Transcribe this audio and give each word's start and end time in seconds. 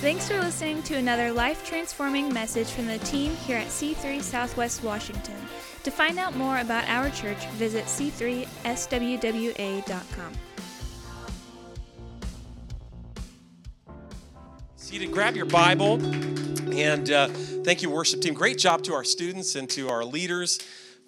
Thanks 0.00 0.26
for 0.26 0.40
listening 0.40 0.82
to 0.84 0.94
another 0.94 1.30
life 1.30 1.62
transforming 1.62 2.32
message 2.32 2.68
from 2.70 2.86
the 2.86 2.96
team 3.00 3.36
here 3.36 3.58
at 3.58 3.66
C3 3.66 4.22
Southwest 4.22 4.82
Washington. 4.82 5.36
To 5.82 5.90
find 5.90 6.18
out 6.18 6.34
more 6.34 6.56
about 6.56 6.88
our 6.88 7.10
church, 7.10 7.44
visit 7.48 7.84
c3swwa.com. 7.84 8.46
Seated, 14.76 15.12
grab 15.12 15.36
your 15.36 15.44
Bible, 15.44 16.02
and 16.74 17.10
uh, 17.10 17.28
thank 17.62 17.82
you, 17.82 17.90
worship 17.90 18.22
team. 18.22 18.32
Great 18.32 18.56
job 18.56 18.82
to 18.84 18.94
our 18.94 19.04
students 19.04 19.54
and 19.54 19.68
to 19.68 19.90
our 19.90 20.02
leaders 20.02 20.60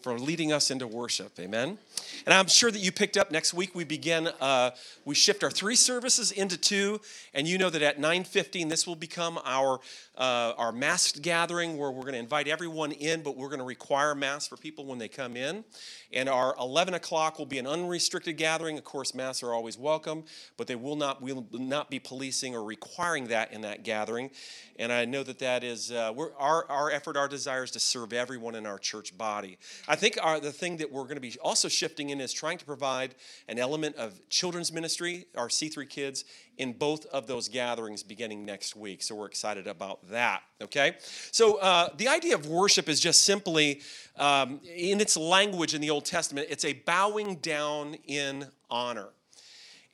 for 0.03 0.19
leading 0.19 0.53
us 0.53 0.71
into 0.71 0.87
worship. 0.87 1.33
Amen. 1.41 1.79
And 2.25 2.33
I'm 2.33 2.47
sure 2.47 2.71
that 2.71 2.79
you 2.79 2.93
picked 2.93 3.17
up 3.17 3.31
next 3.31 3.53
week 3.55 3.75
we 3.75 3.85
begin, 3.85 4.29
uh, 4.41 4.71
we 5.05 5.15
shift 5.15 5.43
our 5.43 5.51
three 5.51 5.75
services 5.75 6.31
into 6.31 6.57
two. 6.57 7.01
And 7.35 7.49
you 7.49 7.59
know 7.59 7.71
that 7.71 7.83
at 7.83 7.99
9.15, 7.99 8.69
this 8.69 8.87
will 8.87 8.97
become 8.97 9.39
our, 9.45 9.81
uh, 10.17 10.53
our 10.57 10.73
masked 10.73 11.23
gathering 11.23 11.77
where 11.77 11.91
we're 11.91 12.03
going 12.03 12.13
to 12.15 12.19
invite 12.19 12.49
everyone 12.49 12.93
in, 12.93 13.23
but 13.23 13.37
we're 13.37 13.49
going 13.49 13.59
to 13.59 13.65
require 13.65 14.15
masks 14.15 14.49
for 14.49 14.57
people 14.57 14.87
when 14.87 14.99
they 14.99 15.09
come 15.09 15.37
in. 15.37 15.65
And 16.13 16.29
our 16.29 16.55
11 16.61 16.95
o'clock 16.95 17.39
will 17.39 17.47
be 17.47 17.59
an 17.59 17.67
unrestricted 17.67 18.37
gathering. 18.37 18.79
Of 18.79 18.85
course, 18.85 19.15
masks 19.15 19.43
are 19.43 19.53
always 19.53 19.79
welcome, 19.79 20.25
but 20.57 20.67
they 20.67 20.77
will 20.77 20.97
not, 20.97 21.23
will 21.23 21.47
not 21.53 21.91
be 21.91 21.99
policing 21.99 22.55
or 22.55 22.63
requiring 22.63 23.29
that 23.29 23.53
in 23.53 23.63
that 23.63 23.83
gathering. 23.83 24.31
And 24.79 24.93
I 24.93 25.05
know 25.05 25.23
that 25.23 25.39
that 25.41 25.65
is 25.65 25.93
uh, 25.93 26.13
our, 26.39 26.71
our 26.71 26.91
effort, 26.91 27.17
our 27.17 27.29
desire 27.29 27.65
is 27.65 27.71
to 27.73 27.81
serve 27.81 28.13
everyone 28.13 28.55
in 28.55 28.67
our 28.67 28.79
church 28.79 29.17
body. 29.17 29.59
I 29.87 29.97
think 29.97 30.19
our, 30.23 30.41
the 30.41 30.53
thing 30.53 30.79
that 30.79 30.91
we're 30.91 31.05
going 31.05 31.17
to 31.17 31.21
be 31.21 31.37
also 31.41 31.69
shifting 31.83 32.11
in 32.11 32.21
is 32.21 32.33
trying 32.33 32.59
to 32.59 32.65
provide 32.65 33.13
an 33.49 33.59
element 33.59 33.97
of 33.97 34.21
children's 34.29 34.73
ministry, 34.73 35.27
our 35.37 35.49
C3 35.49 35.89
kids, 35.89 36.25
in 36.57 36.73
both 36.73 37.07
of 37.07 37.27
those 37.27 37.49
gatherings 37.49 38.05
beginning 38.05 38.45
next 38.45 38.77
week. 38.77 39.03
So 39.03 39.17
we're 39.17 39.27
excited 39.27 39.67
about 39.67 40.09
that, 40.11 40.43
okay? 40.61 40.95
So 41.33 41.57
uh, 41.57 41.89
the 41.97 42.07
idea 42.07 42.37
of 42.37 42.47
worship 42.47 42.89
is 42.89 43.01
just 43.01 43.23
simply, 43.23 43.81
um, 44.17 44.61
in 44.73 45.01
its 45.01 45.17
language 45.17 45.75
in 45.75 45.81
the 45.81 45.91
Old 45.91 46.05
Testament, 46.05 46.47
it's 46.51 46.65
a 46.65 46.75
bowing 46.75 47.37
down 47.37 47.97
in 48.07 48.47
honor. 48.71 49.09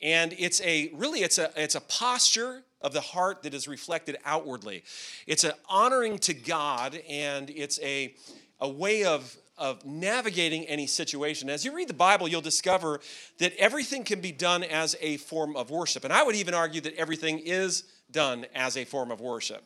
And 0.03 0.35
it's 0.39 0.61
a 0.61 0.91
really 0.93 1.21
it's 1.21 1.39
a 1.39 1.51
it's 1.57 1.75
a 1.75 1.81
posture 1.81 2.63
of 2.83 2.93
the 2.93 3.01
heart 3.01 3.43
that 3.43 3.55
is 3.55 3.67
reflected 3.67 4.17
outwardly. 4.27 4.85
It's 5.27 5.43
an 5.43 5.53
honoring 5.69 6.19
to 6.19 6.35
God 6.35 7.01
and 7.09 7.51
it's 7.51 7.81
a 7.81 8.15
a 8.61 8.69
way 8.69 9.05
of 9.05 9.37
of 9.59 9.85
navigating 9.85 10.65
any 10.67 10.87
situation. 10.87 11.51
As 11.51 11.65
you 11.65 11.75
read 11.75 11.89
the 11.89 11.95
Bible, 11.95 12.29
you'll 12.29 12.41
discover 12.41 13.01
that 13.39 13.55
everything 13.57 14.05
can 14.05 14.21
be 14.21 14.33
done 14.33 14.63
as 14.65 14.97
a 15.01 15.17
form 15.19 15.57
of 15.57 15.71
worship. 15.71 16.05
And 16.05 16.13
I 16.13 16.23
would 16.23 16.37
even 16.37 16.55
argue 16.55 16.81
that 16.83 16.95
everything 16.95 17.41
is 17.41 17.85
done 18.11 18.47
as 18.55 18.77
a 18.77 18.85
form 18.85 19.11
of 19.11 19.21
worship. 19.21 19.63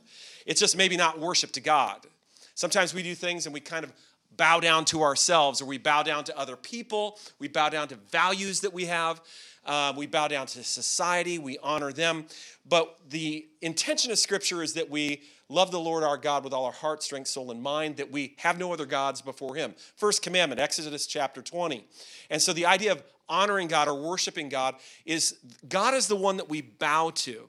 It's 0.46 0.60
just 0.60 0.76
maybe 0.76 0.96
not 0.96 1.20
worship 1.20 1.52
to 1.52 1.60
God. 1.60 2.06
Sometimes 2.54 2.92
we 2.94 3.02
do 3.02 3.14
things 3.14 3.46
and 3.46 3.54
we 3.54 3.60
kind 3.60 3.84
of 3.84 3.92
bow 4.36 4.60
down 4.60 4.84
to 4.86 5.02
ourselves 5.02 5.60
or 5.60 5.66
we 5.66 5.78
bow 5.78 6.02
down 6.02 6.24
to 6.24 6.38
other 6.38 6.56
people, 6.56 7.18
we 7.38 7.48
bow 7.48 7.68
down 7.68 7.88
to 7.88 7.96
values 8.10 8.60
that 8.60 8.72
we 8.72 8.86
have. 8.86 9.20
Uh, 9.64 9.92
we 9.96 10.06
bow 10.06 10.28
down 10.28 10.46
to 10.46 10.64
society, 10.64 11.38
we 11.38 11.58
honor 11.62 11.92
them. 11.92 12.26
But 12.68 12.98
the 13.08 13.46
intention 13.60 14.10
of 14.10 14.18
Scripture 14.18 14.62
is 14.62 14.74
that 14.74 14.90
we 14.90 15.22
love 15.48 15.70
the 15.70 15.78
Lord 15.78 16.02
our 16.02 16.16
God 16.16 16.44
with 16.44 16.52
all 16.52 16.64
our 16.64 16.72
heart, 16.72 17.02
strength, 17.02 17.28
soul, 17.28 17.50
and 17.50 17.62
mind, 17.62 17.96
that 17.96 18.10
we 18.10 18.34
have 18.38 18.58
no 18.58 18.72
other 18.72 18.86
gods 18.86 19.22
before 19.22 19.54
Him. 19.54 19.74
First 19.96 20.22
commandment, 20.22 20.60
Exodus 20.60 21.06
chapter 21.06 21.42
20. 21.42 21.86
And 22.30 22.40
so 22.40 22.52
the 22.52 22.66
idea 22.66 22.92
of 22.92 23.02
honoring 23.28 23.68
God 23.68 23.88
or 23.88 23.94
worshiping 23.94 24.48
God 24.48 24.76
is 25.04 25.36
God 25.68 25.94
is 25.94 26.08
the 26.08 26.16
one 26.16 26.36
that 26.38 26.48
we 26.48 26.60
bow 26.60 27.10
to. 27.10 27.48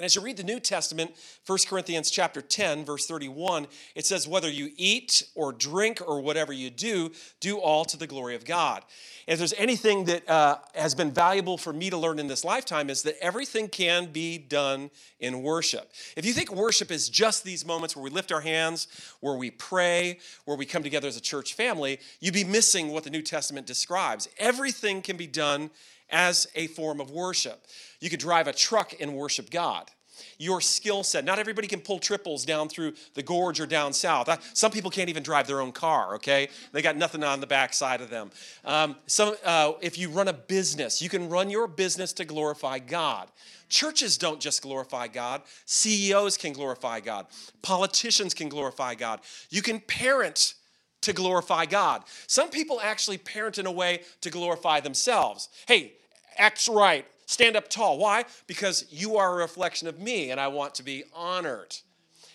And 0.00 0.06
as 0.06 0.16
you 0.16 0.22
read 0.22 0.38
the 0.38 0.44
New 0.44 0.60
Testament, 0.60 1.14
1 1.44 1.58
Corinthians 1.68 2.10
chapter 2.10 2.40
10, 2.40 2.86
verse 2.86 3.06
31, 3.06 3.66
it 3.94 4.06
says, 4.06 4.26
Whether 4.26 4.48
you 4.48 4.70
eat 4.78 5.24
or 5.34 5.52
drink 5.52 6.00
or 6.06 6.22
whatever 6.22 6.54
you 6.54 6.70
do, 6.70 7.12
do 7.38 7.58
all 7.58 7.84
to 7.84 7.98
the 7.98 8.06
glory 8.06 8.34
of 8.34 8.46
God. 8.46 8.82
And 9.28 9.34
if 9.34 9.38
there's 9.38 9.52
anything 9.58 10.06
that 10.06 10.26
uh, 10.26 10.56
has 10.74 10.94
been 10.94 11.10
valuable 11.10 11.58
for 11.58 11.74
me 11.74 11.90
to 11.90 11.98
learn 11.98 12.18
in 12.18 12.28
this 12.28 12.46
lifetime, 12.46 12.88
is 12.88 13.02
that 13.02 13.22
everything 13.22 13.68
can 13.68 14.06
be 14.06 14.38
done 14.38 14.90
in 15.18 15.42
worship. 15.42 15.92
If 16.16 16.24
you 16.24 16.32
think 16.32 16.50
worship 16.50 16.90
is 16.90 17.10
just 17.10 17.44
these 17.44 17.66
moments 17.66 17.94
where 17.94 18.02
we 18.02 18.08
lift 18.08 18.32
our 18.32 18.40
hands, 18.40 18.88
where 19.20 19.36
we 19.36 19.50
pray, 19.50 20.18
where 20.46 20.56
we 20.56 20.64
come 20.64 20.82
together 20.82 21.08
as 21.08 21.18
a 21.18 21.20
church 21.20 21.52
family, 21.52 22.00
you'd 22.20 22.32
be 22.32 22.42
missing 22.42 22.88
what 22.88 23.04
the 23.04 23.10
New 23.10 23.20
Testament 23.20 23.66
describes. 23.66 24.30
Everything 24.38 25.02
can 25.02 25.18
be 25.18 25.26
done 25.26 25.68
as 26.10 26.46
a 26.54 26.66
form 26.68 27.00
of 27.00 27.10
worship. 27.10 27.66
You 28.00 28.10
could 28.10 28.20
drive 28.20 28.46
a 28.46 28.52
truck 28.52 28.94
and 29.00 29.14
worship 29.14 29.50
God. 29.50 29.90
Your 30.38 30.60
skill 30.60 31.02
set. 31.02 31.24
Not 31.24 31.38
everybody 31.38 31.66
can 31.66 31.80
pull 31.80 31.98
triples 31.98 32.44
down 32.44 32.68
through 32.68 32.94
the 33.14 33.22
gorge 33.22 33.60
or 33.60 33.66
down 33.66 33.92
south. 33.92 34.28
Some 34.54 34.70
people 34.70 34.90
can't 34.90 35.08
even 35.08 35.22
drive 35.22 35.46
their 35.46 35.60
own 35.60 35.72
car, 35.72 36.14
okay? 36.16 36.48
They 36.72 36.82
got 36.82 36.96
nothing 36.96 37.24
on 37.24 37.40
the 37.40 37.46
back 37.46 37.72
side 37.72 38.00
of 38.00 38.10
them. 38.10 38.30
Um, 38.64 38.96
so, 39.06 39.36
uh, 39.44 39.72
if 39.80 39.98
you 39.98 40.10
run 40.10 40.28
a 40.28 40.32
business, 40.32 41.00
you 41.00 41.08
can 41.08 41.28
run 41.28 41.50
your 41.50 41.66
business 41.66 42.12
to 42.14 42.24
glorify 42.24 42.78
God. 42.78 43.28
Churches 43.68 44.18
don't 44.18 44.40
just 44.40 44.62
glorify 44.62 45.06
God, 45.06 45.42
CEOs 45.64 46.36
can 46.36 46.52
glorify 46.52 47.00
God, 47.00 47.26
politicians 47.62 48.34
can 48.34 48.48
glorify 48.48 48.94
God. 48.94 49.20
You 49.48 49.62
can 49.62 49.80
parent 49.80 50.54
to 51.02 51.12
glorify 51.12 51.66
God. 51.66 52.02
Some 52.26 52.50
people 52.50 52.80
actually 52.80 53.18
parent 53.18 53.58
in 53.58 53.66
a 53.66 53.72
way 53.72 54.02
to 54.20 54.30
glorify 54.30 54.80
themselves. 54.80 55.48
Hey, 55.66 55.94
act 56.38 56.68
right, 56.68 57.06
stand 57.26 57.56
up 57.56 57.68
tall. 57.68 57.98
Why? 57.98 58.24
Because 58.46 58.86
you 58.90 59.16
are 59.16 59.34
a 59.34 59.36
reflection 59.36 59.88
of 59.88 59.98
me 59.98 60.30
and 60.30 60.40
I 60.40 60.48
want 60.48 60.74
to 60.76 60.82
be 60.82 61.04
honored. 61.14 61.76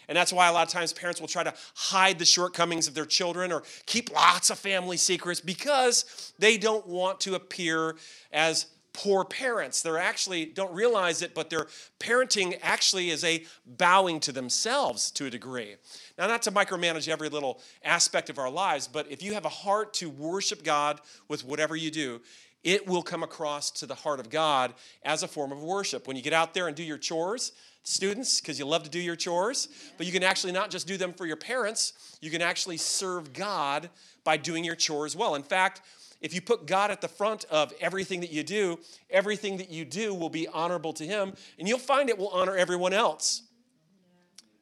And 0.07 0.16
that's 0.16 0.31
why 0.31 0.47
a 0.47 0.53
lot 0.53 0.67
of 0.67 0.72
times 0.72 0.94
parents 0.94 1.19
will 1.19 1.28
try 1.28 1.44
to 1.44 1.53
hide 1.73 2.19
the 2.19 2.25
shortcomings 2.25 2.88
of 2.88 2.94
their 2.94 3.06
children 3.06 3.51
or 3.51 3.63
keep 3.85 4.13
lots 4.13 4.50
of 4.50 4.59
family 4.59 4.97
secrets 4.97 5.41
because 5.41 6.33
they 6.38 6.57
don't 6.57 6.85
want 6.88 7.19
to 7.22 7.35
appear 7.35 7.95
as 8.31 8.67
poor 8.95 9.25
parents. 9.25 9.81
They're 9.81 9.97
actually 9.97 10.45
don't 10.45 10.73
realize 10.73 11.22
it, 11.22 11.33
but 11.33 11.50
their 11.50 11.67
parenting 12.00 12.57
actually 12.62 13.09
is 13.09 13.23
a 13.23 13.44
bowing 13.66 14.19
to 14.22 14.31
themselves 14.31 15.12
to 15.12 15.25
a 15.25 15.29
degree. 15.29 15.75
Now, 16.17 16.27
not 16.27 16.41
to 16.44 16.51
micromanage 16.51 17.09
every 17.09 17.27
little 17.27 17.59
aspect 17.83 18.29
of 18.29 18.39
our 18.39 18.50
lives, 18.50 18.88
but 18.88 19.12
if 19.12 19.22
you 19.22 19.33
have 19.33 19.44
a 19.45 19.50
heart 19.50 19.94
to 19.95 20.09
worship 20.09 20.63
God 20.63 21.01
with 21.27 21.44
whatever 21.44 21.75
you 21.75 21.91
do, 21.91 22.22
it 22.66 22.88
will 22.88 23.03
come 23.03 23.24
across 23.24 23.70
to 23.70 23.86
the 23.86 23.96
heart 23.96 24.20
of 24.20 24.30
God 24.30 24.74
as 25.03 25.24
a 25.24 25.28
form 25.28 25.53
of 25.53 25.64
worship. 25.64 26.08
When 26.08 26.18
you 26.18 26.24
get 26.24 26.34
out 26.34 26.53
there 26.53 26.68
and 26.68 26.76
do 26.76 26.84
your 26.84 26.98
chores, 26.98 27.53
students, 27.84 28.42
because 28.42 28.58
you 28.58 28.66
love 28.66 28.84
to 28.84 28.90
do 28.90 29.00
your 29.00 29.16
chores, 29.16 29.70
but 29.98 30.08
you 30.08 30.12
can 30.12 30.24
actually 30.24 30.52
not 30.52 30.72
just 30.72 30.88
do 30.88 30.98
them 30.98 31.14
for 31.14 31.28
your 31.28 31.38
parents, 31.38 32.18
you 32.22 32.31
can 32.31 32.42
actually 32.42 32.78
serve 32.78 33.31
God 33.31 33.90
by 34.24 34.36
doing 34.36 34.64
your 34.64 34.75
chores 34.75 35.16
well. 35.16 35.36
In 35.36 35.44
fact, 35.44 35.81
if 36.22 36.34
you 36.34 36.42
put 36.42 36.66
God 36.66 36.90
at 36.90 37.02
the 37.02 37.08
front 37.08 37.46
of 37.52 37.72
everything 37.80 38.22
that 38.22 38.31
you 38.31 38.42
do, 38.42 38.80
everything 39.12 39.58
that 39.58 39.70
you 39.70 39.86
do 39.86 40.16
will 40.16 40.31
be 40.31 40.48
honorable 40.48 40.94
to 40.94 41.06
Him, 41.06 41.34
and 41.59 41.68
you'll 41.68 41.78
find 41.78 42.09
it 42.09 42.18
will 42.18 42.30
honor 42.30 42.58
everyone 42.58 42.94
else. 42.94 43.44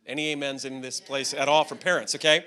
Any 0.06 0.34
amens 0.34 0.66
in 0.66 0.82
this 0.82 1.00
place 1.00 1.34
at 1.34 1.48
all 1.48 1.64
from 1.64 1.78
parents, 1.78 2.16
okay? 2.16 2.46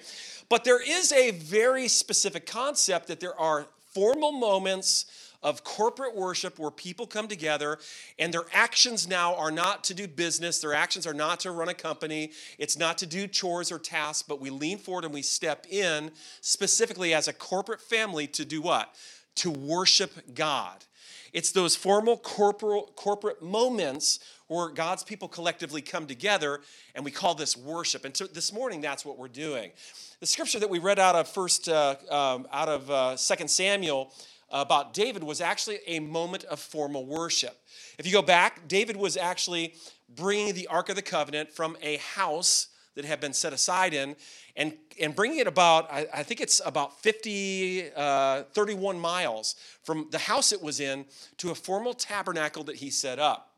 But 0.50 0.64
there 0.64 0.82
is 0.82 1.12
a 1.12 1.30
very 1.30 1.88
specific 1.88 2.44
concept 2.44 3.06
that 3.06 3.20
there 3.20 3.38
are 3.40 3.66
formal 3.94 4.32
moments 4.32 5.06
of 5.42 5.64
corporate 5.64 6.14
worship 6.14 6.58
where 6.58 6.70
people 6.70 7.06
come 7.06 7.28
together 7.28 7.78
and 8.18 8.32
their 8.32 8.44
actions 8.52 9.08
now 9.08 9.34
are 9.34 9.50
not 9.50 9.84
to 9.84 9.94
do 9.94 10.08
business, 10.08 10.60
their 10.60 10.74
actions 10.74 11.06
are 11.06 11.14
not 11.14 11.40
to 11.40 11.50
run 11.50 11.68
a 11.68 11.74
company, 11.74 12.32
it's 12.58 12.78
not 12.78 12.98
to 12.98 13.06
do 13.06 13.26
chores 13.26 13.70
or 13.70 13.78
tasks, 13.78 14.22
but 14.22 14.40
we 14.40 14.50
lean 14.50 14.78
forward 14.78 15.04
and 15.04 15.14
we 15.14 15.22
step 15.22 15.66
in 15.70 16.10
specifically 16.40 17.14
as 17.14 17.28
a 17.28 17.32
corporate 17.32 17.80
family 17.80 18.26
to 18.26 18.44
do 18.44 18.60
what? 18.60 18.94
To 19.36 19.50
worship 19.50 20.34
God. 20.34 20.84
It's 21.32 21.52
those 21.52 21.76
formal 21.76 22.16
corporate, 22.16 22.96
corporate 22.96 23.42
moments 23.42 24.20
where 24.46 24.68
God's 24.68 25.02
people 25.02 25.28
collectively 25.28 25.82
come 25.82 26.06
together, 26.06 26.60
and 26.94 27.04
we 27.04 27.10
call 27.10 27.34
this 27.34 27.56
worship. 27.56 28.04
And 28.04 28.16
so 28.16 28.26
this 28.26 28.52
morning, 28.52 28.80
that's 28.80 29.04
what 29.04 29.18
we're 29.18 29.28
doing. 29.28 29.72
The 30.20 30.26
scripture 30.26 30.60
that 30.60 30.70
we 30.70 30.78
read 30.78 30.98
out 30.98 31.14
of 31.14 31.28
first, 31.28 31.68
uh, 31.68 31.96
um, 32.10 32.46
out 32.52 32.68
of 32.68 32.90
uh, 32.90 33.16
Second 33.16 33.48
Samuel 33.48 34.12
about 34.50 34.94
David 34.94 35.24
was 35.24 35.40
actually 35.40 35.78
a 35.86 36.00
moment 36.00 36.44
of 36.44 36.60
formal 36.60 37.04
worship. 37.04 37.56
If 37.98 38.06
you 38.06 38.12
go 38.12 38.22
back, 38.22 38.68
David 38.68 38.96
was 38.96 39.16
actually 39.16 39.74
bringing 40.08 40.54
the 40.54 40.66
Ark 40.68 40.88
of 40.88 40.96
the 40.96 41.02
Covenant 41.02 41.52
from 41.52 41.76
a 41.82 41.96
house 41.96 42.68
that 42.94 43.04
had 43.04 43.20
been 43.20 43.32
set 43.32 43.52
aside 43.52 43.92
in 43.92 44.16
and, 44.56 44.74
and 45.00 45.14
bringing 45.14 45.38
it 45.38 45.46
about, 45.46 45.90
I, 45.92 46.06
I 46.12 46.22
think 46.22 46.40
it's 46.40 46.60
about 46.64 46.98
50, 47.00 47.92
uh, 47.94 48.42
31 48.52 48.98
miles 48.98 49.54
from 49.82 50.08
the 50.10 50.18
house 50.18 50.52
it 50.52 50.62
was 50.62 50.80
in 50.80 51.04
to 51.36 51.50
a 51.50 51.54
formal 51.54 51.92
tabernacle 51.92 52.64
that 52.64 52.76
he 52.76 52.90
set 52.90 53.18
up. 53.18 53.52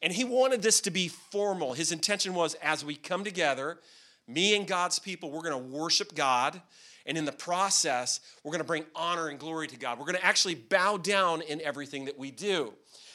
And 0.00 0.12
he 0.12 0.24
wanted 0.24 0.62
this 0.62 0.80
to 0.82 0.90
be 0.90 1.08
formal. 1.08 1.72
His 1.72 1.90
intention 1.90 2.34
was 2.34 2.54
as 2.54 2.84
we 2.84 2.94
come 2.94 3.24
together, 3.24 3.78
me 4.28 4.54
and 4.54 4.66
God's 4.66 5.00
people, 5.00 5.30
we're 5.30 5.42
going 5.42 5.60
to 5.60 5.76
worship 5.76 6.14
God. 6.14 6.60
And 7.08 7.16
in 7.16 7.24
the 7.24 7.32
process, 7.32 8.20
we're 8.44 8.52
going 8.52 8.60
to 8.60 8.66
bring 8.66 8.84
honor 8.94 9.28
and 9.28 9.38
glory 9.38 9.66
to 9.66 9.78
God. 9.78 9.98
We're 9.98 10.04
going 10.04 10.18
to 10.18 10.24
actually 10.24 10.54
bow 10.54 10.98
down 10.98 11.40
in 11.40 11.60
everything 11.62 12.04
that 12.04 12.18
we 12.18 12.30
do. 12.30 12.74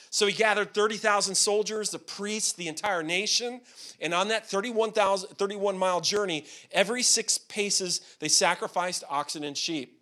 So 0.10 0.25
he 0.25 0.34
gathered 0.34 0.74
30,000 0.74 1.36
soldiers, 1.36 1.92
the 1.92 2.00
priests, 2.00 2.54
the 2.54 2.68
entire 2.68 3.04
nation. 3.04 3.62
And 4.01 4.13
on 4.13 4.30
that 4.30 4.48
31,000 4.48 5.30
31 5.38 5.78
mile 5.78 6.01
journey, 6.01 6.45
every 6.72 7.04
six 7.04 7.38
paces, 7.38 8.01
they 8.19 8.28
sacrificed 8.28 9.04
oxen 9.10 9.44
and 9.44 9.56
sheep. 9.56 10.01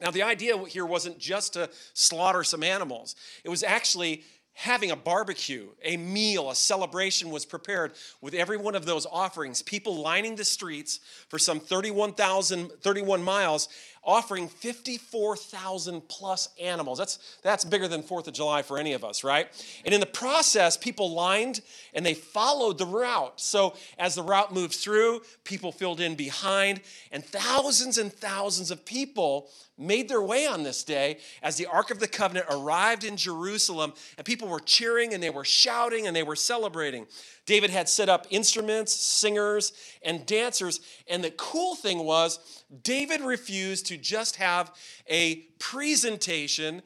Now, 0.00 0.12
the 0.12 0.22
idea 0.22 0.56
here 0.66 0.86
wasn't 0.86 1.18
just 1.18 1.52
to 1.52 1.68
slaughter 1.94 2.44
some 2.44 2.62
animals, 2.62 3.16
it 3.44 3.48
was 3.50 3.62
actually 3.62 4.22
having 4.54 4.90
a 4.90 4.96
barbecue, 4.96 5.68
a 5.82 5.96
meal, 5.96 6.50
a 6.50 6.54
celebration 6.54 7.30
was 7.30 7.46
prepared 7.46 7.92
with 8.20 8.34
every 8.34 8.56
one 8.56 8.74
of 8.74 8.84
those 8.84 9.06
offerings. 9.10 9.62
People 9.62 9.96
lining 9.96 10.36
the 10.36 10.44
streets 10.44 11.00
for 11.28 11.38
some 11.38 11.58
31,000, 11.58 12.70
31 12.80 13.22
miles, 13.22 13.68
offering 14.04 14.48
54,000 14.48 16.08
plus 16.08 16.48
animals. 16.60 16.98
That's, 16.98 17.38
that's 17.42 17.64
bigger 17.64 17.86
than 17.86 18.02
4th 18.02 18.26
of 18.26 18.34
July 18.34 18.62
for 18.62 18.78
any 18.78 18.94
of 18.94 19.04
us, 19.04 19.22
right? 19.22 19.48
And 19.84 19.94
in 19.94 20.00
the 20.00 20.06
process, 20.06 20.76
people 20.76 21.12
lined 21.12 21.60
and 21.94 22.04
they 22.04 22.14
followed 22.14 22.78
the 22.78 22.86
route. 22.86 23.40
So 23.40 23.74
as 23.98 24.16
the 24.16 24.22
route 24.22 24.52
moved 24.52 24.74
through, 24.74 25.20
people 25.44 25.70
filled 25.70 26.00
in 26.00 26.16
behind, 26.16 26.80
and 27.12 27.24
thousands 27.24 27.98
and 27.98 28.12
thousands 28.12 28.70
of 28.70 28.84
people 28.84 29.48
made 29.78 30.08
their 30.08 30.22
way 30.22 30.46
on 30.46 30.62
this 30.62 30.84
day 30.84 31.18
as 31.42 31.56
the 31.56 31.66
Ark 31.66 31.90
of 31.90 31.98
the 31.98 32.08
Covenant 32.08 32.46
arrived 32.50 33.04
in 33.04 33.16
Jerusalem, 33.16 33.92
and 34.16 34.24
people 34.24 34.48
were 34.48 34.60
cheering 34.60 35.14
and 35.14 35.22
they 35.22 35.30
were 35.30 35.44
shouting 35.44 36.06
and 36.06 36.14
they 36.14 36.22
were 36.22 36.36
celebrating. 36.36 37.06
David 37.46 37.70
had 37.70 37.88
set 37.88 38.08
up 38.08 38.26
instruments, 38.30 38.92
singers, 38.92 39.72
and 40.02 40.24
dancers. 40.26 40.80
And 41.08 41.24
the 41.24 41.32
cool 41.32 41.74
thing 41.74 42.04
was, 42.04 42.62
David 42.82 43.20
refused 43.20 43.86
to 43.86 43.91
just 43.96 44.36
have 44.36 44.74
a 45.08 45.36
presentation. 45.58 46.82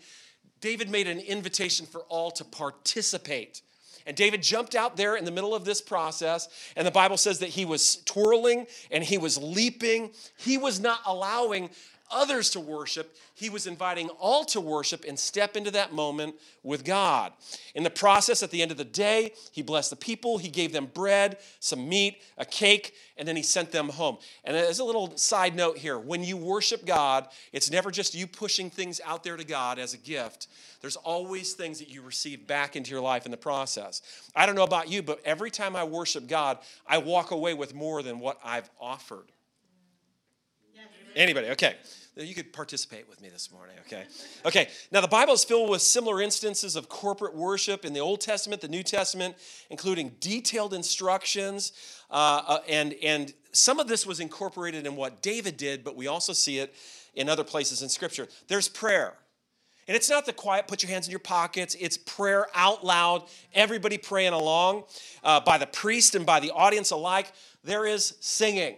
David 0.61 0.91
made 0.91 1.06
an 1.06 1.19
invitation 1.20 1.87
for 1.87 2.03
all 2.03 2.31
to 2.32 2.44
participate. 2.44 3.62
And 4.06 4.17
David 4.17 4.43
jumped 4.43 4.76
out 4.76 4.97
there 4.97 5.17
in 5.17 5.25
the 5.25 5.32
middle 5.32 5.55
of 5.55 5.64
this 5.64 5.81
process, 5.81 6.49
and 6.76 6.87
the 6.87 6.93
Bible 6.93 7.17
says 7.17 7.41
that 7.41 7.49
he 7.49 7.64
was 7.64 7.97
twirling 8.05 8.69
and 8.93 9.03
he 9.03 9.19
was 9.19 9.37
leaping. 9.37 10.12
He 10.38 10.58
was 10.58 10.79
not 10.79 11.00
allowing 11.05 11.70
others 12.11 12.50
to 12.50 12.61
worship, 12.61 13.17
he 13.35 13.50
was 13.50 13.67
inviting 13.67 14.08
all 14.19 14.44
to 14.47 14.61
worship 14.61 15.05
and 15.06 15.19
step 15.19 15.56
into 15.56 15.70
that 15.73 15.93
moment 15.93 16.37
with 16.62 16.85
God. 16.85 17.32
In 17.75 17.82
the 17.82 17.91
process, 17.91 18.43
at 18.43 18.50
the 18.50 18.62
end 18.62 18.70
of 18.70 18.76
the 18.76 18.85
day, 18.85 19.32
he 19.53 19.62
blessed 19.62 19.91
the 19.91 19.97
people. 19.97 20.38
He 20.38 20.49
gave 20.49 20.73
them 20.73 20.91
bread, 20.93 21.38
some 21.61 21.88
meat, 21.88 22.23
a 22.38 22.44
cake, 22.44 22.94
and 23.17 23.26
then 23.26 23.37
he 23.37 23.43
sent 23.43 23.73
them 23.73 23.88
home. 23.88 24.19
And 24.44 24.56
as 24.56 24.79
a 24.79 24.85
little 24.85 25.17
side 25.17 25.55
note 25.55 25.79
here, 25.79 25.99
when 25.99 26.25
you 26.25 26.37
worship 26.37 26.87
God, 26.87 27.29
it's 27.53 27.70
never 27.70 27.91
just 27.91 28.14
you 28.14 28.26
pushing 28.26 28.70
things 28.70 29.00
out 29.05 29.25
there 29.25 29.37
to 29.37 29.44
God 29.44 29.79
as 29.79 29.94
a 29.94 29.99
gift. 29.99 30.49
There's 30.81 30.97
always 30.97 31.55
things 31.55 31.79
that 31.79 31.88
you 31.88 32.03
receive 32.03 32.47
back 32.47 32.76
into 32.76 32.91
your 32.91 33.00
life 33.00 33.25
in 33.25 33.31
the 33.31 33.37
process. 33.37 34.03
I 34.35 34.47
don't 34.47 34.55
know 34.55 34.64
about 34.64 34.91
you, 34.91 35.03
but 35.03 35.20
every 35.25 35.50
time 35.50 35.76
I 35.76 35.85
worship 35.85 36.29
God, 36.29 36.58
I 36.87 36.99
walk 36.99 37.31
away 37.31 37.55
with 37.55 37.75
more 37.75 38.03
than 38.03 38.20
what 38.20 38.38
I've 38.44 38.70
offered. 38.81 39.32
Anybody? 41.16 41.48
Okay. 41.48 41.76
You 42.14 42.34
could 42.34 42.52
participate 42.52 43.08
with 43.08 43.20
me 43.20 43.28
this 43.28 43.50
morning, 43.52 43.76
okay? 43.86 44.04
Okay, 44.46 44.68
now 44.90 45.02
the 45.02 45.08
Bible 45.08 45.34
is 45.34 45.44
filled 45.44 45.68
with 45.68 45.82
similar 45.82 46.22
instances 46.22 46.74
of 46.74 46.88
corporate 46.88 47.34
worship 47.34 47.84
in 47.84 47.92
the 47.92 48.00
Old 48.00 48.22
Testament, 48.22 48.62
the 48.62 48.68
New 48.68 48.82
Testament, 48.82 49.34
including 49.68 50.14
detailed 50.20 50.72
instructions. 50.72 51.72
Uh, 52.10 52.42
uh, 52.46 52.58
and, 52.68 52.94
and 53.02 53.34
some 53.52 53.78
of 53.78 53.86
this 53.86 54.06
was 54.06 54.20
incorporated 54.20 54.86
in 54.86 54.96
what 54.96 55.20
David 55.20 55.58
did, 55.58 55.84
but 55.84 55.94
we 55.94 56.06
also 56.06 56.32
see 56.32 56.58
it 56.58 56.74
in 57.14 57.28
other 57.28 57.44
places 57.44 57.82
in 57.82 57.90
Scripture. 57.90 58.28
There's 58.48 58.69
prayer. 58.69 59.14
And 59.86 59.94
it's 59.94 60.08
not 60.08 60.24
the 60.24 60.32
quiet, 60.32 60.69
put 60.69 60.82
your 60.82 60.90
hands 60.90 61.06
in 61.06 61.10
your 61.10 61.20
pockets. 61.20 61.76
It's 61.78 61.98
prayer 61.98 62.46
out 62.54 62.84
loud, 62.84 63.24
everybody 63.54 63.98
praying 63.98 64.32
along 64.32 64.84
uh, 65.22 65.40
by 65.40 65.58
the 65.58 65.66
priest 65.66 66.14
and 66.14 66.24
by 66.24 66.40
the 66.40 66.50
audience 66.50 66.92
alike. 66.92 67.32
There 67.62 67.86
is 67.86 68.16
singing. 68.20 68.76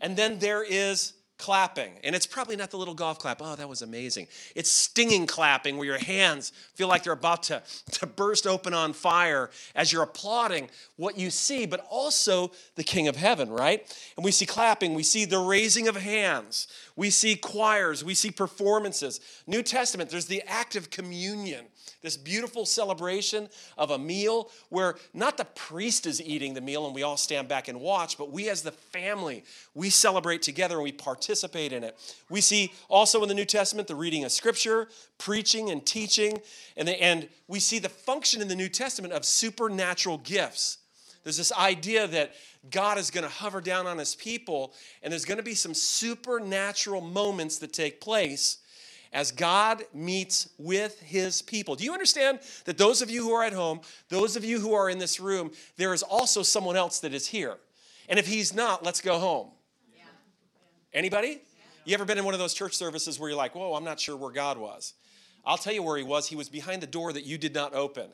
And 0.00 0.16
then 0.16 0.38
there 0.38 0.64
is 0.64 1.12
clapping. 1.38 1.92
And 2.02 2.14
it's 2.14 2.26
probably 2.26 2.56
not 2.56 2.70
the 2.70 2.78
little 2.78 2.94
golf 2.94 3.18
clap. 3.18 3.40
Oh, 3.42 3.56
that 3.56 3.68
was 3.68 3.82
amazing. 3.82 4.26
It's 4.54 4.70
stinging 4.70 5.26
clapping 5.26 5.76
where 5.76 5.86
your 5.86 5.98
hands 5.98 6.52
feel 6.74 6.88
like 6.88 7.02
they're 7.02 7.12
about 7.12 7.42
to, 7.44 7.62
to 7.92 8.06
burst 8.06 8.46
open 8.46 8.74
on 8.74 8.92
fire 8.92 9.50
as 9.74 9.92
you're 9.92 10.02
applauding 10.02 10.70
what 10.96 11.18
you 11.18 11.30
see, 11.30 11.66
but 11.66 11.86
also 11.90 12.52
the 12.76 12.84
King 12.84 13.08
of 13.08 13.16
Heaven, 13.16 13.50
right? 13.50 13.86
And 14.16 14.24
we 14.24 14.30
see 14.30 14.46
clapping, 14.46 14.94
we 14.94 15.02
see 15.02 15.24
the 15.24 15.38
raising 15.38 15.88
of 15.88 15.96
hands, 15.96 16.68
we 16.96 17.10
see 17.10 17.36
choirs, 17.36 18.02
we 18.02 18.14
see 18.14 18.30
performances. 18.30 19.20
New 19.46 19.62
Testament, 19.62 20.10
there's 20.10 20.26
the 20.26 20.42
act 20.46 20.76
of 20.76 20.90
communion 20.90 21.66
this 22.02 22.16
beautiful 22.16 22.64
celebration 22.64 23.48
of 23.76 23.90
a 23.90 23.98
meal 23.98 24.48
where 24.68 24.94
not 25.12 25.36
the 25.36 25.44
priest 25.44 26.06
is 26.06 26.22
eating 26.22 26.54
the 26.54 26.60
meal 26.60 26.86
and 26.86 26.94
we 26.94 27.02
all 27.02 27.16
stand 27.16 27.48
back 27.48 27.66
and 27.66 27.80
watch, 27.80 28.16
but 28.16 28.30
we 28.30 28.48
as 28.48 28.62
the 28.62 28.70
family, 28.70 29.44
we 29.74 29.90
celebrate 29.90 30.40
together 30.40 30.76
and 30.76 30.84
we 30.84 30.92
participate 31.26 31.72
in 31.72 31.82
it. 31.82 31.98
We 32.30 32.40
see 32.40 32.72
also 32.88 33.20
in 33.22 33.28
the 33.28 33.34
New 33.34 33.44
Testament 33.44 33.88
the 33.88 33.96
reading 33.96 34.22
of 34.22 34.30
scripture, 34.30 34.86
preaching 35.18 35.70
and 35.70 35.84
teaching, 35.84 36.40
and, 36.76 36.86
the, 36.86 37.02
and 37.02 37.28
we 37.48 37.58
see 37.58 37.80
the 37.80 37.88
function 37.88 38.40
in 38.40 38.46
the 38.46 38.54
New 38.54 38.68
Testament 38.68 39.12
of 39.12 39.24
supernatural 39.24 40.18
gifts. 40.18 40.78
There's 41.24 41.36
this 41.36 41.52
idea 41.52 42.06
that 42.06 42.32
God 42.70 42.96
is 42.96 43.10
going 43.10 43.24
to 43.24 43.30
hover 43.30 43.60
down 43.60 43.88
on 43.88 43.98
his 43.98 44.14
people, 44.14 44.72
and 45.02 45.10
there's 45.10 45.24
going 45.24 45.38
to 45.38 45.42
be 45.42 45.56
some 45.56 45.74
supernatural 45.74 47.00
moments 47.00 47.58
that 47.58 47.72
take 47.72 48.00
place 48.00 48.58
as 49.12 49.32
God 49.32 49.82
meets 49.92 50.48
with 50.58 51.00
his 51.00 51.42
people. 51.42 51.74
Do 51.74 51.82
you 51.82 51.92
understand 51.92 52.38
that 52.66 52.78
those 52.78 53.02
of 53.02 53.10
you 53.10 53.24
who 53.24 53.32
are 53.32 53.42
at 53.42 53.52
home, 53.52 53.80
those 54.10 54.36
of 54.36 54.44
you 54.44 54.60
who 54.60 54.74
are 54.74 54.88
in 54.88 54.98
this 54.98 55.18
room, 55.18 55.50
there 55.76 55.92
is 55.92 56.04
also 56.04 56.44
someone 56.44 56.76
else 56.76 57.00
that 57.00 57.12
is 57.12 57.26
here? 57.26 57.56
And 58.08 58.16
if 58.16 58.28
he's 58.28 58.54
not, 58.54 58.84
let's 58.84 59.00
go 59.00 59.18
home. 59.18 59.48
Anybody? 60.96 61.42
You 61.84 61.92
ever 61.92 62.06
been 62.06 62.16
in 62.16 62.24
one 62.24 62.32
of 62.32 62.40
those 62.40 62.54
church 62.54 62.74
services 62.74 63.20
where 63.20 63.28
you're 63.28 63.36
like, 63.36 63.54
whoa, 63.54 63.74
I'm 63.74 63.84
not 63.84 64.00
sure 64.00 64.16
where 64.16 64.32
God 64.32 64.56
was? 64.56 64.94
I'll 65.44 65.58
tell 65.58 65.74
you 65.74 65.82
where 65.82 65.98
he 65.98 66.02
was. 66.02 66.26
He 66.26 66.36
was 66.36 66.48
behind 66.48 66.82
the 66.82 66.86
door 66.86 67.12
that 67.12 67.24
you 67.24 67.36
did 67.36 67.54
not 67.54 67.74
open. 67.74 68.08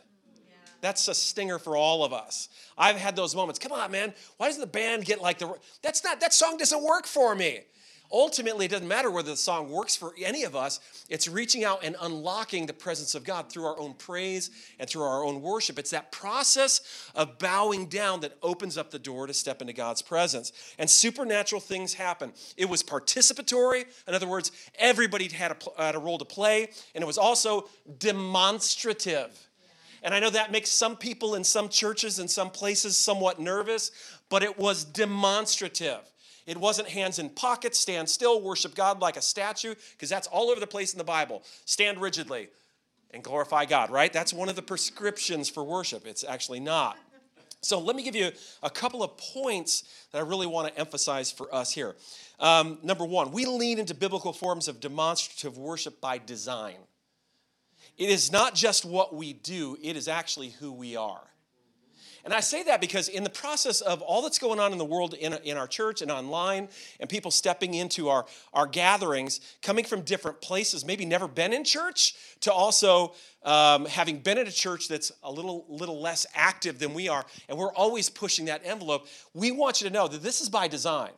That's 0.81 1.07
a 1.07 1.15
stinger 1.15 1.61
for 1.61 1.77
all 1.77 2.05
of 2.05 2.13
us. 2.13 2.49
I've 2.77 2.97
had 2.97 3.15
those 3.15 3.37
moments. 3.37 3.61
Come 3.61 3.71
on, 3.71 3.93
man. 3.93 4.13
Why 4.37 4.49
doesn't 4.49 4.61
the 4.61 4.67
band 4.67 5.05
get 5.05 5.23
like 5.23 5.39
the. 5.39 5.55
That's 5.81 6.03
not, 6.03 6.19
that 6.21 6.33
song 6.33 6.57
doesn't 6.57 6.83
work 6.83 7.07
for 7.07 7.37
me. 7.37 7.61
Ultimately, 8.13 8.67
it 8.67 8.71
doesn't 8.71 8.87
matter 8.87 9.11
whether 9.11 9.31
the 9.31 9.37
song 9.39 9.71
works 9.71 9.97
for 9.97 10.13
any 10.23 10.43
of 10.43 10.55
us, 10.55 10.81
it's 11.09 11.29
reaching 11.29 11.65
out 11.65 11.83
and 11.83 11.97
unlocking 12.03 12.67
the 12.67 12.75
presence 12.75 13.15
of 13.15 13.25
God 13.25 13.51
through 13.51 13.65
our 13.65 13.79
own 13.79 13.95
praise 13.95 14.51
and 14.79 14.89
through 14.89 15.03
our 15.03 15.25
own 15.25 15.41
worship. 15.41 15.79
It's 15.79 15.93
that 15.93 16.13
process 16.13 17.11
of 17.15 17.39
bowing 17.39 17.87
down 17.87 18.21
that 18.21 18.37
opens 18.43 18.77
up 18.77 18.91
the 18.91 18.99
door 18.99 19.27
to 19.27 19.33
step 19.33 19.63
into 19.63 19.73
God's 19.73 20.03
presence. 20.03 20.53
And 20.79 20.91
supernatural 20.91 21.61
things 21.61 21.95
happen. 21.95 22.35
It 22.59 22.69
was 22.69 22.83
participatory, 22.83 23.87
in 24.07 24.15
other 24.15 24.29
words, 24.29 24.53
everybody 24.79 25.29
had 25.29 25.53
a, 25.53 25.83
had 25.83 25.95
a 25.95 25.99
role 25.99 26.19
to 26.19 26.27
play, 26.27 26.69
and 26.95 27.03
it 27.03 27.07
was 27.07 27.19
also 27.19 27.71
demonstrative. 27.99 29.49
And 30.03 30.13
I 30.13 30.21
know 30.21 30.31
that 30.31 30.53
makes 30.53 30.69
some 30.69 30.97
people 30.97 31.35
in 31.35 31.45
some 31.45 31.71
churches 31.71 32.19
and 32.19 32.31
some 32.31 32.51
places 32.51 32.97
somewhat 32.97 33.41
nervous, 33.41 33.91
but 34.29 34.43
it 34.43 34.59
was 34.59 34.85
demonstrative. 34.85 36.12
It 36.47 36.57
wasn't 36.57 36.89
hands 36.89 37.19
in 37.19 37.31
pockets, 37.31 37.79
stand 37.79 38.09
still, 38.09 38.41
worship 38.41 38.75
God 38.75 39.01
like 39.01 39.17
a 39.17 39.23
statue, 39.23 39.75
because 39.93 40.09
that's 40.09 40.27
all 40.27 40.51
over 40.51 40.61
the 40.61 40.67
place 40.67 40.93
in 40.93 40.99
the 40.99 41.05
Bible. 41.05 41.43
Stand 41.65 42.01
rigidly 42.01 42.49
and 43.13 43.23
glorify 43.23 43.65
God, 43.65 43.91
right? 43.91 44.13
That's 44.13 44.33
one 44.33 44.49
of 44.49 44.57
the 44.57 44.63
prescriptions 44.63 45.49
for 45.49 45.63
worship. 45.63 46.07
It's 46.07 46.25
actually 46.25 46.61
not. 46.61 46.97
So 47.61 47.79
let 47.79 47.95
me 47.95 48.03
give 48.03 48.17
you 48.17 48.33
a 48.63 48.71
couple 48.71 49.05
of 49.05 49.17
points 49.17 49.85
that 50.11 50.19
I 50.19 50.23
really 50.23 50.49
want 50.49 50.67
to 50.69 50.81
emphasize 50.81 51.31
for 51.31 51.55
us 51.55 51.73
here. 51.73 51.95
Um, 52.41 52.79
number 52.83 53.05
one, 53.05 53.31
we 53.31 53.47
lean 53.47 53.79
into 53.79 53.95
biblical 53.95 54.33
forms 54.33 54.67
of 54.67 54.81
demonstrative 54.81 55.57
worship 55.57 56.01
by 56.01 56.19
design. 56.19 56.79
It 57.97 58.09
is 58.09 58.33
not 58.33 58.57
just 58.57 58.85
what 58.85 59.15
we 59.15 59.33
do, 59.33 59.77
it 59.81 59.97
is 59.97 60.09
actually 60.09 60.51
who 60.51 60.73
we 60.73 60.97
are. 60.97 61.23
And 62.25 62.33
I 62.33 62.41
say 62.41 62.63
that 62.65 62.81
because 62.81 63.09
in 63.09 63.25
the 63.25 63.31
process 63.31 63.81
of 63.81 64.01
all 64.01 64.23
that's 64.23 64.39
going 64.39 64.61
on 64.61 64.71
in 64.71 64.79
the 64.79 64.85
world, 64.85 65.15
in, 65.15 65.35
in 65.45 65.57
our 65.57 65.67
church 65.67 66.03
and 66.03 66.11
online, 66.11 66.69
and 67.01 67.11
people 67.11 67.33
stepping 67.33 67.75
into 67.75 68.09
our, 68.09 68.27
our 68.53 68.67
gatherings, 68.67 69.41
coming 69.61 69.85
from 69.85 70.03
different 70.03 70.41
places, 70.41 70.85
maybe 70.85 71.05
never 71.05 71.27
been 71.27 71.53
in 71.53 71.65
church, 71.65 72.15
to 72.41 72.53
also 72.53 73.15
um, 73.43 73.87
having 73.87 74.19
been 74.19 74.39
at 74.39 74.47
a 74.47 74.53
church 74.53 74.87
that's 74.87 75.11
a 75.25 75.33
little, 75.33 75.65
little 75.69 76.01
less 76.01 76.25
active 76.35 76.79
than 76.79 76.95
we 76.95 77.09
are, 77.09 77.25
and 77.49 77.59
we're 77.59 77.75
always 77.75 78.09
pushing 78.09 78.45
that 78.45 78.63
envelope, 78.65 79.09
we 79.35 79.51
want 79.51 79.81
you 79.81 79.89
to 79.89 79.93
know 79.93 80.07
that 80.07 80.23
this 80.23 80.41
is 80.41 80.49
by 80.49 80.69
design. 80.69 81.11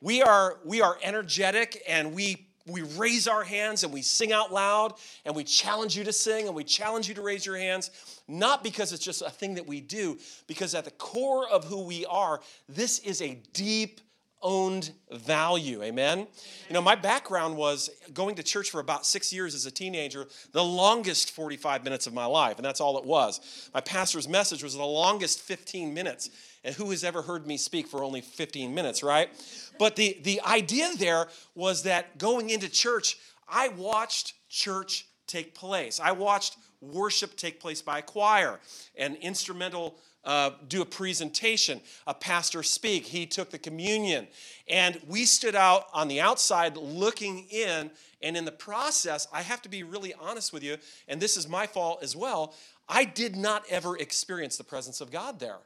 We 0.00 0.22
are, 0.22 0.58
we 0.64 0.80
are 0.80 0.98
energetic 1.02 1.82
and 1.86 2.14
we 2.14 2.48
we 2.66 2.82
raise 2.82 3.26
our 3.26 3.42
hands 3.44 3.84
and 3.84 3.92
we 3.92 4.02
sing 4.02 4.32
out 4.32 4.52
loud 4.52 4.94
and 5.24 5.34
we 5.34 5.44
challenge 5.44 5.96
you 5.96 6.04
to 6.04 6.12
sing 6.12 6.46
and 6.46 6.54
we 6.54 6.64
challenge 6.64 7.08
you 7.08 7.14
to 7.14 7.22
raise 7.22 7.44
your 7.44 7.56
hands, 7.56 7.90
not 8.28 8.62
because 8.62 8.92
it's 8.92 9.04
just 9.04 9.22
a 9.22 9.30
thing 9.30 9.54
that 9.54 9.66
we 9.66 9.80
do, 9.80 10.18
because 10.46 10.74
at 10.74 10.84
the 10.84 10.90
core 10.92 11.48
of 11.48 11.64
who 11.64 11.82
we 11.84 12.06
are, 12.06 12.40
this 12.68 12.98
is 13.00 13.20
a 13.22 13.34
deep, 13.52 14.00
owned 14.42 14.92
value. 15.10 15.82
Amen? 15.82 16.26
You 16.68 16.74
know, 16.74 16.82
my 16.82 16.94
background 16.94 17.56
was 17.56 17.90
going 18.12 18.34
to 18.36 18.42
church 18.42 18.70
for 18.70 18.80
about 18.80 19.06
six 19.06 19.32
years 19.32 19.54
as 19.54 19.66
a 19.66 19.70
teenager, 19.70 20.26
the 20.52 20.64
longest 20.64 21.30
45 21.30 21.84
minutes 21.84 22.06
of 22.06 22.14
my 22.14 22.26
life, 22.26 22.56
and 22.56 22.64
that's 22.64 22.80
all 22.80 22.98
it 22.98 23.04
was. 23.04 23.70
My 23.72 23.80
pastor's 23.80 24.28
message 24.28 24.62
was 24.62 24.74
the 24.74 24.84
longest 24.84 25.40
15 25.40 25.94
minutes. 25.94 26.30
And 26.64 26.74
who 26.74 26.90
has 26.90 27.02
ever 27.02 27.22
heard 27.22 27.46
me 27.46 27.56
speak 27.56 27.88
for 27.88 28.04
only 28.04 28.20
15 28.20 28.72
minutes, 28.72 29.02
right? 29.02 29.30
But 29.78 29.96
the, 29.96 30.18
the 30.22 30.40
idea 30.42 30.90
there 30.96 31.26
was 31.54 31.82
that 31.84 32.18
going 32.18 32.50
into 32.50 32.68
church, 32.68 33.16
I 33.48 33.68
watched 33.68 34.34
church 34.48 35.06
take 35.26 35.54
place. 35.54 35.98
I 35.98 36.12
watched 36.12 36.56
worship 36.80 37.36
take 37.36 37.60
place 37.60 37.82
by 37.82 37.98
a 37.98 38.02
choir 38.02 38.60
and 38.96 39.16
instrumental 39.16 39.96
uh, 40.24 40.50
do 40.68 40.82
a 40.82 40.86
presentation, 40.86 41.80
a 42.06 42.14
pastor 42.14 42.62
speak. 42.62 43.06
He 43.06 43.26
took 43.26 43.50
the 43.50 43.58
communion. 43.58 44.28
And 44.68 45.00
we 45.06 45.24
stood 45.24 45.54
out 45.54 45.86
on 45.92 46.08
the 46.08 46.20
outside 46.20 46.76
looking 46.76 47.46
in. 47.50 47.90
And 48.22 48.36
in 48.36 48.44
the 48.44 48.52
process, 48.52 49.26
I 49.32 49.42
have 49.42 49.62
to 49.62 49.68
be 49.68 49.82
really 49.82 50.14
honest 50.14 50.52
with 50.52 50.62
you, 50.62 50.76
and 51.08 51.20
this 51.20 51.36
is 51.36 51.48
my 51.48 51.66
fault 51.66 52.02
as 52.02 52.14
well. 52.14 52.54
I 52.88 53.04
did 53.04 53.36
not 53.36 53.64
ever 53.68 53.96
experience 53.96 54.56
the 54.56 54.64
presence 54.64 55.00
of 55.00 55.10
God 55.10 55.40
there. 55.40 55.58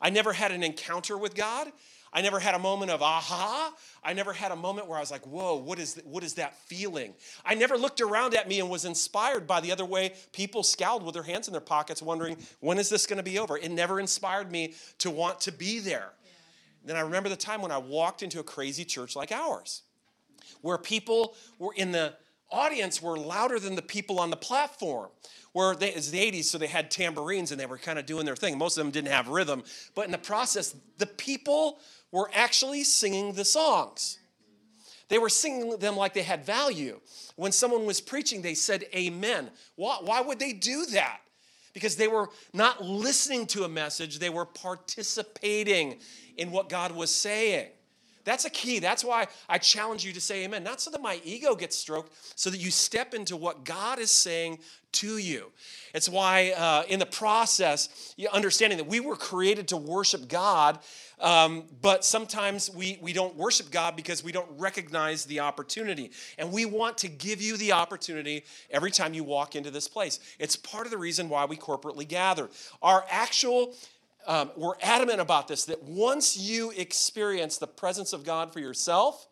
I 0.00 0.10
never 0.10 0.32
had 0.32 0.52
an 0.52 0.62
encounter 0.62 1.18
with 1.18 1.34
God. 1.34 1.70
I 2.12 2.20
never 2.20 2.38
had 2.38 2.54
a 2.54 2.58
moment 2.58 2.90
of 2.90 3.00
aha. 3.00 3.72
I 4.04 4.12
never 4.12 4.32
had 4.32 4.52
a 4.52 4.56
moment 4.56 4.86
where 4.86 4.98
I 4.98 5.00
was 5.00 5.10
like, 5.10 5.26
whoa, 5.26 5.56
what 5.56 5.78
is, 5.78 6.00
what 6.04 6.22
is 6.22 6.34
that 6.34 6.56
feeling? 6.66 7.14
I 7.44 7.54
never 7.54 7.78
looked 7.78 8.02
around 8.02 8.34
at 8.34 8.48
me 8.48 8.60
and 8.60 8.68
was 8.68 8.84
inspired 8.84 9.46
by 9.46 9.60
the 9.60 9.72
other 9.72 9.86
way 9.86 10.12
people 10.32 10.62
scowled 10.62 11.04
with 11.04 11.14
their 11.14 11.22
hands 11.22 11.48
in 11.48 11.52
their 11.52 11.60
pockets, 11.62 12.02
wondering, 12.02 12.36
when 12.60 12.78
is 12.78 12.90
this 12.90 13.06
going 13.06 13.16
to 13.16 13.22
be 13.22 13.38
over? 13.38 13.56
It 13.56 13.70
never 13.70 13.98
inspired 13.98 14.52
me 14.52 14.74
to 14.98 15.10
want 15.10 15.40
to 15.42 15.52
be 15.52 15.78
there. 15.78 16.12
Yeah. 16.24 16.32
Then 16.84 16.96
I 16.96 17.00
remember 17.00 17.30
the 17.30 17.36
time 17.36 17.62
when 17.62 17.72
I 17.72 17.78
walked 17.78 18.22
into 18.22 18.40
a 18.40 18.44
crazy 18.44 18.84
church 18.84 19.16
like 19.16 19.32
ours, 19.32 19.82
where 20.60 20.76
people 20.76 21.34
were 21.58 21.72
in 21.74 21.92
the 21.92 22.14
audience 22.50 23.00
were 23.00 23.18
louder 23.18 23.58
than 23.58 23.74
the 23.74 23.82
people 23.82 24.20
on 24.20 24.28
the 24.28 24.36
platform 24.36 25.08
where 25.52 25.74
they, 25.74 25.92
it's 25.92 26.10
the 26.10 26.18
80s, 26.18 26.44
so 26.44 26.58
they 26.58 26.66
had 26.66 26.90
tambourines 26.90 27.50
and 27.50 27.60
they 27.60 27.66
were 27.66 27.78
kind 27.78 27.98
of 27.98 28.06
doing 28.06 28.24
their 28.24 28.36
thing. 28.36 28.56
Most 28.56 28.76
of 28.76 28.84
them 28.84 28.90
didn't 28.90 29.10
have 29.12 29.28
rhythm, 29.28 29.62
but 29.94 30.06
in 30.06 30.10
the 30.10 30.18
process, 30.18 30.74
the 30.98 31.06
people 31.06 31.78
were 32.12 32.30
actually 32.34 32.84
singing 32.84 33.32
the 33.32 33.44
songs. 33.44 34.18
They 35.08 35.18
were 35.18 35.28
singing 35.28 35.78
them 35.78 35.96
like 35.96 36.14
they 36.14 36.22
had 36.22 36.46
value. 36.46 37.00
When 37.36 37.52
someone 37.52 37.84
was 37.84 38.00
preaching, 38.00 38.42
they 38.42 38.54
said 38.54 38.84
amen. 38.94 39.50
Why, 39.74 39.98
why 40.00 40.20
would 40.20 40.38
they 40.38 40.52
do 40.52 40.86
that? 40.86 41.20
Because 41.74 41.96
they 41.96 42.08
were 42.08 42.28
not 42.52 42.84
listening 42.84 43.46
to 43.48 43.64
a 43.64 43.68
message, 43.68 44.18
they 44.18 44.30
were 44.30 44.44
participating 44.44 45.98
in 46.36 46.50
what 46.50 46.68
God 46.68 46.92
was 46.92 47.14
saying. 47.14 47.68
That's 48.24 48.44
a 48.44 48.50
key. 48.50 48.78
That's 48.78 49.04
why 49.04 49.26
I 49.48 49.58
challenge 49.58 50.04
you 50.04 50.12
to 50.12 50.20
say 50.20 50.44
amen. 50.44 50.62
Not 50.62 50.80
so 50.80 50.90
that 50.90 51.00
my 51.00 51.20
ego 51.24 51.54
gets 51.54 51.76
stroked, 51.76 52.12
so 52.36 52.50
that 52.50 52.58
you 52.58 52.70
step 52.70 53.14
into 53.14 53.36
what 53.36 53.64
God 53.64 53.98
is 53.98 54.10
saying 54.10 54.58
to 54.92 55.18
you. 55.18 55.50
It's 55.94 56.08
why, 56.08 56.52
uh, 56.56 56.84
in 56.88 56.98
the 56.98 57.06
process, 57.06 58.14
understanding 58.32 58.78
that 58.78 58.86
we 58.86 59.00
were 59.00 59.16
created 59.16 59.68
to 59.68 59.76
worship 59.76 60.28
God, 60.28 60.78
um, 61.20 61.64
but 61.80 62.04
sometimes 62.04 62.70
we, 62.70 62.98
we 63.00 63.12
don't 63.12 63.36
worship 63.36 63.70
God 63.70 63.94
because 63.96 64.24
we 64.24 64.32
don't 64.32 64.48
recognize 64.58 65.24
the 65.24 65.40
opportunity. 65.40 66.10
And 66.36 66.52
we 66.52 66.64
want 66.64 66.98
to 66.98 67.08
give 67.08 67.40
you 67.40 67.56
the 67.56 67.72
opportunity 67.72 68.44
every 68.70 68.90
time 68.90 69.14
you 69.14 69.22
walk 69.22 69.54
into 69.54 69.70
this 69.70 69.86
place. 69.86 70.18
It's 70.38 70.56
part 70.56 70.86
of 70.86 70.90
the 70.90 70.98
reason 70.98 71.28
why 71.28 71.44
we 71.44 71.56
corporately 71.56 72.06
gather. 72.06 72.50
Our 72.82 73.04
actual 73.08 73.74
um, 74.26 74.50
we're 74.56 74.74
adamant 74.82 75.20
about 75.20 75.48
this 75.48 75.64
that 75.66 75.82
once 75.82 76.36
you 76.36 76.70
experience 76.72 77.58
the 77.58 77.66
presence 77.66 78.12
of 78.12 78.24
God 78.24 78.52
for 78.52 78.60
yourself, 78.60 79.26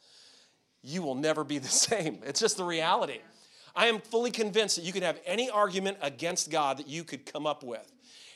you 0.83 1.03
will 1.03 1.15
never 1.15 1.45
be 1.45 1.59
the 1.67 1.69
same. 1.69 2.19
It's 2.25 2.41
just 2.41 2.57
the 2.57 2.65
reality. 2.65 3.19
I 3.75 3.87
am 3.87 4.01
fully 4.01 4.31
convinced 4.31 4.77
that 4.77 4.83
you 4.83 4.93
could 4.93 5.03
have 5.03 5.21
any 5.25 5.49
argument 5.49 5.99
against 6.03 6.51
God 6.51 6.79
that 6.79 6.89
you 6.89 7.05
could 7.05 7.25
come 7.25 7.47
up 7.47 7.63
with. 7.63 7.91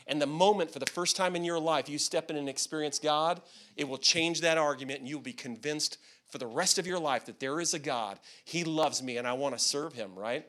And 0.07 0.21
the 0.21 0.27
moment 0.27 0.71
for 0.71 0.79
the 0.79 0.87
first 0.87 1.17
time 1.17 1.35
in 1.35 1.45
your 1.45 1.59
life 1.59 1.89
you 1.89 1.99
step 1.99 2.31
in 2.31 2.37
and 2.37 2.49
experience 2.49 2.99
God, 2.99 3.41
it 3.77 3.89
will 3.89 3.99
change 3.99 4.43
that 4.43 4.59
argument 4.59 5.01
and 5.01 5.09
you'll 5.09 5.21
be 5.21 5.33
convinced 5.33 5.99
for 6.29 6.39
the 6.39 6.47
rest 6.47 6.79
of 6.79 6.87
your 6.87 6.99
life 6.99 7.27
that 7.27 7.41
there 7.41 7.61
is 7.61 7.75
a 7.75 7.79
God. 7.79 8.19
He 8.45 8.65
loves 8.65 9.03
me 9.03 9.17
and 9.17 9.27
I 9.27 9.33
want 9.33 9.57
to 9.57 9.65
serve 9.65 9.95
him, 9.95 10.15
right? 10.15 10.47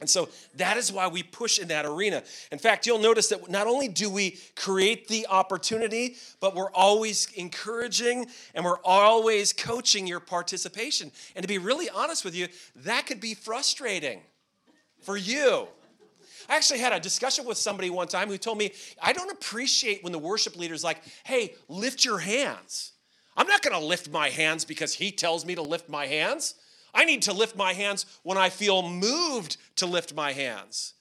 And 0.00 0.08
so 0.08 0.28
that 0.54 0.76
is 0.76 0.92
why 0.92 1.08
we 1.08 1.22
push 1.22 1.58
in 1.58 1.68
that 1.68 1.84
arena. 1.84 2.22
In 2.52 2.58
fact, 2.58 2.86
you'll 2.86 3.00
notice 3.00 3.28
that 3.28 3.50
not 3.50 3.66
only 3.66 3.88
do 3.88 4.08
we 4.08 4.38
create 4.54 5.08
the 5.08 5.26
opportunity, 5.28 6.16
but 6.40 6.54
we're 6.54 6.70
always 6.70 7.28
encouraging 7.34 8.26
and 8.54 8.64
we're 8.64 8.78
always 8.84 9.52
coaching 9.52 10.06
your 10.06 10.20
participation. 10.20 11.10
And 11.34 11.42
to 11.42 11.48
be 11.48 11.58
really 11.58 11.90
honest 11.90 12.24
with 12.24 12.36
you, 12.36 12.46
that 12.76 13.06
could 13.06 13.20
be 13.20 13.34
frustrating 13.34 14.20
for 15.02 15.16
you. 15.16 15.66
I 16.48 16.56
actually 16.56 16.78
had 16.78 16.92
a 16.92 17.00
discussion 17.00 17.44
with 17.44 17.58
somebody 17.58 17.90
one 17.90 18.08
time 18.08 18.28
who 18.28 18.38
told 18.38 18.56
me, 18.56 18.72
I 19.02 19.12
don't 19.12 19.30
appreciate 19.30 20.02
when 20.02 20.12
the 20.12 20.18
worship 20.18 20.56
leader's 20.56 20.84
like, 20.84 21.02
hey, 21.24 21.54
lift 21.68 22.04
your 22.04 22.18
hands. 22.18 22.92
I'm 23.36 23.46
not 23.46 23.62
gonna 23.62 23.80
lift 23.80 24.10
my 24.10 24.30
hands 24.30 24.64
because 24.64 24.94
he 24.94 25.10
tells 25.10 25.44
me 25.44 25.54
to 25.56 25.62
lift 25.62 25.88
my 25.88 26.06
hands. 26.06 26.54
I 26.94 27.04
need 27.04 27.22
to 27.22 27.32
lift 27.32 27.56
my 27.56 27.72
hands 27.72 28.06
when 28.22 28.38
I 28.38 28.48
feel 28.48 28.88
moved 28.88 29.56
to 29.76 29.86
lift 29.86 30.14
my 30.14 30.32
hands. 30.32 30.94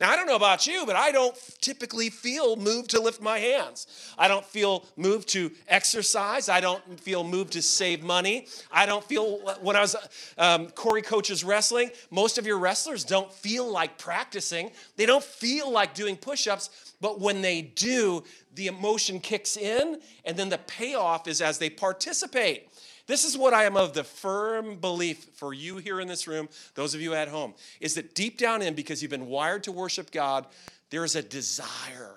Now, 0.00 0.10
I 0.10 0.16
don't 0.16 0.26
know 0.26 0.36
about 0.36 0.66
you, 0.66 0.86
but 0.86 0.96
I 0.96 1.12
don't 1.12 1.36
typically 1.60 2.08
feel 2.08 2.56
moved 2.56 2.90
to 2.90 3.02
lift 3.02 3.20
my 3.20 3.38
hands. 3.38 3.86
I 4.16 4.28
don't 4.28 4.46
feel 4.46 4.86
moved 4.96 5.28
to 5.30 5.50
exercise. 5.68 6.48
I 6.48 6.62
don't 6.62 6.98
feel 6.98 7.22
moved 7.22 7.52
to 7.52 7.60
save 7.60 8.02
money. 8.02 8.46
I 8.72 8.86
don't 8.86 9.04
feel, 9.04 9.40
when 9.60 9.76
I 9.76 9.82
was, 9.82 9.96
um, 10.38 10.68
Corey 10.70 11.02
coaches 11.02 11.44
wrestling, 11.44 11.90
most 12.10 12.38
of 12.38 12.46
your 12.46 12.58
wrestlers 12.58 13.04
don't 13.04 13.30
feel 13.30 13.70
like 13.70 13.98
practicing. 13.98 14.70
They 14.96 15.04
don't 15.04 15.22
feel 15.22 15.70
like 15.70 15.92
doing 15.92 16.16
push 16.16 16.46
ups, 16.46 16.94
but 17.02 17.20
when 17.20 17.42
they 17.42 17.60
do, 17.60 18.24
the 18.54 18.68
emotion 18.68 19.20
kicks 19.20 19.58
in, 19.58 20.00
and 20.24 20.34
then 20.34 20.48
the 20.48 20.58
payoff 20.58 21.28
is 21.28 21.42
as 21.42 21.58
they 21.58 21.68
participate. 21.68 22.70
This 23.10 23.24
is 23.24 23.36
what 23.36 23.52
I 23.52 23.64
am 23.64 23.76
of 23.76 23.92
the 23.92 24.04
firm 24.04 24.76
belief 24.76 25.30
for 25.34 25.52
you 25.52 25.78
here 25.78 25.98
in 25.98 26.06
this 26.06 26.28
room, 26.28 26.48
those 26.76 26.94
of 26.94 27.00
you 27.00 27.12
at 27.12 27.26
home, 27.26 27.54
is 27.80 27.94
that 27.96 28.14
deep 28.14 28.38
down 28.38 28.62
in, 28.62 28.74
because 28.74 29.02
you've 29.02 29.10
been 29.10 29.26
wired 29.26 29.64
to 29.64 29.72
worship 29.72 30.12
God, 30.12 30.46
there 30.90 31.04
is 31.04 31.16
a 31.16 31.22
desire, 31.22 32.14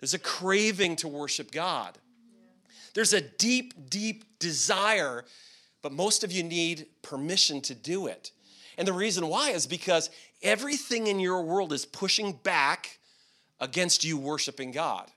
there's 0.00 0.14
a 0.14 0.18
craving 0.18 0.96
to 0.96 1.06
worship 1.06 1.52
God. 1.52 1.96
There's 2.92 3.12
a 3.12 3.20
deep, 3.20 3.88
deep 3.88 4.24
desire, 4.40 5.24
but 5.80 5.92
most 5.92 6.24
of 6.24 6.32
you 6.32 6.42
need 6.42 6.86
permission 7.02 7.60
to 7.60 7.74
do 7.76 8.08
it. 8.08 8.32
And 8.76 8.88
the 8.88 8.92
reason 8.92 9.28
why 9.28 9.50
is 9.50 9.68
because 9.68 10.10
everything 10.42 11.06
in 11.06 11.20
your 11.20 11.42
world 11.42 11.72
is 11.72 11.86
pushing 11.86 12.32
back 12.32 12.98
against 13.60 14.02
you 14.02 14.18
worshiping 14.18 14.72
God. 14.72 15.08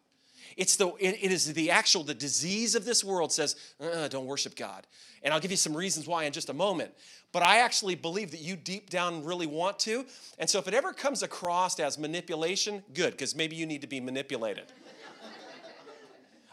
It's 0.57 0.75
the, 0.75 0.89
it, 0.99 1.17
it 1.21 1.31
is 1.31 1.53
the 1.53 1.71
actual, 1.71 2.03
the 2.03 2.13
disease 2.13 2.75
of 2.75 2.85
this 2.85 3.03
world 3.03 3.31
says, 3.31 3.55
uh, 3.81 4.07
don't 4.07 4.25
worship 4.25 4.55
God. 4.55 4.87
And 5.23 5.33
I'll 5.33 5.39
give 5.39 5.51
you 5.51 5.57
some 5.57 5.75
reasons 5.75 6.07
why 6.07 6.23
in 6.23 6.33
just 6.33 6.49
a 6.49 6.53
moment. 6.53 6.91
But 7.31 7.43
I 7.43 7.59
actually 7.59 7.95
believe 7.95 8.31
that 8.31 8.41
you 8.41 8.55
deep 8.55 8.89
down 8.89 9.23
really 9.23 9.47
want 9.47 9.79
to. 9.79 10.05
And 10.39 10.49
so 10.49 10.59
if 10.59 10.67
it 10.67 10.73
ever 10.73 10.93
comes 10.93 11.21
across 11.23 11.79
as 11.79 11.97
manipulation, 11.97 12.83
good, 12.93 13.11
because 13.11 13.35
maybe 13.35 13.55
you 13.55 13.65
need 13.65 13.81
to 13.81 13.87
be 13.87 13.99
manipulated. 13.99 14.71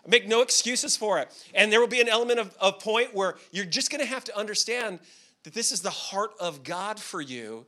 Make 0.07 0.29
no 0.29 0.43
excuses 0.43 0.97
for 0.97 1.19
it. 1.19 1.33
And 1.55 1.73
there 1.73 1.81
will 1.81 1.89
be 1.89 2.01
an 2.01 2.09
element 2.09 2.39
of, 2.39 2.55
of 2.61 2.79
point 2.79 3.15
where 3.15 3.37
you're 3.51 3.65
just 3.65 3.91
going 3.91 4.01
to 4.01 4.07
have 4.07 4.25
to 4.25 4.37
understand 4.37 5.01
that 5.43 5.55
this 5.55 5.73
is 5.73 5.81
the 5.81 5.91
heart 5.91 6.31
of 6.39 6.63
God 6.63 7.01
for 7.01 7.21
you 7.21 7.67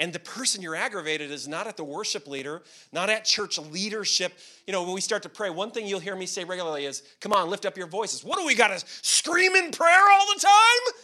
and 0.00 0.14
the 0.14 0.18
person 0.18 0.62
you're 0.62 0.74
aggravated 0.74 1.30
is 1.30 1.46
not 1.46 1.66
at 1.66 1.76
the 1.76 1.84
worship 1.84 2.26
leader, 2.26 2.62
not 2.90 3.10
at 3.10 3.26
church 3.26 3.58
leadership. 3.58 4.32
You 4.66 4.72
know, 4.72 4.82
when 4.82 4.94
we 4.94 5.02
start 5.02 5.22
to 5.24 5.28
pray, 5.28 5.50
one 5.50 5.70
thing 5.70 5.86
you'll 5.86 6.00
hear 6.00 6.16
me 6.16 6.24
say 6.24 6.42
regularly 6.42 6.86
is, 6.86 7.02
Come 7.20 7.34
on, 7.34 7.50
lift 7.50 7.66
up 7.66 7.76
your 7.76 7.86
voices. 7.86 8.24
What 8.24 8.38
do 8.38 8.46
we 8.46 8.54
got 8.54 8.68
to 8.68 8.84
scream 9.02 9.54
in 9.54 9.70
prayer 9.70 10.10
all 10.10 10.26
the 10.34 10.40
time? 10.40 11.02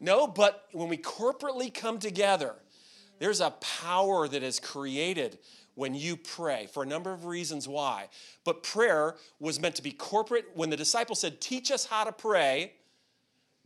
No, 0.00 0.26
but 0.26 0.66
when 0.72 0.88
we 0.88 0.96
corporately 0.96 1.72
come 1.72 2.00
together, 2.00 2.56
there's 3.20 3.40
a 3.40 3.50
power 3.60 4.26
that 4.26 4.42
is 4.42 4.58
created 4.58 5.38
when 5.76 5.94
you 5.94 6.16
pray 6.16 6.66
for 6.66 6.82
a 6.82 6.86
number 6.86 7.12
of 7.12 7.24
reasons 7.24 7.68
why. 7.68 8.08
But 8.44 8.64
prayer 8.64 9.14
was 9.38 9.60
meant 9.60 9.76
to 9.76 9.82
be 9.82 9.92
corporate. 9.92 10.46
When 10.54 10.68
the 10.68 10.76
disciples 10.76 11.20
said, 11.20 11.40
Teach 11.40 11.70
us 11.70 11.86
how 11.86 12.02
to 12.02 12.12
pray, 12.12 12.72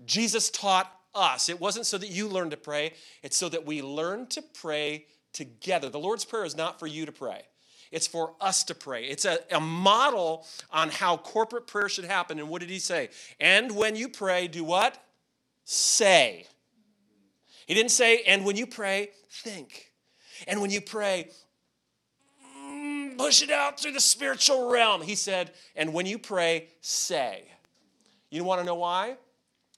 Jesus 0.05 0.51
taught 0.51 0.93
us. 1.17 1.49
It 1.49 1.61
wasn't 1.61 1.87
so 1.87 1.99
that 1.99 2.11
you 2.11 2.29
learn 2.29 2.51
to 2.51 2.57
pray, 2.57 2.93
it's 3.23 3.37
so 3.37 3.49
that 3.49 3.65
we 3.65 3.83
learn 3.83 4.27
to 4.29 4.43
pray 4.43 5.07
together. 5.33 5.89
The 5.89 5.99
Lord's 5.99 6.25
Prayer 6.25 6.45
is 6.45 6.57
not 6.57 6.79
for 6.79 6.87
you 6.87 7.07
to 7.07 7.13
pray. 7.13 7.43
It's 7.93 8.07
for 8.07 8.35
us 8.41 8.65
to 8.65 8.75
pray. 8.75 9.05
It's 9.05 9.25
a, 9.25 9.39
a 9.51 9.61
model 9.61 10.45
on 10.71 10.91
how 10.91 11.17
corporate 11.17 11.67
prayer 11.67 11.89
should 11.89 12.05
happen. 12.05 12.39
And 12.39 12.49
what 12.49 12.61
did 12.61 12.71
he 12.71 12.79
say? 12.79 13.11
And 13.39 13.77
when 13.77 13.95
you 13.97 14.09
pray, 14.09 14.49
do 14.49 14.65
what? 14.65 15.03
Say. 15.65 16.47
He 17.67 17.75
didn't 17.75 17.91
say, 17.91 18.23
and 18.27 18.45
when 18.45 18.57
you 18.57 18.67
pray, 18.67 19.11
think. 19.31 19.93
And 20.47 20.61
when 20.61 20.71
you 20.71 20.81
pray, 20.81 21.29
mm, 22.65 23.17
push 23.19 23.43
it 23.43 23.51
out 23.51 23.81
through 23.81 23.93
the 23.93 24.01
spiritual 24.01 24.71
realm. 24.71 25.03
He 25.03 25.15
said, 25.15 25.53
and 25.75 25.93
when 25.93 26.07
you 26.07 26.19
pray, 26.19 26.69
say. 26.81 27.45
You 28.31 28.45
want 28.45 28.61
to 28.61 28.67
know 28.67 28.75
why? 28.75 29.17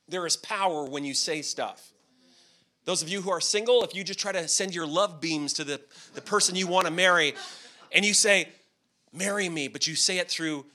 There 0.08 0.26
is 0.26 0.36
power 0.36 0.84
when 0.84 1.04
you 1.04 1.14
say 1.14 1.42
stuff. 1.42 1.92
Those 2.84 3.02
of 3.02 3.08
you 3.08 3.20
who 3.20 3.30
are 3.30 3.40
single, 3.40 3.84
if 3.84 3.94
you 3.94 4.02
just 4.02 4.18
try 4.18 4.32
to 4.32 4.48
send 4.48 4.74
your 4.74 4.86
love 4.86 5.20
beams 5.20 5.52
to 5.54 5.64
the, 5.64 5.80
the 6.14 6.22
person 6.22 6.54
you 6.54 6.66
want 6.66 6.86
to 6.86 6.92
marry 6.92 7.34
and 7.92 8.04
you 8.04 8.14
say, 8.14 8.48
Marry 9.12 9.48
me, 9.48 9.68
but 9.68 9.86
you 9.86 9.94
say 9.94 10.18
it 10.18 10.28
through 10.28 10.66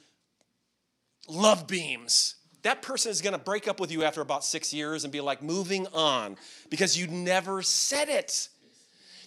love 1.28 1.68
beams, 1.68 2.36
that 2.64 2.82
person 2.82 3.12
is 3.12 3.22
going 3.22 3.34
to 3.34 3.40
break 3.40 3.68
up 3.68 3.80
with 3.80 3.92
you 3.92 4.04
after 4.04 4.22
about 4.22 4.44
six 4.44 4.74
years 4.74 5.04
and 5.04 5.14
be 5.14 5.22
like, 5.22 5.44
moving 5.44 5.86
on 5.94 6.38
because 6.70 6.98
you 6.98 7.08
never 7.08 7.62
said 7.62 8.10
it. 8.10 8.50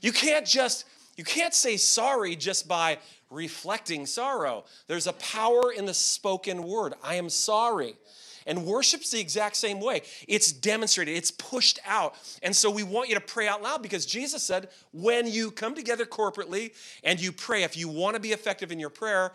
You 0.00 0.12
can't 0.12 0.46
just, 0.46 0.84
you 1.16 1.24
can't 1.24 1.54
say 1.54 1.76
sorry 1.76 2.34
just 2.34 2.66
by 2.66 2.98
reflecting 3.30 4.06
sorrow. 4.06 4.64
There's 4.86 5.06
a 5.06 5.12
power 5.14 5.72
in 5.72 5.86
the 5.86 5.94
spoken 5.94 6.62
word. 6.62 6.94
I 7.02 7.16
am 7.16 7.28
sorry. 7.28 7.96
And 8.46 8.64
worship's 8.64 9.10
the 9.10 9.20
exact 9.20 9.56
same 9.56 9.80
way. 9.80 10.02
It's 10.28 10.52
demonstrated, 10.52 11.16
it's 11.16 11.32
pushed 11.32 11.80
out. 11.86 12.14
And 12.42 12.54
so 12.54 12.70
we 12.70 12.84
want 12.84 13.08
you 13.08 13.16
to 13.16 13.20
pray 13.20 13.48
out 13.48 13.62
loud 13.62 13.82
because 13.82 14.06
Jesus 14.06 14.42
said, 14.42 14.68
when 14.92 15.26
you 15.26 15.50
come 15.50 15.74
together 15.74 16.06
corporately 16.06 16.72
and 17.02 17.20
you 17.20 17.32
pray, 17.32 17.64
if 17.64 17.76
you 17.76 17.88
want 17.88 18.14
to 18.14 18.20
be 18.20 18.32
effective 18.32 18.70
in 18.70 18.78
your 18.78 18.90
prayer, 18.90 19.32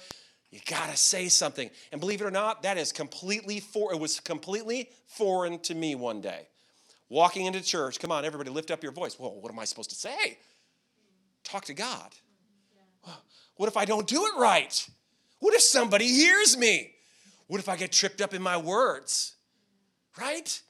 you 0.50 0.60
got 0.65 0.89
to 0.89 0.98
say 0.98 1.30
something. 1.30 1.70
And 1.91 2.01
believe 2.01 2.22
it 2.22 2.25
or 2.25 2.32
not, 2.32 2.63
that 2.63 2.77
is 2.77 2.91
completely 2.91 3.60
for 3.60 3.94
it 3.94 4.00
was 4.00 4.20
completely 4.20 4.89
foreign 5.08 5.60
to 5.60 5.75
me 5.75 5.96
one 5.96 6.22
day. 6.22 6.48
Walking 7.10 7.46
into 7.46 7.62
church, 7.62 8.00
come 8.00 8.12
on, 8.12 8.24
everybody 8.24 8.50
lift 8.50 8.72
up 8.72 8.84
your 8.84 8.94
voice. 8.94 9.20
Well, 9.20 9.36
what 9.41 9.51
am 9.51 9.60
I 9.60 9.65
supposed 9.65 9.89
to 9.89 9.96
say? 9.98 10.38
Talk 11.44 11.65
to 11.65 11.74
God. 11.74 12.12
What 13.58 13.68
if 13.68 13.75
I 13.75 13.86
don't 13.86 14.08
do 14.08 14.25
it 14.25 14.39
right? 14.39 14.89
What 15.39 15.53
if 15.53 15.62
somebody 15.62 16.08
hears 16.08 16.58
me? 16.58 16.94
What 17.51 17.60
if 17.60 17.67
I 17.67 17.75
get 17.75 17.91
tripped 17.91 18.22
up 18.22 18.34
in 18.34 18.41
my 18.41 18.55
words? 18.55 19.34
Right? 20.17 20.62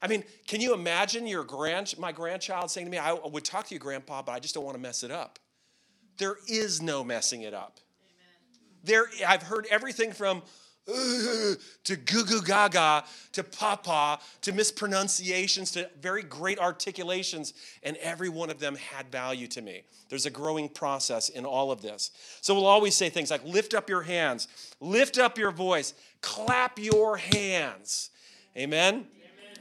I 0.00 0.08
mean, 0.08 0.24
can 0.46 0.62
you 0.62 0.72
imagine 0.72 1.26
your 1.26 1.44
grand, 1.44 1.92
my 1.98 2.12
grandchild 2.12 2.70
saying 2.70 2.86
to 2.86 2.90
me, 2.90 2.96
I 2.96 3.12
would 3.12 3.44
talk 3.44 3.66
to 3.66 3.74
you, 3.74 3.78
Grandpa, 3.78 4.22
but 4.22 4.32
I 4.32 4.38
just 4.38 4.54
don't 4.54 4.64
want 4.64 4.74
to 4.74 4.80
mess 4.80 5.02
it 5.02 5.10
up? 5.10 5.38
There 6.16 6.36
is 6.48 6.80
no 6.80 7.04
messing 7.04 7.42
it 7.42 7.52
up. 7.52 7.78
There, 8.84 9.04
I've 9.28 9.42
heard 9.42 9.66
everything 9.70 10.12
from 10.12 10.40
to 11.84 11.96
goo 11.96 12.24
goo 12.24 12.42
gaga 12.42 13.04
to 13.32 13.42
papa 13.42 14.18
to 14.42 14.52
mispronunciations 14.52 15.70
to 15.70 15.88
very 16.02 16.22
great 16.22 16.58
articulations, 16.58 17.54
and 17.82 17.96
every 17.98 18.28
one 18.28 18.50
of 18.50 18.58
them 18.58 18.76
had 18.76 19.10
value 19.10 19.46
to 19.46 19.62
me. 19.62 19.82
There's 20.10 20.26
a 20.26 20.30
growing 20.30 20.68
process 20.68 21.30
in 21.30 21.46
all 21.46 21.72
of 21.72 21.80
this. 21.80 22.10
So 22.42 22.54
we'll 22.54 22.66
always 22.66 22.94
say 22.94 23.08
things 23.08 23.30
like 23.30 23.44
lift 23.44 23.72
up 23.72 23.88
your 23.88 24.02
hands, 24.02 24.46
lift 24.78 25.16
up 25.18 25.38
your 25.38 25.50
voice, 25.50 25.94
clap 26.20 26.78
your 26.78 27.16
hands. 27.16 28.10
Amen? 28.54 28.94
Amen. 28.94 29.06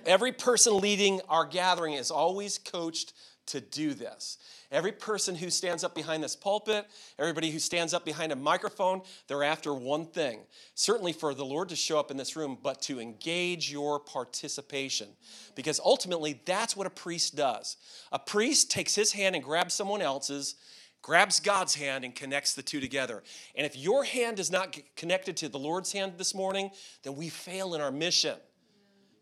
Every 0.05 0.33
person 0.33 0.77
leading 0.77 1.21
our 1.29 1.45
gathering 1.45 1.93
is 1.93 2.11
always 2.11 2.57
coached 2.57 3.13
to 3.47 3.61
do 3.61 3.93
this. 3.93 4.37
Every 4.73 4.91
person 4.91 5.35
who 5.35 5.51
stands 5.51 5.83
up 5.83 5.93
behind 5.93 6.23
this 6.23 6.35
pulpit, 6.35 6.87
everybody 7.19 7.51
who 7.51 7.59
stands 7.59 7.93
up 7.93 8.03
behind 8.03 8.31
a 8.31 8.35
microphone, 8.35 9.03
they're 9.27 9.43
after 9.43 9.71
one 9.71 10.07
thing. 10.07 10.39
Certainly 10.73 11.13
for 11.13 11.35
the 11.35 11.45
Lord 11.45 11.69
to 11.69 11.75
show 11.75 11.99
up 11.99 12.09
in 12.09 12.17
this 12.17 12.35
room, 12.35 12.57
but 12.61 12.81
to 12.83 12.99
engage 12.99 13.71
your 13.71 13.99
participation. 13.99 15.09
Because 15.53 15.79
ultimately, 15.79 16.41
that's 16.45 16.75
what 16.75 16.87
a 16.87 16.89
priest 16.89 17.35
does. 17.35 17.77
A 18.11 18.17
priest 18.17 18.71
takes 18.71 18.95
his 18.95 19.11
hand 19.11 19.35
and 19.35 19.43
grabs 19.43 19.75
someone 19.75 20.01
else's, 20.01 20.55
grabs 21.03 21.39
God's 21.39 21.75
hand 21.75 22.03
and 22.03 22.15
connects 22.15 22.55
the 22.55 22.63
two 22.63 22.79
together. 22.79 23.21
And 23.55 23.67
if 23.67 23.77
your 23.77 24.03
hand 24.03 24.39
is 24.39 24.49
not 24.49 24.75
connected 24.95 25.37
to 25.37 25.49
the 25.49 25.59
Lord's 25.59 25.91
hand 25.91 26.13
this 26.17 26.33
morning, 26.33 26.71
then 27.03 27.15
we 27.15 27.29
fail 27.29 27.75
in 27.75 27.81
our 27.81 27.91
mission. 27.91 28.37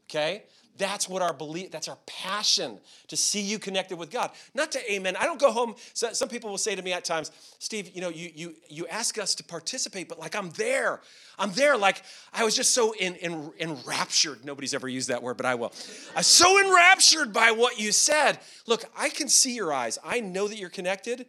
Okay? 0.05 0.43
That's 0.77 1.07
what 1.07 1.21
our 1.21 1.33
belief, 1.33 1.69
that's 1.69 1.87
our 1.87 1.97
passion 2.05 2.79
to 3.07 3.17
see 3.17 3.41
you 3.41 3.59
connected 3.59 3.97
with 3.97 4.09
God. 4.09 4.31
Not 4.53 4.71
to 4.71 4.91
amen. 4.91 5.15
I 5.15 5.25
don't 5.25 5.39
go 5.39 5.51
home. 5.51 5.75
So, 5.93 6.13
some 6.13 6.29
people 6.29 6.49
will 6.49 6.57
say 6.57 6.75
to 6.75 6.81
me 6.81 6.93
at 6.93 7.05
times, 7.05 7.31
Steve, 7.59 7.91
you 7.93 8.01
know, 8.01 8.09
you, 8.09 8.31
you, 8.33 8.55
you 8.69 8.87
ask 8.87 9.19
us 9.19 9.35
to 9.35 9.43
participate, 9.43 10.07
but 10.07 10.17
like 10.17 10.35
I'm 10.35 10.49
there. 10.51 11.01
I'm 11.37 11.51
there. 11.51 11.77
Like 11.77 12.03
I 12.34 12.43
was 12.43 12.55
just 12.55 12.73
so 12.73 12.93
in, 12.93 13.15
in, 13.15 13.51
enraptured. 13.60 14.45
Nobody's 14.45 14.73
ever 14.73 14.88
used 14.88 15.10
that 15.10 15.21
word, 15.21 15.38
but 15.38 15.45
I 15.45 15.55
will. 15.55 15.73
I'm 16.15 16.23
so 16.23 16.60
enraptured 16.65 17.34
by 17.34 17.51
what 17.51 17.79
you 17.79 17.91
said. 17.91 18.39
Look, 18.65 18.86
I 18.97 19.10
can 19.10 19.27
see 19.27 19.55
your 19.55 19.73
eyes. 19.73 19.99
I 20.03 20.19
know 20.21 20.47
that 20.47 20.57
you're 20.57 20.69
connected, 20.69 21.25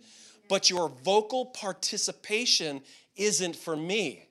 but 0.49 0.71
your 0.71 0.89
vocal 0.89 1.47
participation 1.47 2.83
isn't 3.17 3.57
for 3.57 3.77
me. 3.77 4.29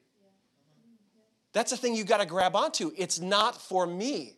That's 1.53 1.71
a 1.71 1.77
thing 1.77 1.95
you 1.95 2.05
got 2.05 2.21
to 2.21 2.25
grab 2.25 2.55
onto. 2.55 2.91
It's 2.97 3.19
not 3.19 3.61
for 3.61 3.85
me. 3.85 4.37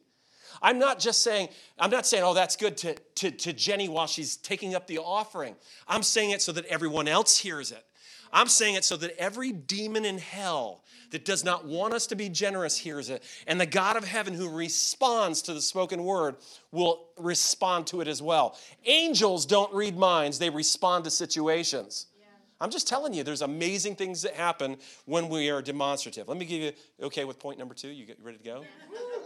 I'm 0.64 0.80
not 0.80 0.98
just 0.98 1.22
saying, 1.22 1.50
I'm 1.78 1.92
not 1.92 2.08
saying, 2.08 2.24
oh, 2.24 2.34
that's 2.34 2.56
good 2.56 2.78
to, 2.78 2.96
to, 3.16 3.32
to 3.32 3.54
Jenny 3.54 3.90
while 3.90 4.08
she's 4.08 4.38
taking 4.38 4.74
up 4.74 4.88
the 4.88 5.00
offering. 5.00 5.56
I'm 5.88 6.04
saying 6.04 6.32
it 6.32 6.42
so 6.42 6.54
that 6.54 6.66
everyone 6.66 7.10
else 7.10 7.38
hears 7.38 7.72
it. 7.72 7.86
I'm 8.32 8.48
saying 8.48 8.76
it 8.76 8.86
so 8.86 8.96
that 8.98 9.16
every 9.20 9.52
demon 9.52 10.06
in 10.06 10.18
hell 10.18 10.84
that 11.12 11.26
does 11.26 11.44
not 11.44 11.66
want 11.66 11.94
us 11.94 12.08
to 12.08 12.16
be 12.16 12.30
generous 12.30 12.78
hears 12.78 13.10
it. 13.10 13.22
And 13.46 13.62
the 13.62 13.68
God 13.68 13.98
of 13.98 14.06
heaven 14.06 14.34
who 14.34 14.50
responds 14.50 15.44
to 15.44 15.54
the 15.54 15.62
spoken 15.62 16.04
word 16.06 16.38
will 16.72 17.10
respond 17.18 17.86
to 17.88 18.02
it 18.02 18.08
as 18.08 18.22
well. 18.22 18.58
Angels 18.86 19.46
don't 19.46 19.72
read 19.74 19.96
minds, 19.96 20.40
they 20.40 20.50
respond 20.50 21.04
to 21.04 21.12
situations. 21.12 22.08
I'm 22.62 22.70
just 22.70 22.88
telling 22.88 23.14
you, 23.14 23.24
there's 23.24 23.42
amazing 23.42 23.98
things 23.98 24.22
that 24.22 24.36
happen 24.36 24.78
when 25.06 25.28
we 25.28 25.50
are 25.50 25.62
demonstrative. 25.62 26.30
Let 26.30 26.38
me 26.38 26.46
give 26.46 26.62
you, 26.62 26.72
okay, 27.08 27.26
with 27.26 27.38
point 27.38 27.60
number 27.60 27.74
two. 27.76 27.90
You 27.90 28.06
get 28.06 28.18
ready 28.24 28.38
to 28.38 28.44
go? 28.44 28.64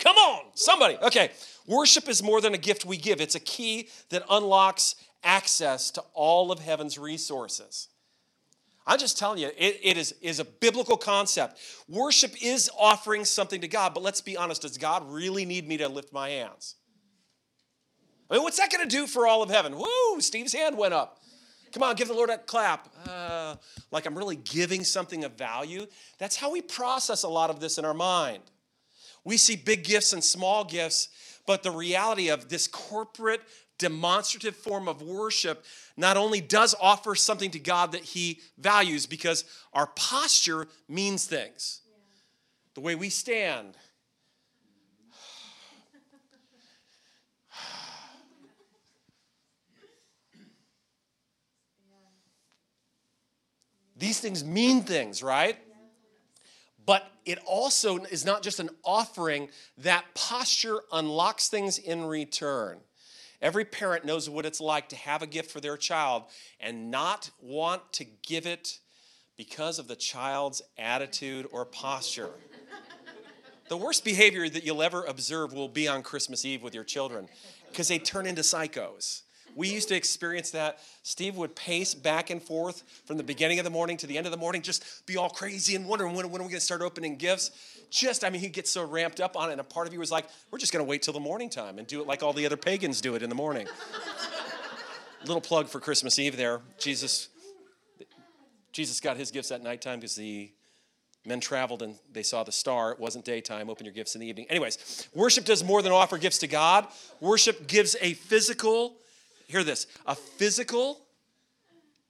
Come 0.00 0.16
on, 0.16 0.46
somebody. 0.54 0.96
Okay, 0.96 1.30
worship 1.66 2.08
is 2.08 2.22
more 2.22 2.40
than 2.40 2.54
a 2.54 2.58
gift 2.58 2.84
we 2.84 2.96
give, 2.96 3.20
it's 3.20 3.36
a 3.36 3.40
key 3.40 3.88
that 4.08 4.24
unlocks 4.28 4.96
access 5.22 5.90
to 5.92 6.02
all 6.14 6.50
of 6.50 6.58
heaven's 6.58 6.98
resources. 6.98 7.88
I'm 8.86 8.98
just 8.98 9.18
telling 9.18 9.38
you, 9.38 9.48
it, 9.56 9.78
it 9.82 9.96
is, 9.96 10.14
is 10.22 10.40
a 10.40 10.44
biblical 10.44 10.96
concept. 10.96 11.60
Worship 11.86 12.32
is 12.42 12.70
offering 12.76 13.24
something 13.24 13.60
to 13.60 13.68
God, 13.68 13.94
but 13.94 14.02
let's 14.02 14.22
be 14.22 14.36
honest, 14.36 14.62
does 14.62 14.78
God 14.78 15.08
really 15.08 15.44
need 15.44 15.68
me 15.68 15.76
to 15.76 15.88
lift 15.88 16.12
my 16.12 16.30
hands? 16.30 16.76
I 18.30 18.34
mean, 18.34 18.42
what's 18.42 18.56
that 18.56 18.72
going 18.72 18.88
to 18.88 18.96
do 18.96 19.06
for 19.06 19.26
all 19.26 19.42
of 19.42 19.50
heaven? 19.50 19.76
Woo, 19.76 20.20
Steve's 20.20 20.54
hand 20.54 20.78
went 20.78 20.94
up. 20.94 21.20
Come 21.72 21.82
on, 21.82 21.94
give 21.94 22.08
the 22.08 22.14
Lord 22.14 22.30
a 22.30 22.38
clap. 22.38 22.88
Uh, 23.06 23.56
like 23.92 24.06
I'm 24.06 24.16
really 24.16 24.36
giving 24.36 24.82
something 24.82 25.24
of 25.24 25.32
value. 25.34 25.86
That's 26.18 26.36
how 26.36 26.50
we 26.50 26.62
process 26.62 27.22
a 27.22 27.28
lot 27.28 27.50
of 27.50 27.60
this 27.60 27.78
in 27.78 27.84
our 27.84 27.94
mind. 27.94 28.42
We 29.24 29.36
see 29.36 29.56
big 29.56 29.84
gifts 29.84 30.12
and 30.12 30.22
small 30.24 30.64
gifts, 30.64 31.08
but 31.46 31.62
the 31.62 31.70
reality 31.70 32.28
of 32.28 32.48
this 32.48 32.66
corporate, 32.66 33.42
demonstrative 33.78 34.56
form 34.56 34.88
of 34.88 35.02
worship 35.02 35.64
not 35.96 36.16
only 36.16 36.40
does 36.40 36.74
offer 36.80 37.14
something 37.14 37.50
to 37.50 37.58
God 37.58 37.92
that 37.92 38.02
He 38.02 38.40
values, 38.58 39.06
because 39.06 39.44
our 39.72 39.86
posture 39.88 40.68
means 40.88 41.26
things. 41.26 41.80
The 42.74 42.80
way 42.80 42.94
we 42.94 43.10
stand, 43.10 43.76
These 53.96 54.20
things 54.20 54.42
mean 54.44 54.82
things, 54.82 55.22
right? 55.22 55.58
But 56.90 57.08
it 57.24 57.38
also 57.46 57.98
is 57.98 58.24
not 58.24 58.42
just 58.42 58.58
an 58.58 58.68
offering, 58.84 59.50
that 59.78 60.06
posture 60.16 60.80
unlocks 60.92 61.46
things 61.46 61.78
in 61.78 62.04
return. 62.04 62.80
Every 63.40 63.64
parent 63.64 64.04
knows 64.04 64.28
what 64.28 64.44
it's 64.44 64.60
like 64.60 64.88
to 64.88 64.96
have 64.96 65.22
a 65.22 65.28
gift 65.28 65.52
for 65.52 65.60
their 65.60 65.76
child 65.76 66.24
and 66.58 66.90
not 66.90 67.30
want 67.40 67.92
to 67.92 68.04
give 68.26 68.44
it 68.44 68.80
because 69.36 69.78
of 69.78 69.86
the 69.86 69.94
child's 69.94 70.62
attitude 70.76 71.46
or 71.52 71.64
posture. 71.64 72.30
the 73.68 73.76
worst 73.76 74.04
behavior 74.04 74.48
that 74.48 74.64
you'll 74.64 74.82
ever 74.82 75.04
observe 75.04 75.52
will 75.52 75.68
be 75.68 75.86
on 75.86 76.02
Christmas 76.02 76.44
Eve 76.44 76.60
with 76.60 76.74
your 76.74 76.82
children 76.82 77.28
because 77.68 77.86
they 77.86 78.00
turn 78.00 78.26
into 78.26 78.42
psychos. 78.42 79.22
We 79.56 79.68
used 79.68 79.88
to 79.88 79.94
experience 79.94 80.50
that. 80.52 80.78
Steve 81.02 81.36
would 81.36 81.54
pace 81.56 81.94
back 81.94 82.30
and 82.30 82.42
forth 82.42 82.82
from 83.04 83.16
the 83.16 83.22
beginning 83.22 83.58
of 83.58 83.64
the 83.64 83.70
morning 83.70 83.96
to 83.98 84.06
the 84.06 84.16
end 84.16 84.26
of 84.26 84.30
the 84.30 84.38
morning, 84.38 84.62
just 84.62 85.06
be 85.06 85.16
all 85.16 85.30
crazy 85.30 85.74
and 85.76 85.86
wondering 85.86 86.14
when, 86.14 86.30
when 86.30 86.40
are 86.40 86.44
we 86.44 86.50
going 86.50 86.60
to 86.60 86.60
start 86.60 86.82
opening 86.82 87.16
gifts. 87.16 87.50
Just, 87.90 88.24
I 88.24 88.30
mean, 88.30 88.40
he'd 88.40 88.52
get 88.52 88.68
so 88.68 88.84
ramped 88.84 89.20
up 89.20 89.36
on 89.36 89.48
it. 89.48 89.52
And 89.52 89.60
a 89.60 89.64
part 89.64 89.86
of 89.86 89.92
you 89.92 89.98
was 89.98 90.12
like, 90.12 90.26
we're 90.50 90.58
just 90.58 90.72
going 90.72 90.84
to 90.84 90.88
wait 90.88 91.02
till 91.02 91.14
the 91.14 91.20
morning 91.20 91.50
time 91.50 91.78
and 91.78 91.86
do 91.86 92.00
it 92.00 92.06
like 92.06 92.22
all 92.22 92.32
the 92.32 92.46
other 92.46 92.56
pagans 92.56 93.00
do 93.00 93.14
it 93.14 93.22
in 93.22 93.28
the 93.28 93.34
morning. 93.34 93.66
Little 95.24 95.40
plug 95.40 95.68
for 95.68 95.80
Christmas 95.80 96.18
Eve 96.18 96.36
there. 96.36 96.60
Jesus, 96.78 97.28
Jesus 98.72 99.00
got 99.00 99.16
his 99.16 99.30
gifts 99.30 99.50
at 99.50 99.62
nighttime 99.62 100.00
because 100.00 100.16
the 100.16 100.50
men 101.26 101.40
traveled 101.40 101.82
and 101.82 101.96
they 102.12 102.22
saw 102.22 102.42
the 102.44 102.52
star. 102.52 102.92
It 102.92 102.98
wasn't 102.98 103.24
daytime. 103.24 103.68
Open 103.68 103.84
your 103.84 103.94
gifts 103.94 104.14
in 104.14 104.20
the 104.20 104.26
evening. 104.26 104.46
Anyways, 104.48 105.08
worship 105.14 105.44
does 105.44 105.62
more 105.62 105.82
than 105.82 105.92
offer 105.92 106.18
gifts 106.18 106.38
to 106.38 106.46
God. 106.46 106.86
Worship 107.20 107.66
gives 107.66 107.96
a 108.00 108.14
physical 108.14 108.96
hear 109.50 109.64
this 109.64 109.86
a 110.06 110.14
physical 110.14 111.06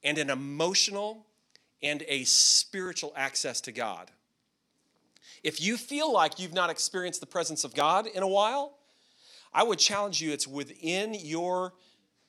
and 0.02 0.18
an 0.18 0.30
emotional 0.30 1.26
and 1.82 2.04
a 2.08 2.24
spiritual 2.24 3.12
access 3.16 3.60
to 3.62 3.72
God. 3.72 4.10
If 5.42 5.60
you 5.60 5.76
feel 5.76 6.12
like 6.12 6.38
you've 6.38 6.52
not 6.52 6.70
experienced 6.70 7.20
the 7.20 7.26
presence 7.26 7.64
of 7.64 7.74
God 7.74 8.06
in 8.06 8.22
a 8.22 8.28
while, 8.28 8.76
I 9.52 9.62
would 9.62 9.78
challenge 9.78 10.20
you 10.20 10.32
it's 10.32 10.46
within 10.46 11.14
your 11.14 11.72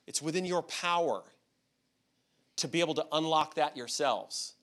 it's 0.06 0.20
within 0.20 0.44
your 0.44 0.62
power 0.62 1.22
to 2.56 2.68
be 2.68 2.80
able 2.80 2.94
to 2.94 3.06
unlock 3.12 3.54
that 3.54 3.76
yourselves. 3.76 4.54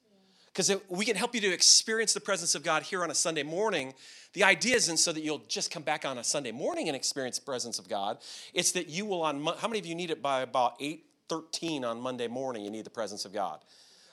Because 0.52 0.72
we 0.88 1.04
can 1.04 1.16
help 1.16 1.34
you 1.34 1.40
to 1.42 1.52
experience 1.52 2.12
the 2.12 2.20
presence 2.20 2.54
of 2.54 2.62
God 2.62 2.82
here 2.82 3.02
on 3.02 3.10
a 3.10 3.14
Sunday 3.14 3.44
morning. 3.44 3.94
The 4.32 4.44
idea 4.44 4.76
isn't 4.76 4.96
so 4.96 5.12
that 5.12 5.22
you'll 5.22 5.42
just 5.46 5.70
come 5.70 5.82
back 5.82 6.04
on 6.04 6.18
a 6.18 6.24
Sunday 6.24 6.52
morning 6.52 6.88
and 6.88 6.96
experience 6.96 7.38
the 7.38 7.44
presence 7.44 7.78
of 7.78 7.88
God. 7.88 8.18
It's 8.52 8.72
that 8.72 8.88
you 8.88 9.06
will 9.06 9.22
on 9.22 9.44
how 9.44 9.68
many 9.68 9.78
of 9.78 9.86
you 9.86 9.94
need 9.94 10.10
it 10.10 10.20
by 10.20 10.42
about 10.42 10.80
8:13 10.80 11.84
on 11.84 12.00
Monday 12.00 12.26
morning 12.26 12.64
you 12.64 12.70
need 12.70 12.84
the 12.84 12.90
presence 12.90 13.24
of 13.24 13.32
God 13.32 13.60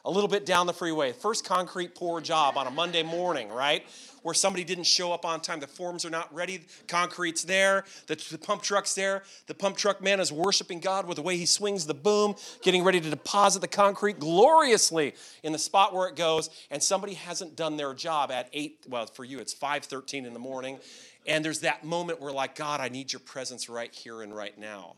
a 0.05 0.11
little 0.11 0.27
bit 0.27 0.45
down 0.45 0.67
the 0.67 0.73
freeway. 0.73 1.11
First 1.11 1.45
concrete 1.45 1.95
pour 1.95 2.21
job 2.21 2.57
on 2.57 2.67
a 2.67 2.71
Monday 2.71 3.03
morning, 3.03 3.49
right? 3.49 3.83
Where 4.23 4.33
somebody 4.33 4.63
didn't 4.63 4.85
show 4.85 5.13
up 5.13 5.25
on 5.25 5.41
time. 5.41 5.59
The 5.59 5.67
forms 5.67 6.03
are 6.05 6.09
not 6.09 6.33
ready. 6.33 6.65
Concrete's 6.87 7.43
there. 7.43 7.85
The, 8.07 8.15
the, 8.31 8.37
pump 8.37 8.61
truck's 8.61 8.93
there. 8.93 9.23
The 9.47 9.53
pump 9.53 9.77
truck 9.77 10.01
man 10.01 10.19
is 10.19 10.31
worshiping 10.31 10.79
God 10.79 11.07
with 11.07 11.15
the 11.15 11.21
way 11.21 11.37
he 11.37 11.45
swings 11.45 11.85
the 11.85 11.93
boom, 11.93 12.35
getting 12.61 12.83
ready 12.83 12.99
to 12.99 13.09
deposit 13.09 13.59
the 13.59 13.67
concrete 13.67 14.19
gloriously 14.19 15.13
in 15.43 15.53
the 15.53 15.59
spot 15.59 15.93
where 15.93 16.07
it 16.09 16.15
goes. 16.15 16.49
And 16.71 16.81
somebody 16.83 17.13
hasn't 17.13 17.55
done 17.55 17.77
their 17.77 17.93
job 17.93 18.31
at 18.31 18.49
eight. 18.53 18.85
Well, 18.89 19.05
for 19.05 19.23
you, 19.23 19.39
it's 19.39 19.53
five 19.53 19.85
thirteen 19.85 20.25
in 20.25 20.33
the 20.33 20.39
morning. 20.39 20.79
And 21.25 21.43
there's 21.43 21.59
that 21.59 21.83
moment 21.83 22.21
where, 22.21 22.31
like, 22.31 22.55
God, 22.55 22.79
I 22.79 22.87
need 22.87 23.11
your 23.11 23.19
presence 23.19 23.67
right 23.67 23.93
here 23.93 24.21
and 24.21 24.33
right 24.33 24.57
now. 24.57 24.95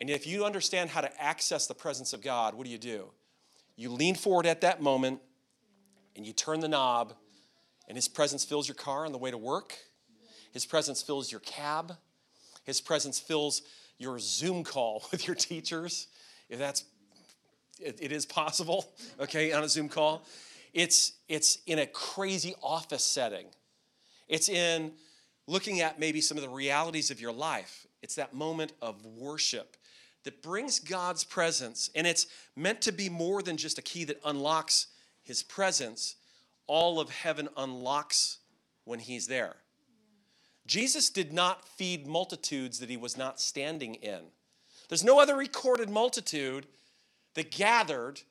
And 0.00 0.10
if 0.10 0.26
you 0.26 0.44
understand 0.44 0.90
how 0.90 1.00
to 1.00 1.22
access 1.22 1.66
the 1.68 1.74
presence 1.74 2.12
of 2.12 2.20
God, 2.20 2.54
what 2.54 2.64
do 2.64 2.70
you 2.70 2.78
do? 2.78 3.10
You 3.76 3.90
lean 3.90 4.14
forward 4.14 4.46
at 4.46 4.60
that 4.60 4.80
moment 4.80 5.20
and 6.16 6.26
you 6.26 6.32
turn 6.32 6.60
the 6.60 6.68
knob, 6.68 7.14
and 7.88 7.96
His 7.96 8.08
presence 8.08 8.44
fills 8.44 8.68
your 8.68 8.76
car 8.76 9.04
on 9.04 9.12
the 9.12 9.18
way 9.18 9.30
to 9.30 9.38
work. 9.38 9.76
His 10.52 10.64
presence 10.64 11.02
fills 11.02 11.32
your 11.32 11.40
cab. 11.40 11.96
His 12.64 12.80
presence 12.80 13.18
fills 13.18 13.62
your 13.98 14.18
Zoom 14.18 14.64
call 14.64 15.04
with 15.10 15.26
your 15.26 15.36
teachers, 15.36 16.08
if 16.48 16.58
that's 16.58 16.84
it, 17.80 17.98
it 18.00 18.12
is 18.12 18.24
possible, 18.24 18.92
okay, 19.20 19.52
on 19.52 19.64
a 19.64 19.68
Zoom 19.68 19.88
call. 19.88 20.24
It's 20.72 21.12
it's 21.28 21.58
in 21.66 21.78
a 21.78 21.86
crazy 21.86 22.54
office 22.62 23.04
setting. 23.04 23.46
It's 24.28 24.48
in 24.48 24.92
looking 25.46 25.80
at 25.80 25.98
maybe 25.98 26.20
some 26.20 26.36
of 26.36 26.42
the 26.42 26.48
realities 26.48 27.10
of 27.10 27.20
your 27.20 27.32
life. 27.32 27.86
It's 28.02 28.14
that 28.16 28.34
moment 28.34 28.72
of 28.80 29.04
worship 29.04 29.76
that 30.24 30.42
brings 30.42 30.78
God's 30.78 31.24
presence, 31.24 31.90
and 31.94 32.06
it's 32.06 32.26
meant 32.56 32.80
to 32.82 32.92
be 32.92 33.08
more 33.08 33.42
than 33.42 33.56
just 33.56 33.78
a 33.78 33.82
key 33.82 34.04
that 34.04 34.20
unlocks 34.24 34.88
his 35.22 35.42
presence. 35.42 36.16
All 36.66 36.98
of 36.98 37.10
heaven 37.10 37.48
unlocks 37.56 38.38
when 38.84 38.98
he's 38.98 39.26
there. 39.26 39.56
Jesus 40.66 41.10
did 41.10 41.32
not 41.32 41.68
feed 41.68 42.06
multitudes 42.06 42.78
that 42.78 42.88
he 42.88 42.96
was 42.96 43.16
not 43.16 43.38
standing 43.38 43.94
in. 43.96 44.20
There's 44.88 45.04
no 45.04 45.20
other 45.20 45.36
recorded 45.36 45.90
multitude 45.90 46.66
that 47.34 47.50
gathered 47.50 48.22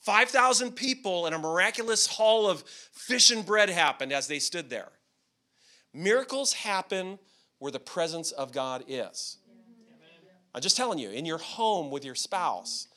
5,000 0.00 0.72
people 0.72 1.26
in 1.26 1.32
a 1.32 1.38
miraculous 1.38 2.06
hall 2.06 2.48
of 2.48 2.62
fish 2.62 3.30
and 3.30 3.44
bread 3.44 3.70
happened 3.70 4.12
as 4.12 4.26
they 4.26 4.38
stood 4.38 4.70
there. 4.70 4.90
Miracles 5.94 6.52
happen 6.52 7.18
where 7.58 7.72
the 7.72 7.80
presence 7.80 8.32
of 8.32 8.52
God 8.52 8.84
is. 8.88 9.38
I'm 10.54 10.60
just 10.62 10.76
telling 10.76 10.98
you, 10.98 11.10
in 11.10 11.24
your 11.24 11.38
home 11.38 11.90
with 11.90 12.04
your 12.04 12.14
spouse, 12.14 12.88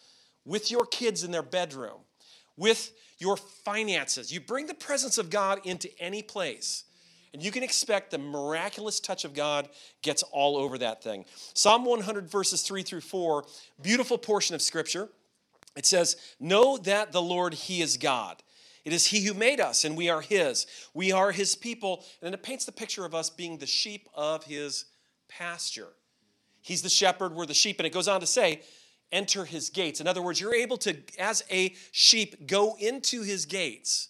with 0.44 0.72
your 0.72 0.86
kids 0.86 1.24
in 1.24 1.32
their 1.32 1.44
bedroom, 1.44 2.02
with 2.58 2.92
your 3.18 3.38
finances, 3.38 4.32
you 4.32 4.40
bring 4.40 4.68
the 4.68 4.74
presence 4.74 5.18
of 5.18 5.30
God 5.30 5.60
into 5.64 5.90
any 6.00 6.22
place. 6.22 6.84
And 7.34 7.44
you 7.44 7.52
can 7.52 7.64
expect 7.64 8.12
the 8.12 8.18
miraculous 8.18 9.02
touch 9.02 9.26
of 9.26 9.34
God 9.34 9.68
gets 10.02 10.24
all 10.24 10.56
over 10.56 10.78
that 10.78 11.04
thing. 11.04 11.26
Psalm 11.54 11.84
100, 11.84 12.30
verses 12.30 12.62
3 12.62 12.82
through 12.82 13.02
4, 13.02 13.44
beautiful 13.82 14.18
portion 14.18 14.56
of 14.56 14.62
scripture. 14.62 15.10
It 15.76 15.86
says, 15.86 16.16
Know 16.40 16.78
that 16.78 17.12
the 17.12 17.22
Lord, 17.22 17.54
He 17.54 17.82
is 17.82 17.98
God. 17.98 18.42
It 18.86 18.94
is 18.94 19.08
He 19.08 19.26
who 19.26 19.34
made 19.34 19.60
us, 19.60 19.84
and 19.84 19.98
we 19.98 20.10
are 20.10 20.22
His. 20.22 20.66
We 20.94 21.12
are 21.12 21.34
His 21.34 21.56
people. 21.56 22.06
And 22.22 22.34
it 22.34 22.42
paints 22.42 22.64
the 22.64 22.72
picture 22.72 23.04
of 23.04 23.14
us 23.14 23.30
being 23.30 23.58
the 23.58 23.66
sheep 23.66 24.08
of 24.14 24.46
His 24.46 24.86
pasture. 25.28 25.90
He's 26.66 26.82
the 26.82 26.90
shepherd, 26.90 27.36
we're 27.36 27.46
the 27.46 27.54
sheep. 27.54 27.80
And 27.80 27.86
it 27.86 27.94
goes 27.94 28.08
on 28.08 28.22
to 28.22 28.26
say, 28.26 28.64
enter 29.12 29.46
his 29.46 29.70
gates. 29.70 30.02
In 30.02 30.08
other 30.08 30.24
words, 30.24 30.42
you're 30.42 30.56
able 30.56 30.78
to, 30.78 30.98
as 31.20 31.44
a 31.52 31.76
sheep, 31.92 32.48
go 32.48 32.76
into 32.80 33.22
his 33.22 33.46
gates 33.46 34.10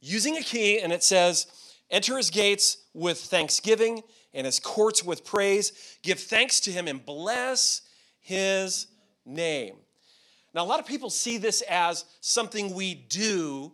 using 0.00 0.38
a 0.38 0.42
key, 0.42 0.80
and 0.80 0.90
it 0.90 1.04
says, 1.04 1.46
enter 1.90 2.16
his 2.16 2.30
gates 2.30 2.78
with 2.94 3.18
thanksgiving 3.18 4.02
and 4.32 4.46
his 4.46 4.58
courts 4.58 5.04
with 5.04 5.22
praise. 5.22 5.98
Give 6.02 6.18
thanks 6.18 6.60
to 6.60 6.70
him 6.72 6.88
and 6.88 7.04
bless 7.04 7.82
his 8.20 8.86
name. 9.26 9.76
Now, 10.54 10.64
a 10.64 10.66
lot 10.66 10.80
of 10.80 10.86
people 10.86 11.10
see 11.10 11.36
this 11.36 11.60
as 11.68 12.06
something 12.22 12.72
we 12.72 12.94
do, 12.94 13.72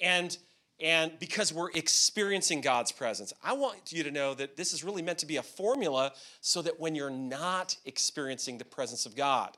and 0.00 0.38
and 0.80 1.12
because 1.18 1.52
we're 1.52 1.70
experiencing 1.72 2.60
God's 2.60 2.92
presence. 2.92 3.32
I 3.44 3.52
want 3.52 3.92
you 3.92 4.02
to 4.02 4.10
know 4.10 4.34
that 4.34 4.56
this 4.56 4.72
is 4.72 4.82
really 4.82 5.02
meant 5.02 5.18
to 5.18 5.26
be 5.26 5.36
a 5.36 5.42
formula 5.42 6.12
so 6.40 6.62
that 6.62 6.80
when 6.80 6.94
you're 6.94 7.10
not 7.10 7.76
experiencing 7.84 8.58
the 8.58 8.64
presence 8.64 9.06
of 9.06 9.14
God, 9.14 9.56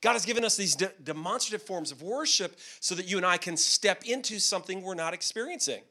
God 0.00 0.14
has 0.14 0.24
given 0.24 0.44
us 0.44 0.56
these 0.56 0.74
de- 0.76 0.92
demonstrative 1.02 1.66
forms 1.66 1.92
of 1.92 2.02
worship 2.02 2.56
so 2.80 2.94
that 2.94 3.06
you 3.06 3.16
and 3.16 3.26
I 3.26 3.36
can 3.36 3.56
step 3.56 4.04
into 4.04 4.38
something 4.38 4.82
we're 4.82 4.94
not 4.94 5.14
experiencing. 5.14 5.82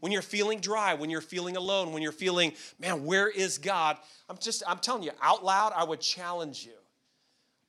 When 0.00 0.12
you're 0.12 0.22
feeling 0.22 0.60
dry, 0.60 0.94
when 0.94 1.10
you're 1.10 1.20
feeling 1.20 1.56
alone, 1.56 1.92
when 1.92 2.02
you're 2.02 2.12
feeling, 2.12 2.52
man, 2.78 3.04
where 3.04 3.28
is 3.28 3.58
God? 3.58 3.96
I'm 4.28 4.36
just, 4.38 4.62
I'm 4.66 4.78
telling 4.78 5.04
you 5.04 5.12
out 5.22 5.44
loud, 5.44 5.72
I 5.74 5.84
would 5.84 6.00
challenge 6.00 6.64
you. 6.64 6.72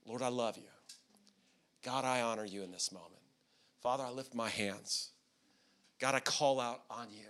Lord, 0.06 0.22
I 0.22 0.30
love 0.30 0.58
you. 0.58 0.64
God, 1.84 2.06
I 2.06 2.22
honor 2.22 2.46
you 2.46 2.64
in 2.64 2.72
this 2.72 2.92
moment. 2.92 3.12
Father, 3.82 4.04
I 4.04 4.10
lift 4.10 4.34
my 4.34 4.50
hands. 4.50 5.13
God, 6.04 6.16
I 6.16 6.20
call 6.20 6.60
out 6.60 6.82
on 6.90 7.08
you. 7.12 7.30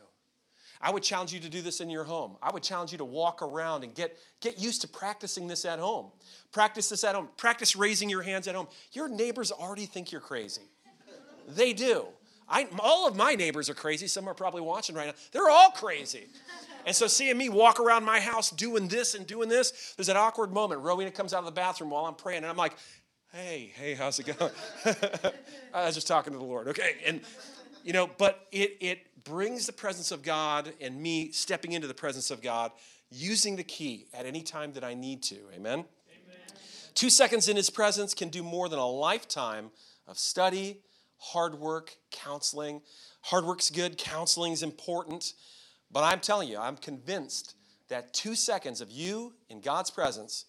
I 0.81 0.89
would 0.89 1.03
challenge 1.03 1.31
you 1.31 1.39
to 1.41 1.47
do 1.47 1.61
this 1.61 1.79
in 1.79 1.91
your 1.91 2.03
home. 2.03 2.37
I 2.41 2.51
would 2.51 2.63
challenge 2.63 2.91
you 2.91 2.97
to 2.97 3.05
walk 3.05 3.43
around 3.43 3.83
and 3.83 3.93
get, 3.93 4.17
get 4.41 4.59
used 4.59 4.81
to 4.81 4.87
practicing 4.87 5.47
this 5.47 5.63
at 5.63 5.77
home. 5.77 6.07
Practice 6.51 6.89
this 6.89 7.03
at 7.03 7.13
home. 7.13 7.29
Practice 7.37 7.75
raising 7.75 8.09
your 8.09 8.23
hands 8.23 8.47
at 8.47 8.55
home. 8.55 8.67
Your 8.93 9.07
neighbors 9.07 9.51
already 9.51 9.85
think 9.85 10.11
you're 10.11 10.19
crazy. 10.19 10.63
They 11.49 11.73
do. 11.73 12.07
I, 12.49 12.67
all 12.79 13.07
of 13.07 13.15
my 13.15 13.35
neighbors 13.35 13.69
are 13.69 13.75
crazy. 13.75 14.07
Some 14.07 14.27
are 14.27 14.33
probably 14.33 14.61
watching 14.61 14.95
right 14.95 15.05
now. 15.05 15.13
They're 15.31 15.51
all 15.51 15.69
crazy. 15.69 16.25
And 16.87 16.95
so 16.95 17.05
seeing 17.05 17.37
me 17.37 17.49
walk 17.49 17.79
around 17.79 18.05
my 18.05 18.19
house 18.19 18.49
doing 18.49 18.87
this 18.87 19.13
and 19.13 19.27
doing 19.27 19.49
this, 19.49 19.93
there's 19.97 20.09
an 20.09 20.17
awkward 20.17 20.51
moment. 20.51 20.81
Rowena 20.81 21.11
comes 21.11 21.31
out 21.35 21.41
of 21.41 21.45
the 21.45 21.51
bathroom 21.51 21.91
while 21.91 22.07
I'm 22.07 22.15
praying, 22.15 22.37
and 22.37 22.47
I'm 22.47 22.57
like, 22.57 22.73
hey, 23.31 23.71
hey, 23.75 23.93
how's 23.93 24.17
it 24.17 24.35
going? 24.35 24.51
I 25.75 25.85
was 25.85 25.93
just 25.93 26.07
talking 26.07 26.33
to 26.33 26.39
the 26.39 26.45
Lord, 26.45 26.69
okay? 26.69 26.95
And 27.05 27.21
you 27.83 27.93
know, 27.93 28.09
but 28.17 28.47
it, 28.51 28.77
it 28.79 29.23
brings 29.23 29.65
the 29.65 29.73
presence 29.73 30.11
of 30.11 30.23
God 30.23 30.73
and 30.81 31.01
me 31.01 31.31
stepping 31.31 31.73
into 31.73 31.87
the 31.87 31.93
presence 31.93 32.31
of 32.31 32.41
God 32.41 32.71
using 33.11 33.55
the 33.55 33.63
key 33.63 34.07
at 34.13 34.25
any 34.25 34.41
time 34.41 34.73
that 34.73 34.83
I 34.83 34.93
need 34.93 35.21
to. 35.23 35.35
Amen? 35.53 35.79
Amen? 35.79 35.85
Two 36.95 37.09
seconds 37.09 37.47
in 37.47 37.55
his 37.55 37.69
presence 37.69 38.13
can 38.13 38.29
do 38.29 38.41
more 38.41 38.69
than 38.69 38.79
a 38.79 38.87
lifetime 38.87 39.69
of 40.07 40.17
study, 40.17 40.79
hard 41.17 41.55
work, 41.55 41.95
counseling. 42.11 42.81
Hard 43.21 43.45
work's 43.45 43.69
good, 43.69 43.97
counseling's 43.97 44.63
important. 44.63 45.33
But 45.91 46.03
I'm 46.03 46.19
telling 46.19 46.49
you, 46.49 46.57
I'm 46.57 46.77
convinced 46.77 47.55
that 47.89 48.13
two 48.13 48.35
seconds 48.35 48.81
of 48.81 48.89
you 48.91 49.33
in 49.49 49.61
God's 49.61 49.91
presence 49.91 50.45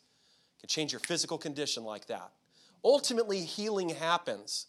can 0.60 0.68
change 0.68 0.92
your 0.92 1.00
physical 1.00 1.38
condition 1.38 1.84
like 1.84 2.06
that. 2.06 2.32
Ultimately, 2.84 3.42
healing 3.42 3.90
happens 3.90 4.66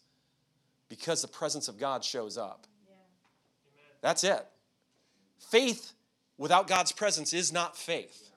because 0.97 1.21
the 1.21 1.27
presence 1.27 1.67
of 1.67 1.77
God 1.77 2.03
shows 2.03 2.37
up. 2.37 2.67
Yeah. 2.87 2.95
That's 4.01 4.23
it. 4.23 4.45
Faith 5.49 5.93
without 6.37 6.67
God's 6.67 6.91
presence 6.91 7.33
is 7.33 7.51
not 7.51 7.77
faith. 7.77 8.29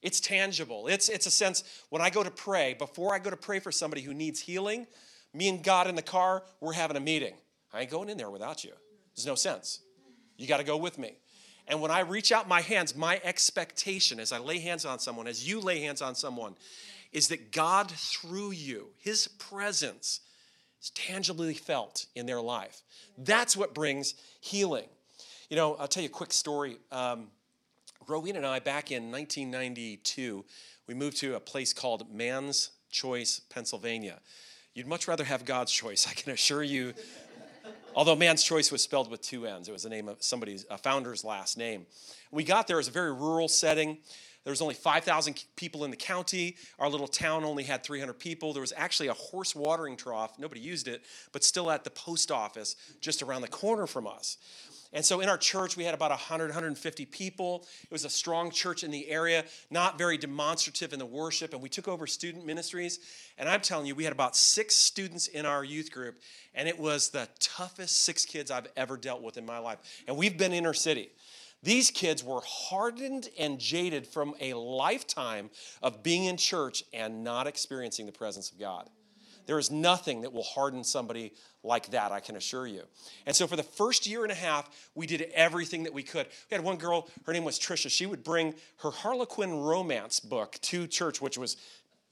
It's 0.00 0.20
tangible. 0.20 0.86
It's, 0.86 1.08
it's 1.08 1.26
a 1.26 1.30
sense 1.30 1.64
when 1.88 2.02
I 2.02 2.10
go 2.10 2.22
to 2.22 2.30
pray, 2.30 2.74
before 2.74 3.14
I 3.14 3.18
go 3.18 3.30
to 3.30 3.36
pray 3.36 3.58
for 3.58 3.72
somebody 3.72 4.02
who 4.02 4.12
needs 4.12 4.40
healing, 4.40 4.86
me 5.32 5.48
and 5.48 5.62
God 5.62 5.88
in 5.88 5.94
the 5.94 6.02
car, 6.02 6.42
we're 6.60 6.74
having 6.74 6.96
a 6.96 7.00
meeting. 7.00 7.34
I 7.72 7.80
ain't 7.80 7.90
going 7.90 8.08
in 8.08 8.18
there 8.18 8.30
without 8.30 8.64
you. 8.64 8.72
There's 9.16 9.26
no 9.26 9.34
sense. 9.34 9.80
You 10.36 10.46
got 10.46 10.58
to 10.58 10.64
go 10.64 10.76
with 10.76 10.98
me. 10.98 11.16
And 11.66 11.80
when 11.80 11.90
I 11.90 12.00
reach 12.00 12.32
out 12.32 12.46
my 12.46 12.60
hands, 12.60 12.94
my 12.94 13.20
expectation 13.24 14.20
as 14.20 14.30
I 14.30 14.38
lay 14.38 14.58
hands 14.58 14.84
on 14.84 14.98
someone, 14.98 15.26
as 15.26 15.48
you 15.48 15.60
lay 15.60 15.80
hands 15.80 16.02
on 16.02 16.14
someone, 16.14 16.54
is 17.10 17.28
that 17.28 17.52
God, 17.52 17.90
through 17.90 18.50
you, 18.50 18.88
His 18.98 19.26
presence, 19.26 20.20
tangibly 20.90 21.54
felt 21.54 22.06
in 22.14 22.26
their 22.26 22.40
life. 22.40 22.82
That's 23.18 23.56
what 23.56 23.74
brings 23.74 24.14
healing. 24.40 24.86
You 25.48 25.56
know, 25.56 25.76
I'll 25.76 25.88
tell 25.88 26.02
you 26.02 26.08
a 26.08 26.12
quick 26.12 26.32
story. 26.32 26.78
Um, 26.90 27.28
Rowena 28.06 28.38
and 28.38 28.46
I, 28.46 28.58
back 28.58 28.90
in 28.90 29.10
1992, 29.10 30.44
we 30.86 30.94
moved 30.94 31.16
to 31.18 31.34
a 31.36 31.40
place 31.40 31.72
called 31.72 32.14
Manns 32.14 32.70
Choice, 32.90 33.40
Pennsylvania. 33.48 34.20
You'd 34.74 34.86
much 34.86 35.08
rather 35.08 35.24
have 35.24 35.44
God's 35.44 35.72
choice, 35.72 36.06
I 36.08 36.14
can 36.14 36.32
assure 36.32 36.62
you. 36.62 36.94
Although 37.94 38.16
Manns 38.16 38.44
Choice 38.44 38.72
was 38.72 38.82
spelled 38.82 39.10
with 39.10 39.22
two 39.22 39.46
N's, 39.46 39.68
it 39.68 39.72
was 39.72 39.84
the 39.84 39.88
name 39.88 40.08
of 40.08 40.22
somebody's, 40.22 40.66
a 40.68 40.76
founder's 40.76 41.24
last 41.24 41.56
name. 41.56 41.86
We 42.32 42.42
got 42.42 42.66
there 42.66 42.78
as 42.78 42.88
a 42.88 42.90
very 42.90 43.12
rural 43.12 43.48
setting. 43.48 43.98
There 44.44 44.50
was 44.50 44.60
only 44.60 44.74
5,000 44.74 45.44
people 45.56 45.84
in 45.84 45.90
the 45.90 45.96
county. 45.96 46.56
Our 46.78 46.88
little 46.88 47.08
town 47.08 47.44
only 47.44 47.64
had 47.64 47.82
300 47.82 48.12
people. 48.14 48.52
There 48.52 48.60
was 48.60 48.74
actually 48.76 49.08
a 49.08 49.14
horse 49.14 49.56
watering 49.56 49.96
trough. 49.96 50.38
Nobody 50.38 50.60
used 50.60 50.86
it, 50.86 51.02
but 51.32 51.42
still 51.42 51.70
at 51.70 51.82
the 51.82 51.90
post 51.90 52.30
office 52.30 52.76
just 53.00 53.22
around 53.22 53.42
the 53.42 53.48
corner 53.48 53.86
from 53.86 54.06
us. 54.06 54.36
And 54.94 55.04
so 55.04 55.20
in 55.20 55.28
our 55.28 55.36
church, 55.36 55.76
we 55.76 55.82
had 55.82 55.92
about 55.92 56.10
100, 56.10 56.50
150 56.50 57.06
people. 57.06 57.66
It 57.82 57.90
was 57.90 58.04
a 58.04 58.10
strong 58.10 58.52
church 58.52 58.84
in 58.84 58.92
the 58.92 59.08
area, 59.08 59.44
not 59.68 59.98
very 59.98 60.16
demonstrative 60.16 60.92
in 60.92 61.00
the 61.00 61.06
worship. 61.06 61.52
And 61.52 61.60
we 61.60 61.68
took 61.68 61.88
over 61.88 62.06
student 62.06 62.46
ministries. 62.46 63.00
And 63.36 63.48
I'm 63.48 63.60
telling 63.60 63.86
you, 63.86 63.96
we 63.96 64.04
had 64.04 64.12
about 64.12 64.36
six 64.36 64.76
students 64.76 65.26
in 65.26 65.46
our 65.46 65.64
youth 65.64 65.90
group. 65.90 66.20
And 66.54 66.68
it 66.68 66.78
was 66.78 67.08
the 67.08 67.28
toughest 67.40 68.04
six 68.04 68.24
kids 68.24 68.52
I've 68.52 68.68
ever 68.76 68.96
dealt 68.96 69.20
with 69.20 69.36
in 69.36 69.44
my 69.44 69.58
life. 69.58 69.78
And 70.06 70.16
we've 70.16 70.38
been 70.38 70.52
inner 70.52 70.74
city. 70.74 71.10
These 71.64 71.90
kids 71.90 72.22
were 72.22 72.42
hardened 72.44 73.30
and 73.38 73.58
jaded 73.58 74.06
from 74.06 74.34
a 74.38 74.52
lifetime 74.52 75.48
of 75.82 76.02
being 76.02 76.26
in 76.26 76.36
church 76.36 76.84
and 76.92 77.24
not 77.24 77.46
experiencing 77.46 78.04
the 78.04 78.12
presence 78.12 78.50
of 78.50 78.60
God. 78.60 78.90
There 79.46 79.58
is 79.58 79.70
nothing 79.70 80.22
that 80.22 80.32
will 80.32 80.42
harden 80.42 80.84
somebody 80.84 81.32
like 81.62 81.90
that, 81.92 82.12
I 82.12 82.20
can 82.20 82.36
assure 82.36 82.66
you. 82.66 82.82
And 83.24 83.34
so 83.34 83.46
for 83.46 83.56
the 83.56 83.62
first 83.62 84.06
year 84.06 84.22
and 84.22 84.32
a 84.32 84.34
half, 84.34 84.90
we 84.94 85.06
did 85.06 85.22
everything 85.34 85.84
that 85.84 85.94
we 85.94 86.02
could. 86.02 86.26
We 86.50 86.54
had 86.54 86.64
one 86.64 86.76
girl, 86.76 87.08
her 87.24 87.32
name 87.32 87.44
was 87.44 87.58
Trisha. 87.58 87.90
She 87.90 88.04
would 88.04 88.22
bring 88.22 88.54
her 88.78 88.90
Harlequin 88.90 89.54
romance 89.54 90.20
book 90.20 90.58
to 90.62 90.86
church, 90.86 91.22
which 91.22 91.38
was 91.38 91.56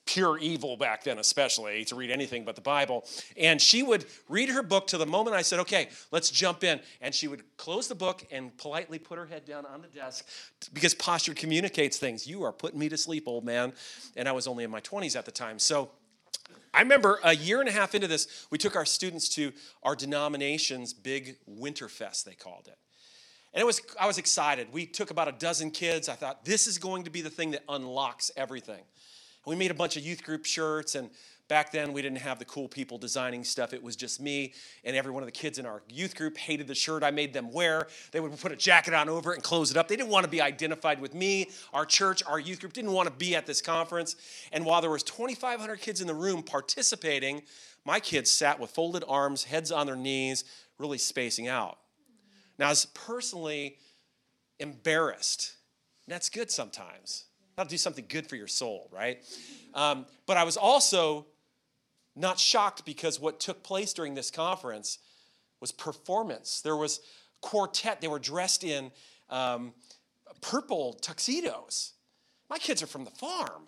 pure 0.04 0.38
evil 0.38 0.76
back 0.76 1.04
then, 1.04 1.18
especially 1.18 1.84
to 1.84 1.94
read 1.94 2.10
anything 2.10 2.44
but 2.44 2.54
the 2.54 2.60
Bible. 2.60 3.04
And 3.36 3.60
she 3.60 3.82
would 3.82 4.04
read 4.28 4.48
her 4.48 4.62
book 4.62 4.86
to 4.88 4.98
the 4.98 5.06
moment 5.06 5.36
I 5.36 5.42
said, 5.42 5.60
okay, 5.60 5.88
let's 6.10 6.30
jump 6.30 6.64
in. 6.64 6.80
And 7.00 7.14
she 7.14 7.28
would 7.28 7.42
close 7.56 7.88
the 7.88 7.94
book 7.94 8.26
and 8.30 8.56
politely 8.58 8.98
put 8.98 9.18
her 9.18 9.26
head 9.26 9.44
down 9.44 9.64
on 9.66 9.82
the 9.82 9.88
desk 9.88 10.26
because 10.72 10.94
posture 10.94 11.34
communicates 11.34 11.98
things. 11.98 12.26
You 12.26 12.42
are 12.42 12.52
putting 12.52 12.78
me 12.78 12.88
to 12.88 12.96
sleep, 12.96 13.24
old 13.26 13.44
man. 13.44 13.72
And 14.16 14.28
I 14.28 14.32
was 14.32 14.46
only 14.46 14.64
in 14.64 14.70
my 14.70 14.80
20s 14.80 15.16
at 15.16 15.24
the 15.24 15.32
time. 15.32 15.58
So 15.58 15.90
I 16.74 16.80
remember 16.80 17.20
a 17.22 17.34
year 17.34 17.60
and 17.60 17.68
a 17.68 17.72
half 17.72 17.94
into 17.94 18.08
this, 18.08 18.46
we 18.50 18.58
took 18.58 18.76
our 18.76 18.86
students 18.86 19.28
to 19.30 19.52
our 19.82 19.94
denomination's 19.94 20.94
big 20.94 21.36
winter 21.46 21.88
fest, 21.88 22.24
they 22.24 22.34
called 22.34 22.66
it. 22.66 22.78
And 23.54 23.60
it 23.60 23.66
was, 23.66 23.82
I 24.00 24.06
was 24.06 24.16
excited. 24.16 24.68
We 24.72 24.86
took 24.86 25.10
about 25.10 25.28
a 25.28 25.32
dozen 25.32 25.70
kids. 25.70 26.08
I 26.08 26.14
thought, 26.14 26.44
this 26.44 26.66
is 26.66 26.78
going 26.78 27.04
to 27.04 27.10
be 27.10 27.20
the 27.20 27.28
thing 27.28 27.50
that 27.50 27.62
unlocks 27.68 28.30
everything. 28.34 28.80
We 29.44 29.56
made 29.56 29.70
a 29.70 29.74
bunch 29.74 29.96
of 29.96 30.04
youth 30.04 30.22
group 30.22 30.44
shirts, 30.44 30.94
and 30.94 31.10
back 31.48 31.72
then 31.72 31.92
we 31.92 32.00
didn't 32.00 32.18
have 32.18 32.38
the 32.38 32.44
cool 32.44 32.68
people 32.68 32.96
designing 32.96 33.42
stuff. 33.42 33.72
It 33.72 33.82
was 33.82 33.96
just 33.96 34.20
me, 34.20 34.54
and 34.84 34.96
every 34.96 35.10
one 35.10 35.22
of 35.22 35.26
the 35.26 35.32
kids 35.32 35.58
in 35.58 35.66
our 35.66 35.82
youth 35.88 36.14
group 36.14 36.38
hated 36.38 36.68
the 36.68 36.74
shirt 36.74 37.02
I 37.02 37.10
made 37.10 37.32
them 37.32 37.50
wear. 37.52 37.88
They 38.12 38.20
would 38.20 38.38
put 38.38 38.52
a 38.52 38.56
jacket 38.56 38.94
on 38.94 39.08
over 39.08 39.32
it 39.32 39.36
and 39.36 39.42
close 39.42 39.70
it 39.70 39.76
up. 39.76 39.88
They 39.88 39.96
didn't 39.96 40.10
want 40.10 40.24
to 40.24 40.30
be 40.30 40.40
identified 40.40 41.00
with 41.00 41.12
me. 41.12 41.50
Our 41.72 41.84
church, 41.84 42.22
our 42.26 42.38
youth 42.38 42.60
group 42.60 42.72
didn't 42.72 42.92
want 42.92 43.08
to 43.08 43.14
be 43.14 43.34
at 43.34 43.46
this 43.46 43.60
conference. 43.60 44.16
And 44.52 44.64
while 44.64 44.80
there 44.80 44.90
was 44.90 45.02
2,500 45.02 45.80
kids 45.80 46.00
in 46.00 46.06
the 46.06 46.14
room 46.14 46.42
participating, 46.42 47.42
my 47.84 47.98
kids 47.98 48.30
sat 48.30 48.60
with 48.60 48.70
folded 48.70 49.02
arms, 49.08 49.44
heads 49.44 49.72
on 49.72 49.86
their 49.86 49.96
knees, 49.96 50.44
really 50.78 50.98
spacing 50.98 51.48
out. 51.48 51.78
Now, 52.58 52.66
I 52.66 52.70
was 52.70 52.86
personally 52.86 53.78
embarrassed. 54.60 55.56
And 56.06 56.14
That's 56.14 56.30
good 56.30 56.50
sometimes. 56.50 57.24
That'll 57.56 57.70
do 57.70 57.76
something 57.76 58.06
good 58.08 58.26
for 58.26 58.36
your 58.36 58.46
soul, 58.46 58.88
right? 58.90 59.18
Um, 59.74 60.06
but 60.26 60.36
I 60.36 60.44
was 60.44 60.56
also 60.56 61.26
not 62.14 62.38
shocked 62.38 62.84
because 62.84 63.20
what 63.20 63.40
took 63.40 63.62
place 63.62 63.92
during 63.92 64.14
this 64.14 64.30
conference 64.30 64.98
was 65.60 65.72
performance. 65.72 66.60
There 66.60 66.76
was 66.76 67.00
quartet, 67.40 68.00
they 68.00 68.08
were 68.08 68.18
dressed 68.18 68.64
in 68.64 68.90
um, 69.30 69.72
purple 70.40 70.94
tuxedos. 70.94 71.92
My 72.50 72.58
kids 72.58 72.82
are 72.82 72.86
from 72.86 73.04
the 73.04 73.10
farm. 73.10 73.64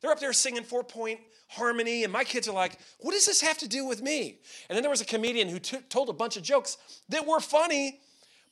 They're 0.00 0.12
up 0.12 0.20
there 0.20 0.32
singing 0.32 0.62
four 0.62 0.84
point 0.84 1.20
harmony, 1.48 2.04
and 2.04 2.12
my 2.12 2.22
kids 2.22 2.46
are 2.46 2.54
like, 2.54 2.78
What 3.00 3.12
does 3.12 3.26
this 3.26 3.40
have 3.40 3.58
to 3.58 3.68
do 3.68 3.84
with 3.84 4.00
me? 4.00 4.38
And 4.68 4.76
then 4.76 4.82
there 4.82 4.90
was 4.90 5.00
a 5.00 5.06
comedian 5.06 5.48
who 5.48 5.58
t- 5.58 5.78
told 5.88 6.08
a 6.08 6.12
bunch 6.12 6.36
of 6.36 6.42
jokes 6.42 6.76
that 7.08 7.26
were 7.26 7.40
funny, 7.40 8.00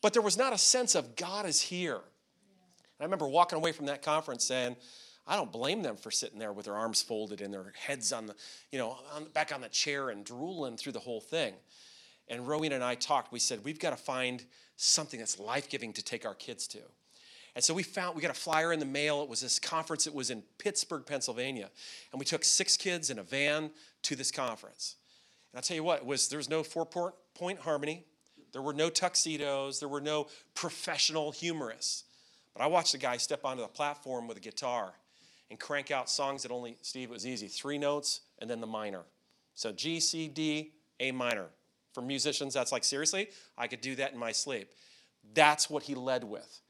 but 0.03 0.13
there 0.13 0.23
was 0.23 0.37
not 0.37 0.53
a 0.53 0.59
sense 0.59 0.95
of 0.95 1.15
God 1.15 1.47
is 1.47 1.61
here. 1.61 2.01
I 3.01 3.05
remember 3.05 3.29
walking 3.29 3.57
away 3.57 3.73
from 3.73 3.87
that 3.87 4.03
conference 4.03 4.45
saying, 4.45 4.77
I 5.27 5.37
don't 5.37 5.51
blame 5.51 5.83
them 5.83 5.97
for 5.97 6.11
sitting 6.11 6.39
there 6.39 6.53
with 6.53 6.67
their 6.67 6.77
arms 6.77 7.03
folded 7.03 7.41
and 7.41 7.53
their 7.53 7.73
heads 7.77 8.13
on 8.13 8.27
the, 8.27 8.35
you 8.71 8.79
know, 8.79 8.97
on, 9.15 9.25
back 9.35 9.53
on 9.53 9.61
the 9.61 9.69
chair 9.69 10.11
and 10.11 10.25
drooling 10.25 10.77
through 10.77 10.93
the 10.93 11.01
whole 11.01 11.21
thing. 11.21 11.55
And 12.29 12.47
Rowena 12.47 12.77
and 12.77 12.85
I 12.85 12.95
talked. 12.95 13.33
We 13.33 13.39
said, 13.39 13.65
we've 13.65 13.79
got 13.79 13.91
to 13.91 13.97
find 13.97 14.45
something 14.77 15.19
that's 15.19 15.39
life 15.39 15.69
giving 15.69 15.93
to 15.95 16.03
take 16.03 16.25
our 16.25 16.35
kids 16.35 16.67
to. 16.69 16.79
And 17.55 17.65
so 17.65 17.73
we 17.73 17.83
found, 17.83 18.15
we 18.15 18.23
got 18.23 18.31
a 18.31 18.35
flyer 18.35 18.73
in 18.73 18.79
the 18.79 18.87
mail. 18.87 19.23
It 19.23 19.29
was 19.29 19.41
this 19.41 19.59
conference, 19.59 20.07
it 20.07 20.15
was 20.15 20.31
in 20.31 20.43
Pittsburgh, 20.59 21.05
Pennsylvania. 21.07 21.71
And 22.13 22.19
we 22.19 22.27
took 22.27 22.45
six 22.45 22.77
kids 22.77 23.09
in 23.11 23.19
a 23.19 23.23
van 23.23 23.71
to 24.03 24.15
this 24.15 24.31
conference. 24.31 24.97
And 25.53 25.59
I'll 25.59 25.63
tell 25.63 25.77
you 25.77 25.83
what, 25.83 26.05
was, 26.05 26.29
there 26.29 26.37
was 26.37 26.51
no 26.51 26.63
four 26.63 26.87
point 27.35 27.59
harmony, 27.61 28.05
there 28.53 28.63
were 28.63 28.75
no 28.75 28.91
tuxedos, 28.91 29.81
there 29.81 29.89
were 29.89 30.03
no 30.03 30.27
professional 30.55 31.33
humorists. 31.33 32.05
But 32.57 32.65
I 32.65 32.69
watched 32.69 32.95
a 32.95 32.99
guy 32.99 33.19
step 33.19 33.45
onto 33.45 33.63
the 33.63 33.69
platform 33.69 34.27
with 34.27 34.39
a 34.39 34.41
guitar 34.41 34.95
and 35.51 35.61
crank 35.61 35.91
out 35.91 36.09
songs 36.09 36.43
that 36.43 36.51
only, 36.51 36.79
Steve, 36.81 37.11
it 37.11 37.13
was 37.13 37.27
easy 37.27 37.49
three 37.49 37.77
notes 37.77 38.23
and 38.39 38.49
then 38.49 38.61
the 38.63 38.67
minor. 38.67 39.03
So 39.55 39.73
G, 39.73 40.01
C, 40.01 40.27
D, 40.29 40.73
A 41.01 41.13
minor. 41.13 41.49
For 41.93 42.01
musicians, 42.01 42.55
that's 42.55 42.73
like, 42.73 42.85
seriously? 42.85 43.29
I 43.59 43.67
could 43.67 43.81
do 43.81 43.95
that 43.97 44.13
in 44.13 44.19
my 44.19 44.33
sleep. 44.33 44.71
That's 45.35 45.69
what 45.69 45.83
he 45.83 45.95
led 45.95 46.25
with. 46.25 46.61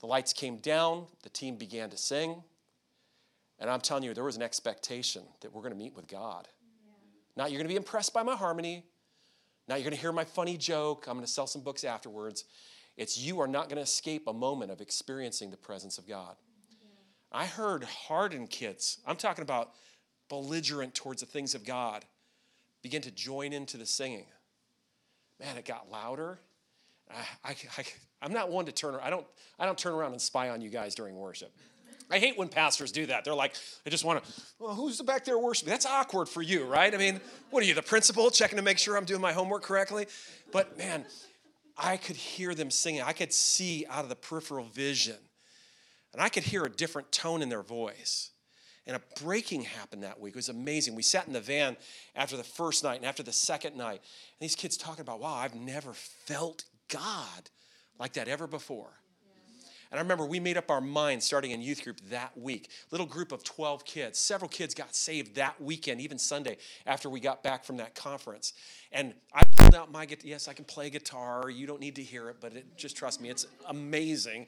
The 0.00 0.06
lights 0.06 0.32
came 0.32 0.56
down, 0.56 1.06
the 1.22 1.28
team 1.30 1.56
began 1.56 1.90
to 1.90 1.96
sing. 1.96 2.42
And 3.58 3.70
I'm 3.70 3.80
telling 3.80 4.04
you, 4.04 4.14
there 4.14 4.24
was 4.24 4.36
an 4.36 4.42
expectation 4.42 5.22
that 5.40 5.52
we're 5.54 5.62
going 5.62 5.72
to 5.72 5.78
meet 5.78 5.94
with 5.94 6.06
God. 6.06 6.48
Yeah. 6.84 6.92
Not 7.36 7.50
you're 7.50 7.58
going 7.58 7.68
to 7.68 7.72
be 7.72 7.76
impressed 7.76 8.12
by 8.12 8.22
my 8.22 8.34
harmony. 8.34 8.84
Not 9.68 9.76
you're 9.76 9.84
going 9.84 9.96
to 9.96 10.00
hear 10.00 10.12
my 10.12 10.24
funny 10.24 10.56
joke. 10.56 11.06
I'm 11.06 11.14
going 11.14 11.26
to 11.26 11.32
sell 11.32 11.46
some 11.46 11.62
books 11.62 11.84
afterwards. 11.84 12.44
It's 13.00 13.16
you 13.16 13.40
are 13.40 13.48
not 13.48 13.70
going 13.70 13.76
to 13.76 13.82
escape 13.82 14.26
a 14.26 14.32
moment 14.34 14.70
of 14.70 14.82
experiencing 14.82 15.50
the 15.50 15.56
presence 15.56 15.96
of 15.96 16.06
God. 16.06 16.36
I 17.32 17.46
heard 17.46 17.82
hardened 17.82 18.50
kids, 18.50 18.98
I'm 19.06 19.16
talking 19.16 19.40
about 19.40 19.70
belligerent 20.28 20.94
towards 20.94 21.22
the 21.22 21.26
things 21.26 21.54
of 21.54 21.64
God, 21.64 22.04
begin 22.82 23.00
to 23.00 23.10
join 23.10 23.54
into 23.54 23.78
the 23.78 23.86
singing. 23.86 24.26
Man, 25.40 25.56
it 25.56 25.64
got 25.64 25.90
louder. 25.90 26.40
I, 27.10 27.24
I, 27.42 27.56
I, 27.78 28.26
am 28.26 28.34
not 28.34 28.50
one 28.50 28.66
to 28.66 28.72
turn. 28.72 28.94
I 29.02 29.08
don't. 29.08 29.26
I 29.58 29.64
don't 29.64 29.78
turn 29.78 29.94
around 29.94 30.12
and 30.12 30.20
spy 30.20 30.50
on 30.50 30.60
you 30.60 30.68
guys 30.68 30.94
during 30.94 31.16
worship. 31.16 31.50
I 32.10 32.18
hate 32.18 32.36
when 32.36 32.48
pastors 32.48 32.92
do 32.92 33.06
that. 33.06 33.24
They're 33.24 33.34
like, 33.34 33.54
they 33.84 33.90
just 33.90 34.04
want 34.04 34.22
to. 34.22 34.32
Well, 34.58 34.74
who's 34.74 34.98
the 34.98 35.04
back 35.04 35.24
there 35.24 35.38
worshiping? 35.38 35.70
That's 35.70 35.86
awkward 35.86 36.28
for 36.28 36.42
you, 36.42 36.64
right? 36.66 36.92
I 36.94 36.98
mean, 36.98 37.20
what 37.48 37.62
are 37.62 37.66
you, 37.66 37.74
the 37.74 37.82
principal, 37.82 38.30
checking 38.30 38.56
to 38.56 38.62
make 38.62 38.76
sure 38.78 38.96
I'm 38.96 39.06
doing 39.06 39.22
my 39.22 39.32
homework 39.32 39.62
correctly? 39.62 40.06
But 40.52 40.76
man, 40.76 41.06
I 41.82 41.96
could 41.96 42.16
hear 42.16 42.54
them 42.54 42.70
singing. 42.70 43.02
I 43.02 43.12
could 43.12 43.32
see 43.32 43.86
out 43.88 44.04
of 44.04 44.10
the 44.10 44.16
peripheral 44.16 44.66
vision. 44.66 45.16
And 46.12 46.20
I 46.20 46.28
could 46.28 46.42
hear 46.42 46.64
a 46.64 46.70
different 46.70 47.10
tone 47.10 47.40
in 47.40 47.48
their 47.48 47.62
voice. 47.62 48.30
And 48.86 48.96
a 48.96 49.22
breaking 49.22 49.62
happened 49.62 50.02
that 50.02 50.20
week. 50.20 50.34
It 50.34 50.36
was 50.36 50.48
amazing. 50.48 50.94
We 50.94 51.02
sat 51.02 51.26
in 51.26 51.32
the 51.32 51.40
van 51.40 51.76
after 52.14 52.36
the 52.36 52.44
first 52.44 52.82
night 52.84 52.96
and 52.96 53.06
after 53.06 53.22
the 53.22 53.32
second 53.32 53.76
night. 53.76 54.00
And 54.00 54.40
these 54.40 54.56
kids 54.56 54.76
talking 54.76 55.02
about, 55.02 55.20
wow, 55.20 55.34
I've 55.34 55.54
never 55.54 55.92
felt 55.92 56.64
God 56.88 57.50
like 57.98 58.14
that 58.14 58.28
ever 58.28 58.46
before. 58.46 58.99
And 59.90 59.98
I 59.98 60.02
remember 60.02 60.24
we 60.24 60.38
made 60.38 60.56
up 60.56 60.70
our 60.70 60.80
minds 60.80 61.24
starting 61.24 61.50
in 61.50 61.60
youth 61.60 61.82
group 61.82 62.00
that 62.10 62.36
week. 62.38 62.70
Little 62.92 63.06
group 63.06 63.32
of 63.32 63.42
12 63.42 63.84
kids. 63.84 64.18
Several 64.18 64.48
kids 64.48 64.72
got 64.72 64.94
saved 64.94 65.34
that 65.34 65.60
weekend, 65.60 66.00
even 66.00 66.16
Sunday, 66.16 66.58
after 66.86 67.10
we 67.10 67.18
got 67.18 67.42
back 67.42 67.64
from 67.64 67.78
that 67.78 67.96
conference. 67.96 68.52
And 68.92 69.14
I 69.34 69.42
pulled 69.44 69.74
out 69.74 69.90
my 69.90 70.06
guitar. 70.06 70.28
Yes, 70.28 70.46
I 70.46 70.52
can 70.52 70.64
play 70.64 70.90
guitar. 70.90 71.50
You 71.50 71.66
don't 71.66 71.80
need 71.80 71.96
to 71.96 72.02
hear 72.02 72.28
it, 72.28 72.36
but 72.40 72.54
it, 72.54 72.76
just 72.76 72.96
trust 72.96 73.20
me, 73.20 73.30
it's 73.30 73.46
amazing. 73.68 74.46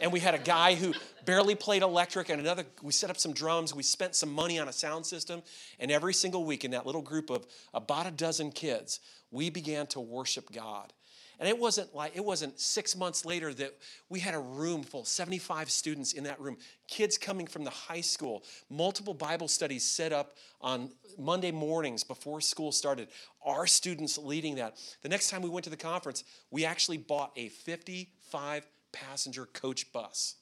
And 0.00 0.12
we 0.12 0.20
had 0.20 0.34
a 0.34 0.38
guy 0.38 0.76
who 0.76 0.94
barely 1.24 1.56
played 1.56 1.82
electric, 1.82 2.28
and 2.28 2.40
another, 2.40 2.64
we 2.82 2.92
set 2.92 3.10
up 3.10 3.18
some 3.18 3.32
drums. 3.32 3.74
We 3.74 3.82
spent 3.82 4.14
some 4.14 4.32
money 4.32 4.60
on 4.60 4.68
a 4.68 4.72
sound 4.72 5.06
system. 5.06 5.42
And 5.80 5.90
every 5.90 6.14
single 6.14 6.44
week 6.44 6.64
in 6.64 6.70
that 6.70 6.86
little 6.86 7.02
group 7.02 7.30
of 7.30 7.46
about 7.72 8.06
a 8.06 8.12
dozen 8.12 8.52
kids, 8.52 9.00
we 9.32 9.50
began 9.50 9.88
to 9.88 10.00
worship 10.00 10.52
God. 10.52 10.92
And 11.40 11.48
it 11.48 11.58
wasn't 11.58 11.94
like 11.94 12.14
it 12.14 12.24
wasn't 12.24 12.60
six 12.60 12.96
months 12.96 13.24
later 13.24 13.52
that 13.54 13.74
we 14.08 14.20
had 14.20 14.34
a 14.34 14.38
room 14.38 14.82
full, 14.82 15.04
75 15.04 15.70
students 15.70 16.12
in 16.12 16.24
that 16.24 16.40
room, 16.40 16.56
kids 16.88 17.18
coming 17.18 17.46
from 17.46 17.64
the 17.64 17.70
high 17.70 18.00
school, 18.00 18.44
multiple 18.70 19.14
Bible 19.14 19.48
studies 19.48 19.84
set 19.84 20.12
up 20.12 20.36
on 20.60 20.90
Monday 21.18 21.50
mornings 21.50 22.04
before 22.04 22.40
school 22.40 22.72
started. 22.72 23.08
Our 23.44 23.66
students 23.66 24.16
leading 24.16 24.56
that. 24.56 24.76
The 25.02 25.08
next 25.08 25.30
time 25.30 25.42
we 25.42 25.48
went 25.48 25.64
to 25.64 25.70
the 25.70 25.76
conference, 25.76 26.24
we 26.50 26.64
actually 26.64 26.98
bought 26.98 27.32
a 27.36 27.48
55 27.48 28.66
passenger 28.92 29.46
coach 29.46 29.92
bus 29.92 30.36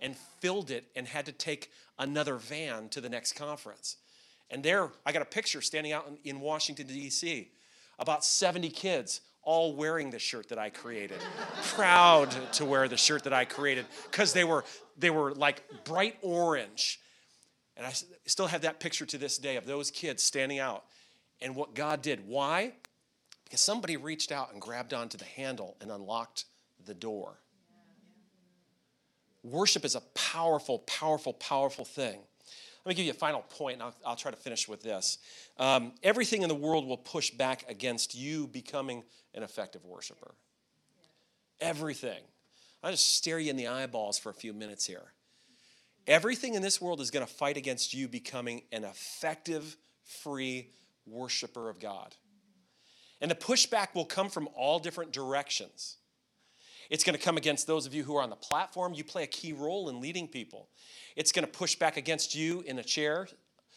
and 0.00 0.14
filled 0.40 0.70
it 0.70 0.84
and 0.94 1.08
had 1.08 1.26
to 1.26 1.32
take 1.32 1.70
another 1.98 2.36
van 2.36 2.88
to 2.90 3.00
the 3.00 3.08
next 3.08 3.32
conference. 3.32 3.96
And 4.50 4.62
there, 4.62 4.90
I 5.04 5.12
got 5.12 5.22
a 5.22 5.26
picture 5.26 5.60
standing 5.60 5.92
out 5.92 6.10
in 6.24 6.40
Washington, 6.40 6.86
D.C., 6.86 7.50
about 7.98 8.24
70 8.24 8.70
kids 8.70 9.20
all 9.48 9.74
wearing 9.74 10.10
the 10.10 10.18
shirt 10.18 10.50
that 10.50 10.58
I 10.58 10.68
created. 10.68 11.20
Proud 11.74 12.30
to 12.52 12.66
wear 12.66 12.86
the 12.86 12.98
shirt 12.98 13.24
that 13.24 13.32
I 13.32 13.46
created 13.46 13.86
because 14.10 14.34
they 14.34 14.44
were 14.44 14.62
they 14.98 15.08
were 15.08 15.32
like 15.32 15.62
bright 15.84 16.16
orange. 16.20 17.00
And 17.74 17.86
I 17.86 17.94
still 18.26 18.48
have 18.48 18.60
that 18.60 18.78
picture 18.78 19.06
to 19.06 19.16
this 19.16 19.38
day 19.38 19.56
of 19.56 19.64
those 19.64 19.90
kids 19.90 20.22
standing 20.22 20.58
out 20.58 20.84
and 21.40 21.56
what 21.56 21.74
God 21.74 22.02
did. 22.02 22.28
Why? 22.28 22.74
Because 23.44 23.62
somebody 23.62 23.96
reached 23.96 24.32
out 24.32 24.52
and 24.52 24.60
grabbed 24.60 24.92
onto 24.92 25.16
the 25.16 25.24
handle 25.24 25.78
and 25.80 25.90
unlocked 25.90 26.44
the 26.84 26.92
door. 26.92 27.38
Worship 29.42 29.82
is 29.82 29.94
a 29.94 30.02
powerful, 30.14 30.80
powerful, 30.80 31.32
powerful 31.32 31.86
thing. 31.86 32.20
Let 32.88 32.96
me 32.96 33.02
give 33.02 33.04
you 33.04 33.10
a 33.10 33.16
final 33.16 33.42
point, 33.42 33.74
and 33.74 33.82
I'll, 33.82 33.94
I'll 34.06 34.16
try 34.16 34.30
to 34.30 34.36
finish 34.38 34.66
with 34.66 34.82
this. 34.82 35.18
Um, 35.58 35.92
everything 36.02 36.40
in 36.40 36.48
the 36.48 36.54
world 36.54 36.86
will 36.86 36.96
push 36.96 37.30
back 37.30 37.66
against 37.68 38.14
you 38.14 38.46
becoming 38.46 39.04
an 39.34 39.42
effective 39.42 39.84
worshiper. 39.84 40.30
Everything. 41.60 42.22
I'll 42.82 42.90
just 42.90 43.14
stare 43.14 43.38
you 43.38 43.50
in 43.50 43.56
the 43.56 43.68
eyeballs 43.68 44.18
for 44.18 44.30
a 44.30 44.34
few 44.34 44.54
minutes 44.54 44.86
here. 44.86 45.12
Everything 46.06 46.54
in 46.54 46.62
this 46.62 46.80
world 46.80 47.02
is 47.02 47.10
going 47.10 47.26
to 47.26 47.30
fight 47.30 47.58
against 47.58 47.92
you 47.92 48.08
becoming 48.08 48.62
an 48.72 48.84
effective, 48.84 49.76
free 50.06 50.70
worshiper 51.04 51.68
of 51.68 51.80
God. 51.80 52.14
And 53.20 53.30
the 53.30 53.34
pushback 53.34 53.94
will 53.94 54.06
come 54.06 54.30
from 54.30 54.48
all 54.56 54.78
different 54.78 55.12
directions. 55.12 55.98
It's 56.90 57.04
going 57.04 57.16
to 57.16 57.22
come 57.22 57.36
against 57.36 57.66
those 57.66 57.86
of 57.86 57.94
you 57.94 58.02
who 58.02 58.16
are 58.16 58.22
on 58.22 58.30
the 58.30 58.36
platform. 58.36 58.94
You 58.94 59.04
play 59.04 59.24
a 59.24 59.26
key 59.26 59.52
role 59.52 59.88
in 59.88 60.00
leading 60.00 60.26
people. 60.26 60.68
It's 61.16 61.32
going 61.32 61.44
to 61.44 61.50
push 61.50 61.76
back 61.76 61.96
against 61.96 62.34
you 62.34 62.62
in 62.62 62.78
a 62.78 62.84
chair. 62.84 63.28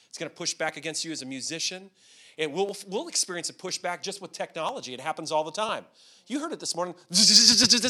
It's 0.08 0.18
going 0.18 0.30
to 0.30 0.36
push 0.36 0.54
back 0.54 0.78
against 0.78 1.04
you 1.04 1.12
as 1.12 1.22
a 1.22 1.26
musician. 1.26 1.90
It 2.38 2.52
will 2.52 2.76
we'll 2.88 3.08
experience 3.08 3.50
a 3.50 3.54
pushback 3.54 4.02
just 4.02 4.22
with 4.22 4.32
technology. 4.32 4.94
It 4.94 5.02
happens 5.02 5.32
all 5.32 5.44
the 5.44 5.52
time. 5.52 5.86
You 6.28 6.40
heard 6.40 6.54
it 6.54 6.60
this 6.60 6.76
morning. 6.76 6.96
Is 7.10 7.90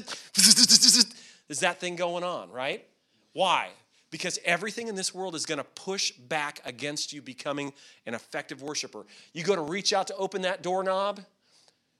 that 1.59 1.79
thing 1.79 1.95
going 1.95 2.23
on, 2.23 2.49
right? 2.49 2.85
Why? 3.33 3.69
Because 4.09 4.39
everything 4.43 4.87
in 4.87 4.95
this 4.95 5.13
world 5.13 5.35
is 5.35 5.45
going 5.45 5.59
to 5.59 5.63
push 5.63 6.11
back 6.11 6.59
against 6.65 7.13
you 7.13 7.21
becoming 7.21 7.71
an 8.05 8.13
effective 8.13 8.61
worshiper. 8.61 9.05
You 9.33 9.43
go 9.43 9.55
to 9.55 9.61
reach 9.61 9.93
out 9.93 10.07
to 10.07 10.15
open 10.15 10.41
that 10.41 10.63
doorknob, 10.63 11.21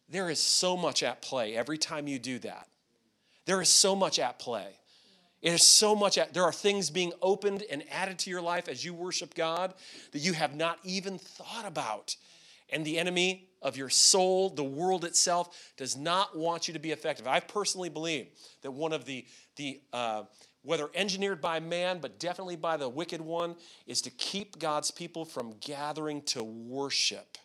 there 0.10 0.30
is 0.30 0.40
so 0.40 0.76
much 0.76 1.04
at 1.04 1.22
play 1.22 1.56
every 1.56 1.78
time 1.78 2.08
you 2.08 2.20
do 2.20 2.40
that. 2.40 2.68
There 3.52 3.62
is 3.62 3.68
so 3.68 3.98
much 3.98 4.18
at 4.18 4.40
play. 4.40 4.80
It 5.42 5.52
is 5.52 5.68
so 5.68 5.94
much, 5.94 6.18
there 6.32 6.44
are 6.46 6.54
things 6.54 6.90
being 6.90 7.12
opened 7.22 7.66
and 7.70 7.84
added 7.92 8.18
to 8.20 8.30
your 8.30 8.42
life 8.42 8.70
as 8.70 8.86
you 8.86 8.94
worship 8.94 9.36
God 9.36 9.74
that 10.14 10.20
you 10.20 10.32
have 10.32 10.56
not 10.56 10.80
even 10.86 11.18
thought 11.18 11.66
about. 11.66 12.16
And 12.70 12.86
the 12.86 12.98
enemy 12.98 13.50
of 13.62 13.76
your 13.76 13.90
soul, 13.90 14.52
the 14.52 14.64
world 14.64 15.04
itself, 15.04 15.74
does 15.76 15.98
not 15.98 16.38
want 16.38 16.70
you 16.70 16.74
to 16.76 16.80
be 16.80 16.92
effective. 16.92 17.28
I 17.28 17.42
personally 17.42 17.90
believe 17.90 18.28
that 18.62 18.72
one 18.72 18.94
of 18.94 19.04
the, 19.04 19.26
the 19.58 19.82
uh, 19.92 20.24
whether 20.62 20.90
engineered 20.96 21.42
by 21.42 21.60
man, 21.60 22.00
but 22.00 22.22
definitely 22.22 22.56
by 22.56 22.78
the 22.78 22.88
wicked 22.88 23.20
one, 23.20 23.58
is 23.86 24.02
to 24.04 24.12
keep 24.12 24.60
God's 24.60 24.92
people 24.92 25.26
from 25.26 25.56
gathering 25.60 26.22
to 26.28 26.42
worship. 26.42 27.38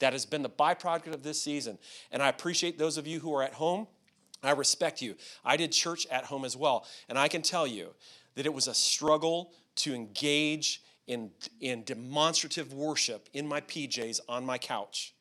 That 0.00 0.12
has 0.12 0.26
been 0.26 0.42
the 0.42 0.50
byproduct 0.50 1.14
of 1.14 1.22
this 1.22 1.40
season. 1.40 1.78
And 2.10 2.20
I 2.20 2.26
appreciate 2.26 2.80
those 2.80 2.98
of 2.98 3.06
you 3.06 3.20
who 3.20 3.32
are 3.36 3.44
at 3.44 3.54
home 3.54 3.86
I 4.42 4.52
respect 4.52 5.02
you. 5.02 5.16
I 5.44 5.56
did 5.56 5.72
church 5.72 6.06
at 6.10 6.24
home 6.24 6.44
as 6.44 6.56
well. 6.56 6.86
And 7.08 7.18
I 7.18 7.28
can 7.28 7.42
tell 7.42 7.66
you 7.66 7.90
that 8.34 8.46
it 8.46 8.54
was 8.54 8.68
a 8.68 8.74
struggle 8.74 9.52
to 9.76 9.94
engage 9.94 10.82
in, 11.06 11.30
in 11.60 11.82
demonstrative 11.82 12.72
worship 12.72 13.28
in 13.32 13.46
my 13.46 13.60
PJs 13.62 14.20
on 14.28 14.44
my 14.44 14.58
couch. 14.58 15.14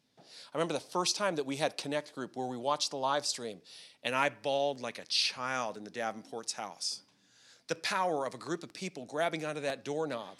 I 0.53 0.57
remember 0.57 0.73
the 0.73 0.79
first 0.79 1.15
time 1.15 1.35
that 1.35 1.45
we 1.45 1.57
had 1.57 1.77
Connect 1.77 2.13
Group 2.13 2.35
where 2.35 2.47
we 2.47 2.57
watched 2.57 2.91
the 2.91 2.97
live 2.97 3.25
stream, 3.25 3.59
and 4.03 4.15
I 4.15 4.29
bawled 4.29 4.81
like 4.81 4.99
a 4.99 5.05
child 5.05 5.77
in 5.77 5.83
the 5.83 5.89
Davenport's 5.89 6.53
house. 6.53 7.01
The 7.67 7.75
power 7.75 8.25
of 8.25 8.33
a 8.33 8.37
group 8.37 8.63
of 8.63 8.73
people 8.73 9.05
grabbing 9.05 9.45
onto 9.45 9.61
that 9.61 9.85
doorknob. 9.85 10.37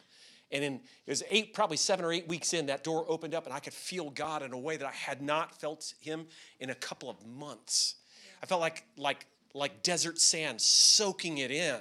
And 0.51 0.63
in, 0.63 0.73
it 1.05 1.11
was 1.11 1.23
eight, 1.29 1.53
probably 1.53 1.77
seven 1.77 2.03
or 2.03 2.11
eight 2.11 2.27
weeks 2.27 2.53
in, 2.53 2.65
that 2.67 2.83
door 2.83 3.05
opened 3.07 3.35
up, 3.35 3.45
and 3.45 3.53
I 3.53 3.59
could 3.59 3.73
feel 3.73 4.09
God 4.09 4.41
in 4.41 4.51
a 4.51 4.57
way 4.57 4.77
that 4.77 4.87
I 4.87 4.91
had 4.91 5.21
not 5.21 5.59
felt 5.59 5.93
Him 5.99 6.25
in 6.59 6.71
a 6.71 6.75
couple 6.75 7.09
of 7.09 7.23
months. 7.25 7.95
I 8.41 8.45
felt 8.45 8.61
like, 8.61 8.85
like, 8.97 9.25
like 9.53 9.83
desert 9.83 10.19
sand 10.19 10.61
soaking 10.61 11.39
it 11.39 11.51
in. 11.51 11.77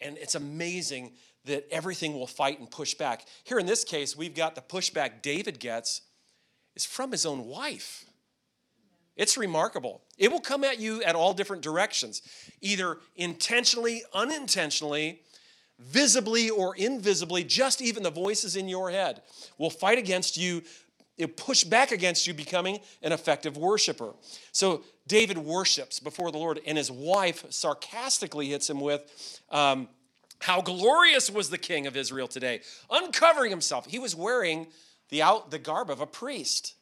And 0.00 0.18
it's 0.18 0.34
amazing 0.34 1.12
that 1.44 1.66
everything 1.70 2.14
will 2.14 2.26
fight 2.26 2.58
and 2.58 2.70
push 2.70 2.94
back. 2.94 3.26
Here 3.44 3.58
in 3.58 3.66
this 3.66 3.84
case, 3.84 4.16
we've 4.16 4.34
got 4.34 4.54
the 4.54 4.60
pushback 4.60 5.22
David 5.22 5.58
gets 5.58 6.02
is 6.74 6.84
from 6.84 7.10
his 7.10 7.26
own 7.26 7.46
wife. 7.46 8.04
It's 9.16 9.36
remarkable. 9.36 10.02
It 10.16 10.32
will 10.32 10.40
come 10.40 10.64
at 10.64 10.80
you 10.80 11.02
at 11.02 11.14
all 11.14 11.34
different 11.34 11.62
directions, 11.62 12.22
either 12.60 12.98
intentionally, 13.16 14.02
unintentionally, 14.14 15.20
visibly, 15.78 16.48
or 16.48 16.74
invisibly. 16.76 17.44
Just 17.44 17.82
even 17.82 18.02
the 18.02 18.10
voices 18.10 18.56
in 18.56 18.68
your 18.68 18.90
head 18.90 19.22
will 19.58 19.70
fight 19.70 19.98
against 19.98 20.36
you 20.36 20.62
it 21.18 21.36
push 21.36 21.64
back 21.64 21.92
against 21.92 22.26
you 22.26 22.34
becoming 22.34 22.80
an 23.02 23.12
effective 23.12 23.56
worshiper. 23.56 24.14
So 24.52 24.84
David 25.06 25.38
worships 25.38 26.00
before 26.00 26.30
the 26.32 26.38
Lord, 26.38 26.60
and 26.66 26.78
his 26.78 26.90
wife 26.90 27.44
sarcastically 27.50 28.48
hits 28.48 28.68
him 28.68 28.80
with, 28.80 29.40
um, 29.50 29.88
How 30.40 30.60
glorious 30.60 31.30
was 31.30 31.50
the 31.50 31.58
king 31.58 31.86
of 31.86 31.96
Israel 31.96 32.28
today, 32.28 32.62
uncovering 32.90 33.50
himself. 33.50 33.86
He 33.86 33.98
was 33.98 34.14
wearing 34.16 34.66
the, 35.10 35.22
out, 35.22 35.50
the 35.50 35.58
garb 35.58 35.90
of 35.90 36.00
a 36.00 36.06
priest. 36.06 36.74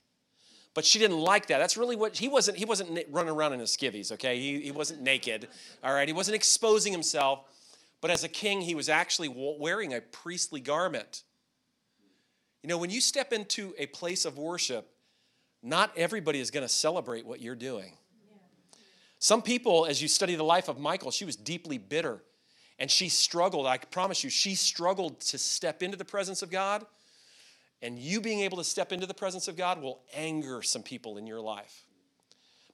But 0.73 0.85
she 0.85 1.01
didn't 1.01 1.19
like 1.19 1.49
that. 1.49 1.59
That's 1.59 1.77
really 1.77 1.97
what 1.97 2.17
he 2.17 2.29
wasn't. 2.29 2.57
He 2.57 2.65
wasn't 2.65 3.05
running 3.11 3.35
around 3.35 3.55
in 3.55 3.61
his 3.61 3.77
skivvies. 3.77 4.13
Okay, 4.13 4.39
he, 4.39 4.61
he 4.61 4.71
wasn't 4.71 5.03
naked. 5.03 5.49
All 5.83 5.93
right, 5.93 6.07
he 6.07 6.15
wasn't 6.15 6.37
exposing 6.37 6.93
himself. 6.93 7.41
But 8.01 8.11
as 8.11 8.25
a 8.25 8.29
king, 8.29 8.61
he 8.61 8.75
was 8.75 8.89
actually 8.89 9.29
wearing 9.29 9.93
a 9.93 10.01
priestly 10.01 10.61
garment. 10.61 11.25
You 12.63 12.69
know, 12.69 12.79
when 12.79 12.91
you 12.91 13.01
step 13.01 13.33
into 13.33 13.75
a 13.79 13.87
place 13.87 14.25
of 14.25 14.39
worship, 14.39 14.89
not 15.63 15.93
everybody 15.97 16.41
is 16.41 16.51
going 16.51 16.65
to 16.65 16.73
celebrate 16.73 17.27
what 17.27 17.41
you're 17.41 17.55
doing. 17.55 17.93
Some 19.19 19.43
people, 19.43 19.87
as 19.87 20.01
you 20.01 20.09
study 20.09 20.35
the 20.35 20.43
life 20.43 20.69
of 20.69 20.79
Michal, 20.79 21.11
she 21.11 21.25
was 21.25 21.37
deeply 21.37 21.79
bitter 21.79 22.23
and 22.79 22.91
she 22.91 23.11
struggled. 23.11 23.67
I 23.67 23.77
promise 23.77 24.25
you, 24.25 24.31
she 24.31 24.55
struggled 24.55 25.21
to 25.21 25.39
step 25.39 25.83
into 25.83 25.99
the 25.99 26.05
presence 26.05 26.43
of 26.43 26.51
God. 26.51 26.87
And 27.83 27.99
you 27.99 28.21
being 28.21 28.41
able 28.41 28.59
to 28.59 28.65
step 28.65 28.93
into 28.93 29.07
the 29.07 29.15
presence 29.15 29.49
of 29.49 29.57
God 29.57 29.81
will 29.81 30.01
anger 30.15 30.63
some 30.63 30.83
people 30.83 31.19
in 31.19 31.27
your 31.27 31.41
life 31.41 31.85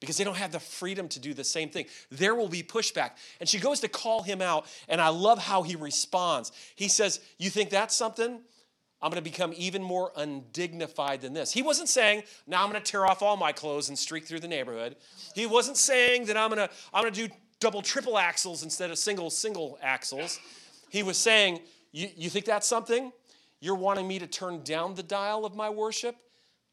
because 0.00 0.16
they 0.16 0.24
don't 0.24 0.36
have 0.36 0.52
the 0.52 0.60
freedom 0.60 1.08
to 1.08 1.20
do 1.20 1.34
the 1.34 1.44
same 1.44 1.68
thing. 1.68 1.86
There 2.10 2.34
will 2.34 2.48
be 2.48 2.62
pushback. 2.62 3.12
And 3.40 3.48
she 3.48 3.58
goes 3.58 3.80
to 3.80 3.88
call 3.88 4.22
him 4.22 4.42
out, 4.42 4.66
and 4.88 5.00
I 5.00 5.08
love 5.08 5.38
how 5.38 5.62
he 5.62 5.76
responds. 5.76 6.52
He 6.74 6.88
says, 6.88 7.20
You 7.38 7.50
think 7.50 7.70
that's 7.70 7.94
something? 7.94 8.40
I'm 9.06 9.12
going 9.12 9.22
to 9.22 9.30
become 9.30 9.54
even 9.56 9.84
more 9.84 10.10
undignified 10.16 11.20
than 11.20 11.32
this. 11.32 11.52
He 11.52 11.62
wasn't 11.62 11.88
saying, 11.88 12.24
now 12.44 12.64
I'm 12.64 12.72
going 12.72 12.82
to 12.82 12.90
tear 12.90 13.06
off 13.06 13.22
all 13.22 13.36
my 13.36 13.52
clothes 13.52 13.88
and 13.88 13.96
streak 13.96 14.24
through 14.24 14.40
the 14.40 14.48
neighborhood. 14.48 14.96
He 15.32 15.46
wasn't 15.46 15.76
saying 15.76 16.24
that 16.24 16.36
I'm 16.36 16.50
going 16.50 16.66
to, 16.66 16.74
I'm 16.92 17.04
going 17.04 17.14
to 17.14 17.28
do 17.28 17.34
double, 17.60 17.82
triple 17.82 18.14
axels 18.14 18.64
instead 18.64 18.90
of 18.90 18.98
single, 18.98 19.30
single 19.30 19.78
axels. 19.80 20.40
He 20.90 21.04
was 21.04 21.16
saying, 21.16 21.60
you, 21.92 22.08
you 22.16 22.28
think 22.28 22.46
that's 22.46 22.66
something? 22.66 23.12
You're 23.60 23.76
wanting 23.76 24.08
me 24.08 24.18
to 24.18 24.26
turn 24.26 24.64
down 24.64 24.96
the 24.96 25.04
dial 25.04 25.44
of 25.44 25.54
my 25.54 25.70
worship? 25.70 26.16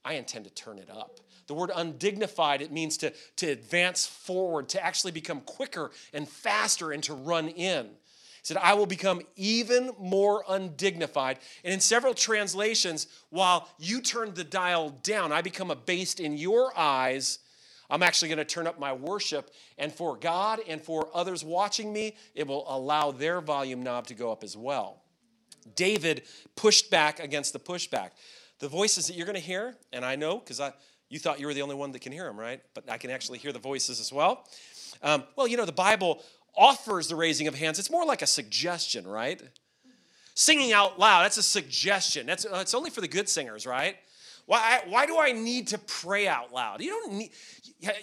I 0.03 0.15
intend 0.15 0.45
to 0.45 0.51
turn 0.51 0.79
it 0.79 0.89
up. 0.89 1.19
The 1.45 1.53
word 1.53 1.69
undignified, 1.75 2.63
it 2.63 2.71
means 2.71 2.97
to, 2.97 3.13
to 3.35 3.45
advance 3.45 4.07
forward, 4.07 4.69
to 4.69 4.83
actually 4.83 5.11
become 5.11 5.41
quicker 5.41 5.91
and 6.13 6.27
faster 6.27 6.93
and 6.93 7.03
to 7.03 7.13
run 7.13 7.49
in 7.49 7.91
said, 8.43 8.57
I 8.57 8.73
will 8.73 8.85
become 8.85 9.21
even 9.35 9.91
more 9.97 10.43
undignified. 10.47 11.39
And 11.63 11.73
in 11.73 11.79
several 11.79 12.13
translations, 12.13 13.07
while 13.29 13.69
you 13.79 14.01
turn 14.01 14.33
the 14.33 14.43
dial 14.43 14.89
down, 15.01 15.31
I 15.31 15.41
become 15.41 15.71
abased 15.71 16.19
in 16.19 16.37
your 16.37 16.77
eyes. 16.77 17.39
I'm 17.89 18.03
actually 18.03 18.27
going 18.27 18.39
to 18.39 18.45
turn 18.45 18.67
up 18.67 18.77
my 18.77 18.91
worship. 18.91 19.51
And 19.77 19.93
for 19.93 20.17
God 20.17 20.59
and 20.67 20.81
for 20.81 21.09
others 21.13 21.43
watching 21.43 21.93
me, 21.93 22.17
it 22.35 22.45
will 22.45 22.65
allow 22.67 23.11
their 23.11 23.39
volume 23.39 23.81
knob 23.81 24.07
to 24.07 24.13
go 24.13 24.31
up 24.31 24.43
as 24.43 24.57
well. 24.57 25.01
David 25.75 26.23
pushed 26.57 26.91
back 26.91 27.21
against 27.21 27.53
the 27.53 27.59
pushback. 27.59 28.09
The 28.59 28.67
voices 28.67 29.07
that 29.07 29.15
you're 29.15 29.25
going 29.25 29.35
to 29.35 29.41
hear, 29.41 29.75
and 29.93 30.03
I 30.03 30.17
know 30.17 30.39
because 30.39 30.59
I, 30.59 30.73
you 31.09 31.17
thought 31.19 31.39
you 31.39 31.47
were 31.47 31.53
the 31.53 31.61
only 31.61 31.75
one 31.75 31.93
that 31.93 32.01
can 32.01 32.11
hear 32.11 32.25
them, 32.25 32.37
right? 32.37 32.61
But 32.73 32.89
I 32.89 32.97
can 32.97 33.09
actually 33.09 33.37
hear 33.37 33.53
the 33.53 33.59
voices 33.59 34.01
as 34.01 34.11
well. 34.11 34.45
Um, 35.01 35.23
well, 35.35 35.47
you 35.47 35.55
know, 35.57 35.65
the 35.65 35.71
Bible 35.71 36.23
offers 36.55 37.07
the 37.07 37.15
raising 37.15 37.47
of 37.47 37.55
hands. 37.55 37.79
It's 37.79 37.91
more 37.91 38.05
like 38.05 38.21
a 38.21 38.27
suggestion, 38.27 39.07
right? 39.07 39.41
Singing 40.35 40.73
out 40.73 40.99
loud, 40.99 41.23
that's 41.23 41.37
a 41.37 41.43
suggestion. 41.43 42.25
That's, 42.25 42.45
uh, 42.45 42.57
that's 42.57 42.73
only 42.73 42.89
for 42.89 43.01
the 43.01 43.07
good 43.07 43.29
singers, 43.29 43.67
right? 43.67 43.97
Why, 44.45 44.81
why 44.87 45.05
do 45.05 45.17
I 45.19 45.31
need 45.31 45.67
to 45.67 45.77
pray 45.77 46.27
out 46.27 46.53
loud? 46.53 46.81
You 46.81 46.89
don't 46.89 47.13
need, 47.13 47.31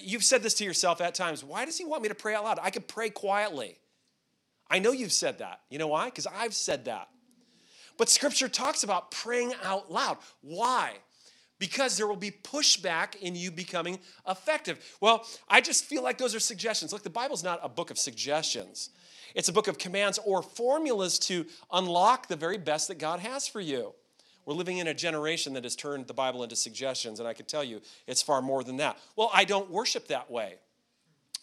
you've 0.01 0.25
said 0.25 0.43
this 0.43 0.55
to 0.55 0.65
yourself 0.65 1.01
at 1.01 1.15
times. 1.15 1.45
Why 1.45 1.65
does 1.65 1.77
he 1.77 1.85
want 1.85 2.03
me 2.03 2.09
to 2.09 2.15
pray 2.15 2.35
out 2.35 2.45
loud? 2.45 2.59
I 2.63 2.71
could 2.71 2.89
pray 2.89 3.11
quietly. 3.11 3.79
I 4.71 4.79
know 4.79 4.93
you've 4.93 5.13
said 5.13 5.39
that. 5.39 5.61
You 5.69 5.79
know 5.79 5.89
why? 5.89 6.07
Because 6.07 6.27
I've 6.27 6.55
said 6.55 6.85
that. 6.87 7.09
But 7.99 8.09
scripture 8.09 8.49
talks 8.49 8.85
about 8.85 9.11
praying 9.11 9.53
out 9.63 9.91
loud. 9.91 10.19
Why? 10.41 10.95
Because 11.61 11.97
there 11.97 12.09
will 12.09 12.17
be 12.17 12.33
pushback 12.33 13.15
in 13.21 13.37
you 13.37 13.53
becoming 13.53 14.01
effective. 14.29 14.97
Well, 15.01 15.25
I 15.49 15.61
just 15.61 15.85
feel 15.85 16.03
like 16.03 16.19
those 16.19 16.35
are 16.35 16.41
suggestions. 16.41 16.93
Look, 16.93 17.05
the 17.05 17.11
Bible's 17.11 17.45
not 17.45 17.61
a 17.63 17.69
book 17.69 17.93
of 17.93 17.99
suggestions, 17.99 18.91
it's 19.37 19.49
a 19.49 19.53
book 19.53 19.69
of 19.69 19.79
commands 19.79 20.19
or 20.25 20.43
formulas 20.43 21.21
to 21.21 21.47
unlock 21.71 22.27
the 22.27 22.35
very 22.35 22.59
best 22.59 22.89
that 22.89 22.99
God 22.99 23.21
has 23.21 23.47
for 23.47 23.61
you. 23.61 23.95
We're 24.45 24.55
living 24.55 24.79
in 24.79 24.89
a 24.89 24.95
generation 24.95 25.53
that 25.53 25.63
has 25.63 25.77
turned 25.77 26.09
the 26.09 26.15
Bible 26.15 26.43
into 26.43 26.57
suggestions, 26.57 27.21
and 27.21 27.29
I 27.29 27.35
can 27.35 27.47
tell 27.47 27.63
you 27.63 27.81
it's 28.09 28.23
far 28.23 28.43
more 28.43 28.65
than 28.65 28.79
that. 28.79 28.99
Well, 29.15 29.31
I 29.33 29.45
don't 29.45 29.71
worship 29.71 30.09
that 30.09 30.29
way. 30.29 30.55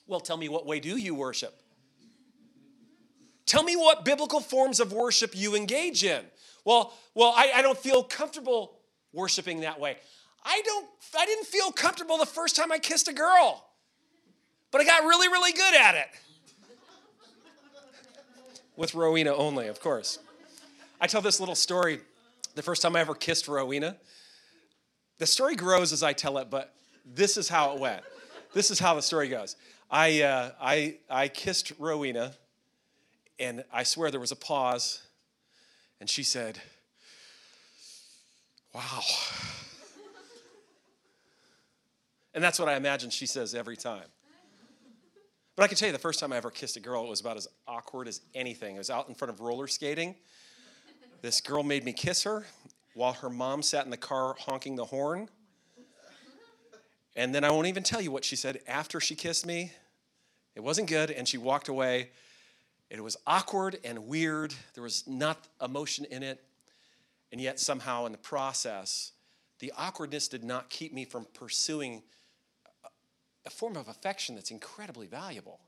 Well, 0.07 0.20
tell 0.20 0.36
me 0.36 0.49
what 0.49 0.65
way 0.65 0.82
do 0.82 0.97
you 0.97 1.15
worship? 1.15 1.61
Tell 3.45 3.63
me 3.63 3.78
what 3.78 4.03
biblical 4.03 4.41
forms 4.41 4.82
of 4.82 4.91
worship 4.91 5.32
you 5.34 5.55
engage 5.55 6.03
in. 6.03 6.26
Well, 6.65 6.93
well, 7.15 7.34
I, 7.38 7.51
I 7.55 7.61
don't 7.61 7.78
feel 7.78 8.03
comfortable 8.03 8.76
worshiping 9.18 9.61
that 9.61 9.80
way. 9.80 9.97
I 10.45 10.61
don't 10.63 10.88
I 11.18 11.26
didn't 11.26 11.47
feel 11.47 11.72
comfortable 11.72 12.18
the 12.18 12.26
first 12.26 12.55
time 12.55 12.72
I 12.72 12.78
kissed 12.78 13.09
a 13.09 13.13
girl. 13.13 13.65
But 14.72 14.82
I 14.82 14.84
got 14.84 15.03
really, 15.03 15.28
really 15.28 15.53
good 15.53 15.76
at 15.76 15.95
it. 15.95 16.07
With 18.76 18.93
Rowena 18.93 19.34
only, 19.34 19.68
of 19.68 19.80
course. 19.80 20.20
I 21.01 21.07
tell 21.07 21.22
this 21.22 21.39
little 21.39 21.55
story 21.55 21.99
the 22.55 22.61
first 22.61 22.82
time 22.82 22.95
I 22.95 22.99
ever 22.99 23.15
kissed 23.15 23.47
Rowena. 23.47 23.97
The 25.18 25.26
story 25.26 25.55
grows 25.55 25.93
as 25.93 26.03
I 26.03 26.13
tell 26.13 26.38
it, 26.38 26.49
but 26.49 26.74
this 27.05 27.38
is 27.38 27.49
how 27.49 27.74
it 27.74 27.80
went. 27.80 28.03
This 28.53 28.70
is 28.70 28.78
how 28.78 28.93
the 28.93 29.01
story 29.01 29.30
goes. 29.30 29.55
I, 29.89 30.22
uh, 30.22 30.51
I, 30.61 30.97
I 31.09 31.28
kissed 31.28 31.72
Rowena, 31.80 32.34
and 33.39 33.63
I 33.72 33.84
swear 33.84 34.11
there 34.11 34.20
was 34.20 34.32
a 34.32 34.36
pause, 34.36 35.01
and 35.99 36.09
she 36.09 36.24
said, 36.24 36.59
Wow. 38.78 39.01
And 42.36 42.43
that's 42.43 42.59
what 42.59 42.69
I 42.69 42.75
imagine 42.75 43.09
she 43.09 43.25
says 43.25 43.55
every 43.55 43.75
time. 43.75 44.05
But 45.55 45.63
I 45.63 45.67
can 45.67 45.78
tell 45.78 45.88
you 45.88 45.93
the 45.93 45.97
first 45.97 46.19
time 46.19 46.32
I 46.32 46.38
ever 46.38 46.51
kissed 46.51 46.78
a 46.78 46.80
girl, 46.80 47.03
it 47.03 47.09
was 47.09 47.19
about 47.19 47.38
as 47.38 47.47
awkward 47.67 48.07
as 48.07 48.21
anything. 48.36 48.75
It 48.75 48.78
was 48.78 48.91
out 48.91 49.09
in 49.09 49.15
front 49.15 49.32
of 49.32 49.41
roller 49.41 49.65
skating. 49.65 50.13
This 51.23 51.41
girl 51.41 51.63
made 51.63 51.86
me 51.86 51.91
kiss 51.91 52.21
her 52.21 52.45
while 52.93 53.13
her 53.13 53.32
mom 53.32 53.63
sat 53.63 53.84
in 53.86 53.89
the 53.89 53.97
car 53.97 54.36
honking 54.38 54.75
the 54.75 54.86
horn. 54.86 55.28
And 57.15 57.34
then 57.34 57.43
I 57.43 57.49
won't 57.49 57.65
even 57.65 57.82
tell 57.82 57.99
you 57.99 58.11
what 58.11 58.23
she 58.23 58.36
said 58.36 58.59
after 58.67 58.99
she 58.99 59.15
kissed 59.15 59.47
me. 59.47 59.71
It 60.53 60.61
wasn't 60.61 60.88
good, 60.88 61.09
and 61.09 61.28
she 61.28 61.39
walked 61.39 61.67
away. 61.67 62.11
It 62.91 63.03
was 63.03 63.17
awkward 63.25 63.80
and 63.84 64.05
weird. 64.05 64.53
There 64.75 64.84
was 64.84 65.07
not 65.07 65.47
emotion 65.59 66.05
in 66.11 66.21
it. 66.21 66.43
And 67.32 67.41
yet, 67.41 67.59
somehow, 67.59 68.05
in 68.05 68.11
the 68.11 68.17
process, 68.17 69.11
the 69.59 69.73
awkwardness 69.78 70.28
did 70.28 70.43
not 70.43 70.69
keep 70.69 70.93
me 70.93 71.05
from 71.05 71.25
pursuing 71.34 72.03
a 73.45 73.49
form 73.49 73.78
of 73.78 73.88
affection 73.88 74.36
that's 74.36 74.51
incredibly 74.51 75.07
valuable 75.07 75.59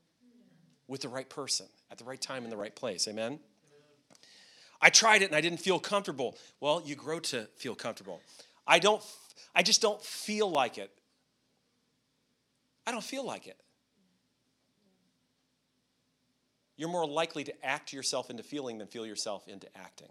with 0.86 1.00
the 1.02 1.08
right 1.08 1.28
person 1.28 1.66
at 1.90 1.98
the 1.98 2.04
right 2.04 2.20
time 2.20 2.44
in 2.44 2.50
the 2.50 2.56
right 2.56 2.74
place. 2.74 3.08
Amen? 3.08 3.40
I 4.82 4.90
tried 4.90 5.22
it 5.22 5.26
and 5.26 5.36
I 5.36 5.40
didn't 5.40 5.60
feel 5.60 5.78
comfortable. 5.78 6.36
Well, 6.60 6.82
you 6.84 6.94
grow 6.94 7.20
to 7.20 7.48
feel 7.56 7.74
comfortable. 7.74 8.20
I 8.66 8.78
don't 8.78 9.02
I 9.54 9.62
just 9.62 9.80
don't 9.80 10.02
feel 10.02 10.50
like 10.50 10.78
it. 10.78 10.90
I 12.86 12.92
don't 12.92 13.04
feel 13.04 13.24
like 13.24 13.46
it. 13.46 13.56
You're 16.76 16.88
more 16.88 17.06
likely 17.06 17.44
to 17.44 17.64
act 17.64 17.92
yourself 17.92 18.30
into 18.30 18.42
feeling 18.42 18.78
than 18.78 18.86
feel 18.86 19.04
yourself 19.04 19.46
into 19.48 19.66
acting. 19.76 20.08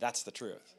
That's 0.00 0.22
the 0.22 0.30
truth. 0.30 0.74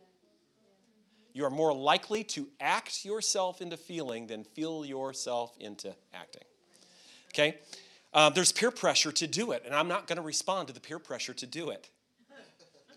You 1.34 1.46
are 1.46 1.50
more 1.50 1.74
likely 1.74 2.24
to 2.26 2.48
act 2.60 3.06
yourself 3.06 3.62
into 3.62 3.78
feeling 3.78 4.28
than 4.28 4.44
feel 4.44 4.84
yourself 4.84 5.56
into 5.60 5.96
acting. 6.14 6.44
Okay? 7.34 7.58
Uh, 8.14 8.30
there's 8.30 8.52
peer 8.52 8.72
pressure 8.72 9.12
to 9.14 9.28
do 9.28 9.52
it, 9.52 9.64
and 9.66 9.74
I'm 9.74 9.88
not 9.88 10.08
going 10.08 10.18
to 10.18 10.22
respond 10.22 10.68
to 10.68 10.74
the 10.74 10.82
peer 10.82 11.00
pressure 11.00 11.34
to 11.34 11.46
do 11.46 11.70
it. 11.70 11.90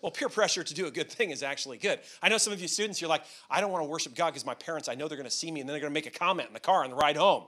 Well, 0.03 0.11
peer 0.11 0.29
pressure 0.29 0.62
to 0.62 0.75
do 0.75 0.87
a 0.87 0.91
good 0.91 1.11
thing 1.11 1.31
is 1.31 1.43
actually 1.43 1.79
good. 1.79 1.99
I 2.22 2.29
know 2.29 2.37
some 2.37 2.53
of 2.53 2.61
you 2.61 2.68
students, 2.68 3.01
you're 3.01 3.09
like, 3.09 3.25
I 3.51 3.62
don't 3.62 3.72
want 3.72 3.85
to 3.85 3.89
worship 3.89 4.14
God 4.14 4.33
because 4.33 4.45
my 4.45 4.55
parents, 4.55 4.87
I 4.87 4.95
know 4.95 5.09
they're 5.09 5.16
going 5.16 5.31
to 5.31 5.35
see 5.35 5.51
me 5.51 5.61
and 5.61 5.68
then 5.68 5.72
they're 5.72 5.81
going 5.81 5.93
to 5.93 5.95
make 5.95 6.07
a 6.07 6.11
comment 6.11 6.49
in 6.49 6.53
the 6.53 6.61
car 6.61 6.85
on 6.85 6.91
the 6.91 6.97
ride 6.97 7.16
home. 7.16 7.45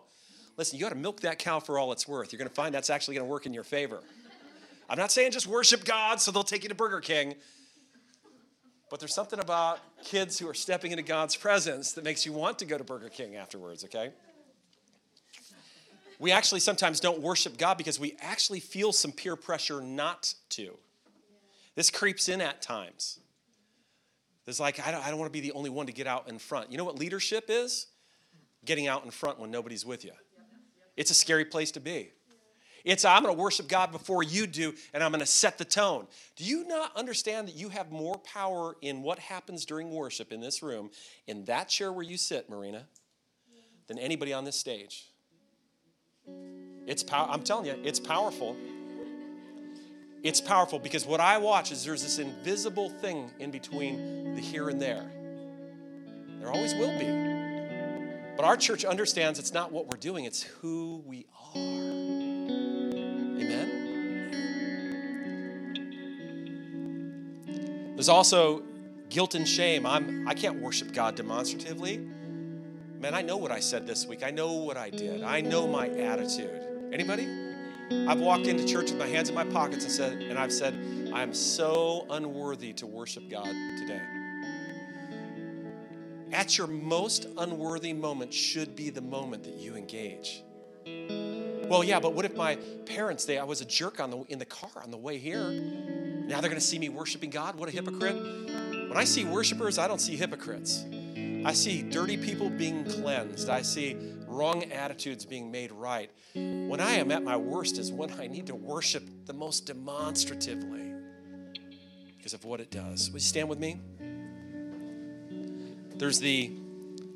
Listen, 0.57 0.79
you 0.79 0.83
got 0.83 0.89
to 0.89 0.95
milk 0.95 1.21
that 1.21 1.39
cow 1.39 1.61
for 1.61 1.79
all 1.79 1.93
it's 1.93 2.09
worth. 2.09 2.33
You're 2.33 2.39
going 2.39 2.49
to 2.49 2.55
find 2.55 2.75
that's 2.75 2.89
actually 2.89 3.17
going 3.17 3.27
to 3.27 3.31
work 3.31 3.45
in 3.45 3.53
your 3.53 3.63
favor. 3.63 4.01
I'm 4.89 4.97
not 4.97 5.13
saying 5.13 5.33
just 5.33 5.47
worship 5.47 5.85
God 5.85 6.19
so 6.19 6.31
they'll 6.31 6.45
take 6.45 6.63
you 6.63 6.71
to 6.71 6.75
Burger 6.75 7.01
King. 7.01 7.35
But 8.89 9.01
there's 9.01 9.15
something 9.15 9.41
about 9.41 9.81
kids 10.05 10.39
who 10.39 10.49
are 10.49 10.55
stepping 10.55 10.93
into 10.93 11.03
God's 11.03 11.35
presence 11.37 11.93
that 11.93 12.05
makes 12.05 12.25
you 12.25 12.33
want 12.33 12.59
to 12.61 12.65
go 12.65 12.79
to 12.79 12.85
Burger 12.85 13.09
King 13.09 13.35
afterwards, 13.35 13.85
okay? 13.85 14.13
We 16.19 16.33
actually 16.33 16.61
sometimes 16.61 17.01
don't 17.01 17.21
worship 17.21 17.59
God 17.59 17.77
because 17.79 17.99
we 17.99 18.17
actually 18.21 18.61
feel 18.61 18.93
some 18.93 19.13
peer 19.13 19.37
pressure 19.37 19.81
not 19.81 20.35
to. 20.51 20.77
This 21.75 21.91
creeps 21.91 22.29
in 22.29 22.41
at 22.41 22.63
times. 22.63 23.19
There's 24.45 24.61
like, 24.61 24.87
I 24.87 24.93
don't, 24.93 25.05
I 25.05 25.11
don't 25.11 25.19
want 25.19 25.31
to 25.31 25.37
be 25.37 25.47
the 25.47 25.53
only 25.53 25.69
one 25.69 25.87
to 25.87 25.93
get 25.93 26.07
out 26.07 26.29
in 26.29 26.39
front. 26.39 26.71
You 26.71 26.79
know 26.79 26.85
what 26.85 26.99
leadership 26.99 27.47
is? 27.49 27.89
Getting 28.65 28.87
out 28.87 29.05
in 29.05 29.11
front 29.11 29.41
when 29.41 29.51
nobody's 29.51 29.85
with 29.85 30.05
you. 30.05 30.13
It's 30.97 31.11
a 31.11 31.15
scary 31.15 31.45
place 31.45 31.73
to 31.73 31.81
be. 31.81 32.13
It's 32.87 33.05
I'm 33.05 33.25
going 33.25 33.35
to 33.35 33.43
worship 33.43 33.67
God 33.67 33.91
before 33.91 34.23
you 34.23 34.47
do, 34.47 34.73
and 34.95 35.03
I'm 35.03 35.11
going 35.11 35.19
to 35.19 35.27
set 35.27 35.59
the 35.59 35.65
tone. 35.65 36.07
Do 36.37 36.45
you 36.45 36.67
not 36.69 36.97
understand 36.97 37.49
that 37.49 37.57
you 37.57 37.69
have 37.69 37.91
more 37.91 38.17
power 38.19 38.77
in 38.81 39.03
what 39.03 39.19
happens 39.19 39.67
during 39.67 39.91
worship 39.91 40.31
in 40.33 40.41
this 40.41 40.63
room, 40.63 40.91
in 41.27 41.45
that 41.47 41.69
chair 41.69 41.93
where 41.93 42.05
you 42.05 42.17
sit, 42.17 42.49
Marina, 42.49 42.87
than 43.89 43.99
anybody 43.99 44.33
on 44.33 44.45
this 44.45 44.55
stage? 44.55 45.09
It's 46.87 47.03
pow- 47.03 47.29
I'm 47.29 47.43
telling 47.43 47.67
you, 47.67 47.75
it's 47.83 47.99
powerful. 47.99 48.57
It's 50.23 50.41
powerful 50.41 50.79
because 50.79 51.05
what 51.05 51.19
I 51.19 51.39
watch 51.39 51.73
is 51.73 51.85
there's 51.85 52.05
this 52.05 52.21
invisible 52.21 52.91
thing 52.91 53.33
in 53.41 53.51
between 53.51 54.37
the 54.37 54.41
here 54.41 54.69
and 54.69 54.81
there. 54.81 55.11
There 56.39 56.53
always 56.53 56.73
will 56.75 56.97
be. 56.97 58.37
But 58.37 58.45
our 58.45 58.57
church 58.57 58.85
understands 58.85 59.41
it's 59.41 59.53
not 59.53 59.73
what 59.73 59.87
we're 59.87 59.99
doing, 59.99 60.25
it's 60.25 60.45
who 60.45 61.03
we 61.05 61.27
are. 61.57 62.16
There's 67.97 68.11
also 68.11 68.63
guilt 69.09 69.35
and 69.35 69.49
shame. 69.49 69.87
I'm, 69.87 70.29
I 70.29 70.35
can't 70.35 70.61
worship 70.61 70.93
God 70.93 71.15
demonstratively. 71.15 71.97
Man, 71.97 73.15
I 73.15 73.23
know 73.23 73.39
what 73.39 73.51
I 73.51 73.59
said 73.59 73.87
this 73.87 74.07
week. 74.07 74.23
I 74.23 74.31
know 74.31 74.53
what 74.53 74.77
I 74.77 74.91
did. 74.91 75.23
I 75.23 75.41
know 75.41 75.67
my 75.67 75.89
attitude. 75.89 76.91
Anybody? 76.93 77.27
I've 77.91 78.21
walked 78.21 78.47
into 78.47 78.67
church 78.67 78.91
with 78.91 78.99
my 78.99 79.07
hands 79.07 79.31
in 79.31 79.35
my 79.35 79.45
pockets 79.45 79.85
and 79.85 79.93
said, 79.93 80.21
and 80.21 80.39
I've 80.39 80.53
said, 80.53 80.75
I'm 81.15 81.33
so 81.33 82.07
unworthy 82.11 82.75
to 82.75 82.87
worship 82.87 83.31
God 83.31 83.47
today. 83.79 84.03
At 86.33 86.59
your 86.59 86.67
most 86.67 87.27
unworthy 87.39 87.95
moment 87.95 88.35
should 88.35 88.77
be 88.77 88.91
the 88.91 89.01
moment 89.01 89.45
that 89.45 89.55
you 89.55 89.75
engage. 89.75 90.43
Well, 90.85 91.83
yeah, 91.83 91.99
but 91.99 92.13
what 92.13 92.27
if 92.27 92.37
my 92.37 92.57
parents, 92.85 93.25
they 93.25 93.39
I 93.39 93.45
was 93.45 93.63
a 93.63 93.65
jerk 93.65 94.01
on 94.01 94.11
the 94.11 94.19
in 94.29 94.39
the 94.39 94.45
car 94.45 94.71
on 94.83 94.91
the 94.91 94.97
way 94.97 95.17
here. 95.19 95.49
Now 96.27 96.41
they're 96.41 96.51
going 96.51 96.61
to 96.61 96.67
see 96.67 96.79
me 96.79 96.89
worshiping 96.89 97.31
God. 97.31 97.55
What 97.55 97.69
a 97.69 97.73
hypocrite. 97.73 98.17
When 98.17 98.97
I 98.97 99.05
see 99.05 99.25
worshipers, 99.25 99.79
I 99.79 99.87
don't 99.87 100.01
see 100.01 100.17
hypocrites. 100.17 100.85
I 101.45 101.53
see 101.53 101.83
dirty 101.83 102.17
people 102.17 102.51
being 102.51 102.85
cleansed. 102.85 103.49
I 103.49 103.63
see 103.63 103.97
wrong 104.27 104.65
attitudes 104.73 105.25
being 105.25 105.53
made 105.53 105.71
right. 105.71 106.11
When 106.35 106.81
I 106.81 106.95
am 106.95 107.13
at 107.13 107.23
my 107.23 107.37
worst 107.37 107.79
is 107.79 107.93
when 107.93 108.11
I 108.19 108.27
need 108.27 108.49
to 108.49 108.57
worship 108.57 109.05
the 109.27 109.33
most 109.33 109.67
demonstratively 109.67 110.93
because 112.17 112.35
of 112.35 112.45
what 112.45 112.61
it 112.61 112.73
does. 112.73 113.11
Would 113.13 113.23
you 113.23 113.27
stand 113.27 113.49
with 113.49 113.61
me? 113.61 113.79
There's 115.95 116.19
the, 116.19 116.53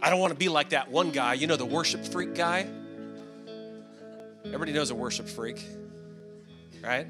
I 0.00 0.08
don't 0.08 0.20
want 0.20 0.32
to 0.32 0.38
be 0.38 0.48
like 0.48 0.70
that 0.70 0.88
one 0.88 1.10
guy, 1.10 1.34
you 1.34 1.48
know, 1.48 1.56
the 1.56 1.66
worship 1.66 2.04
freak 2.04 2.36
guy. 2.36 2.68
Everybody 4.44 4.72
knows 4.72 4.90
a 4.90 4.94
worship 4.94 5.28
freak, 5.28 5.62
right? 6.82 7.08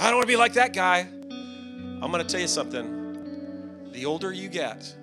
I 0.00 0.06
don't 0.06 0.14
want 0.14 0.28
to 0.28 0.32
be 0.32 0.36
like 0.36 0.52
that 0.52 0.72
guy. 0.72 1.00
I'm 1.00 2.12
going 2.12 2.24
to 2.24 2.24
tell 2.24 2.40
you 2.40 2.46
something. 2.46 3.90
The 3.92 4.06
older 4.06 4.32
you 4.32 4.48
get, 4.48 4.94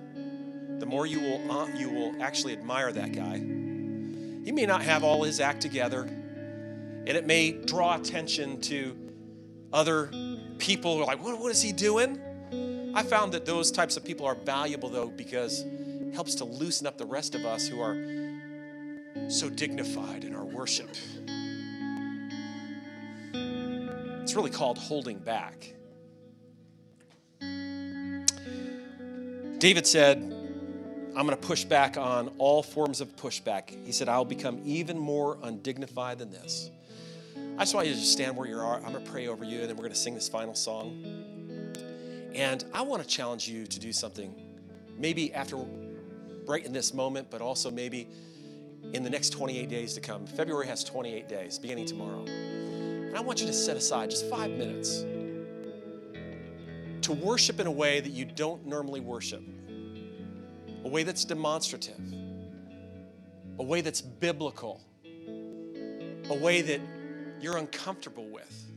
the 0.79 0.85
more 0.85 1.05
you 1.05 1.19
will 1.19 1.51
uh, 1.51 1.67
you 1.75 1.89
will 1.89 2.23
actually 2.23 2.53
admire 2.53 2.93
that 2.93 3.11
guy. 3.11 3.37
He 3.37 4.51
may 4.53 4.65
not 4.65 4.83
have 4.83 5.03
all 5.03 5.23
his 5.23 5.41
act 5.41 5.61
together, 5.61 6.03
and 6.03 7.09
it 7.09 7.25
may 7.25 7.51
draw 7.51 7.95
attention 7.95 8.61
to 8.61 8.95
other 9.73 10.09
people 10.59 10.95
who 10.95 11.03
are 11.03 11.05
like, 11.05 11.21
what, 11.21 11.37
what 11.39 11.51
is 11.51 11.61
he 11.61 11.73
doing? 11.73 12.21
I 12.95 13.03
found 13.03 13.33
that 13.33 13.45
those 13.45 13.71
types 13.71 13.97
of 13.97 14.05
people 14.05 14.25
are 14.25 14.35
valuable 14.35 14.87
though 14.87 15.09
because 15.09 15.61
it 15.61 16.13
helps 16.13 16.35
to 16.35 16.45
loosen 16.45 16.87
up 16.87 16.97
the 16.97 17.05
rest 17.05 17.35
of 17.35 17.43
us 17.43 17.67
who 17.67 17.81
are 17.81 19.29
so 19.29 19.49
dignified 19.49 20.23
in 20.23 20.33
our 20.33 20.45
worship. 20.45 20.89
It's 24.25 24.33
really 24.33 24.49
called 24.49 24.79
holding 24.79 25.19
back. 25.19 25.71
David 29.59 29.85
said, 29.85 30.17
I'm 30.17 31.27
going 31.27 31.39
to 31.39 31.47
push 31.47 31.63
back 31.63 31.95
on 31.95 32.29
all 32.39 32.63
forms 32.63 33.01
of 33.01 33.15
pushback. 33.17 33.69
He 33.85 33.91
said, 33.91 34.09
I'll 34.09 34.25
become 34.25 34.59
even 34.65 34.97
more 34.97 35.37
undignified 35.43 36.17
than 36.17 36.31
this. 36.31 36.71
I 37.55 37.59
just 37.59 37.75
want 37.75 37.85
you 37.85 37.93
to 37.93 37.99
just 37.99 38.13
stand 38.13 38.35
where 38.35 38.47
you 38.47 38.57
are. 38.57 38.77
I'm 38.77 38.93
going 38.93 39.05
to 39.05 39.11
pray 39.11 39.27
over 39.27 39.45
you, 39.45 39.59
and 39.59 39.69
then 39.69 39.75
we're 39.75 39.83
going 39.83 39.93
to 39.93 39.99
sing 39.99 40.15
this 40.15 40.27
final 40.27 40.55
song. 40.55 41.03
And 42.33 42.65
I 42.73 42.81
want 42.81 43.03
to 43.03 43.07
challenge 43.07 43.47
you 43.47 43.67
to 43.67 43.79
do 43.79 43.93
something, 43.93 44.33
maybe 44.97 45.35
after 45.35 45.57
right 46.47 46.65
in 46.65 46.73
this 46.73 46.95
moment, 46.95 47.29
but 47.29 47.41
also 47.41 47.69
maybe 47.69 48.07
in 48.93 49.03
the 49.03 49.09
next 49.11 49.29
28 49.33 49.69
days 49.69 49.93
to 49.93 50.01
come. 50.01 50.25
February 50.25 50.65
has 50.65 50.83
28 50.83 51.29
days, 51.29 51.59
beginning 51.59 51.85
tomorrow. 51.85 52.25
And 53.15 53.23
I 53.23 53.25
want 53.25 53.39
you 53.39 53.47
to 53.47 53.53
set 53.53 53.77
aside 53.77 54.09
just 54.09 54.29
five 54.29 54.51
minutes 54.51 55.05
to 57.03 57.13
worship 57.13 57.61
in 57.61 57.65
a 57.65 57.71
way 57.71 58.01
that 58.01 58.09
you 58.09 58.25
don't 58.25 58.65
normally 58.65 58.99
worship, 58.99 59.41
a 60.83 60.89
way 60.89 61.03
that's 61.03 61.23
demonstrative, 61.23 61.97
a 63.57 63.63
way 63.63 63.79
that's 63.79 64.01
biblical, 64.01 64.81
a 65.05 66.37
way 66.41 66.61
that 66.61 66.81
you're 67.39 67.55
uncomfortable 67.55 68.27
with. 68.27 68.69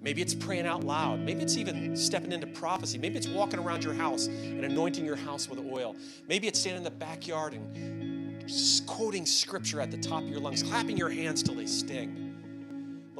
Maybe 0.00 0.22
it's 0.22 0.34
praying 0.34 0.66
out 0.66 0.82
loud. 0.82 1.20
Maybe 1.20 1.42
it's 1.42 1.58
even 1.58 1.94
stepping 1.98 2.32
into 2.32 2.46
prophecy. 2.46 2.96
Maybe 2.96 3.18
it's 3.18 3.28
walking 3.28 3.58
around 3.58 3.84
your 3.84 3.92
house 3.92 4.26
and 4.28 4.64
anointing 4.64 5.04
your 5.04 5.16
house 5.16 5.50
with 5.50 5.58
oil. 5.58 5.96
Maybe 6.26 6.48
it's 6.48 6.58
standing 6.58 6.78
in 6.78 6.84
the 6.84 6.90
backyard 6.90 7.52
and 7.52 8.86
quoting 8.86 9.26
scripture 9.26 9.82
at 9.82 9.90
the 9.90 9.98
top 9.98 10.22
of 10.22 10.30
your 10.30 10.40
lungs, 10.40 10.62
clapping 10.62 10.96
your 10.96 11.10
hands 11.10 11.42
till 11.42 11.56
they 11.56 11.66
sting. 11.66 12.23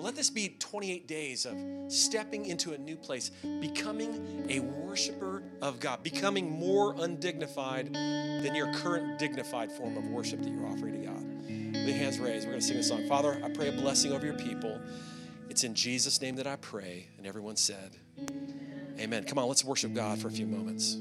Let 0.04 0.16
this 0.16 0.28
be 0.28 0.54
28 0.58 1.08
days 1.08 1.46
of 1.46 1.56
stepping 1.88 2.44
into 2.44 2.74
a 2.74 2.78
new 2.78 2.94
place, 2.94 3.30
becoming 3.62 4.44
a 4.50 4.60
worshiper 4.60 5.42
of 5.62 5.80
God, 5.80 6.02
becoming 6.02 6.50
more 6.50 6.94
undignified 6.98 7.90
than 7.94 8.54
your 8.54 8.70
current 8.74 9.18
dignified 9.18 9.72
form 9.72 9.96
of 9.96 10.06
worship 10.08 10.42
that 10.42 10.50
you're 10.50 10.66
offering 10.66 11.00
to 11.00 11.06
God. 11.06 11.24
With 11.46 11.88
your 11.88 11.96
hands 11.96 12.18
raised, 12.18 12.44
we're 12.44 12.52
going 12.52 12.60
to 12.60 12.66
sing 12.66 12.76
a 12.76 12.82
song. 12.82 13.08
Father, 13.08 13.40
I 13.42 13.48
pray 13.48 13.68
a 13.68 13.72
blessing 13.72 14.12
over 14.12 14.26
your 14.26 14.36
people. 14.36 14.78
It's 15.48 15.64
in 15.64 15.74
Jesus' 15.74 16.20
name 16.20 16.36
that 16.36 16.46
I 16.46 16.56
pray. 16.56 17.06
And 17.16 17.26
everyone 17.26 17.56
said, 17.56 17.96
Amen. 19.00 19.24
Come 19.24 19.38
on, 19.38 19.48
let's 19.48 19.64
worship 19.64 19.94
God 19.94 20.18
for 20.18 20.28
a 20.28 20.30
few 20.30 20.46
moments. 20.46 20.98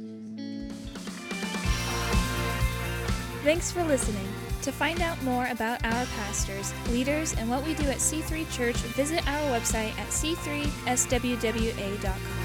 Thanks 3.43 3.69
for 3.69 3.83
listening. 3.83 4.29
To 4.63 4.71
find 4.71 5.01
out 5.01 5.21
more 5.23 5.45
about 5.47 5.83
our 5.83 6.05
pastors, 6.05 6.73
leaders, 6.87 7.33
and 7.33 7.49
what 7.49 7.65
we 7.65 7.73
do 7.73 7.83
at 7.89 7.97
C3 7.97 8.49
Church, 8.49 8.77
visit 8.95 9.27
our 9.27 9.59
website 9.59 9.91
at 9.99 10.07
c3swwa.com. 10.07 12.42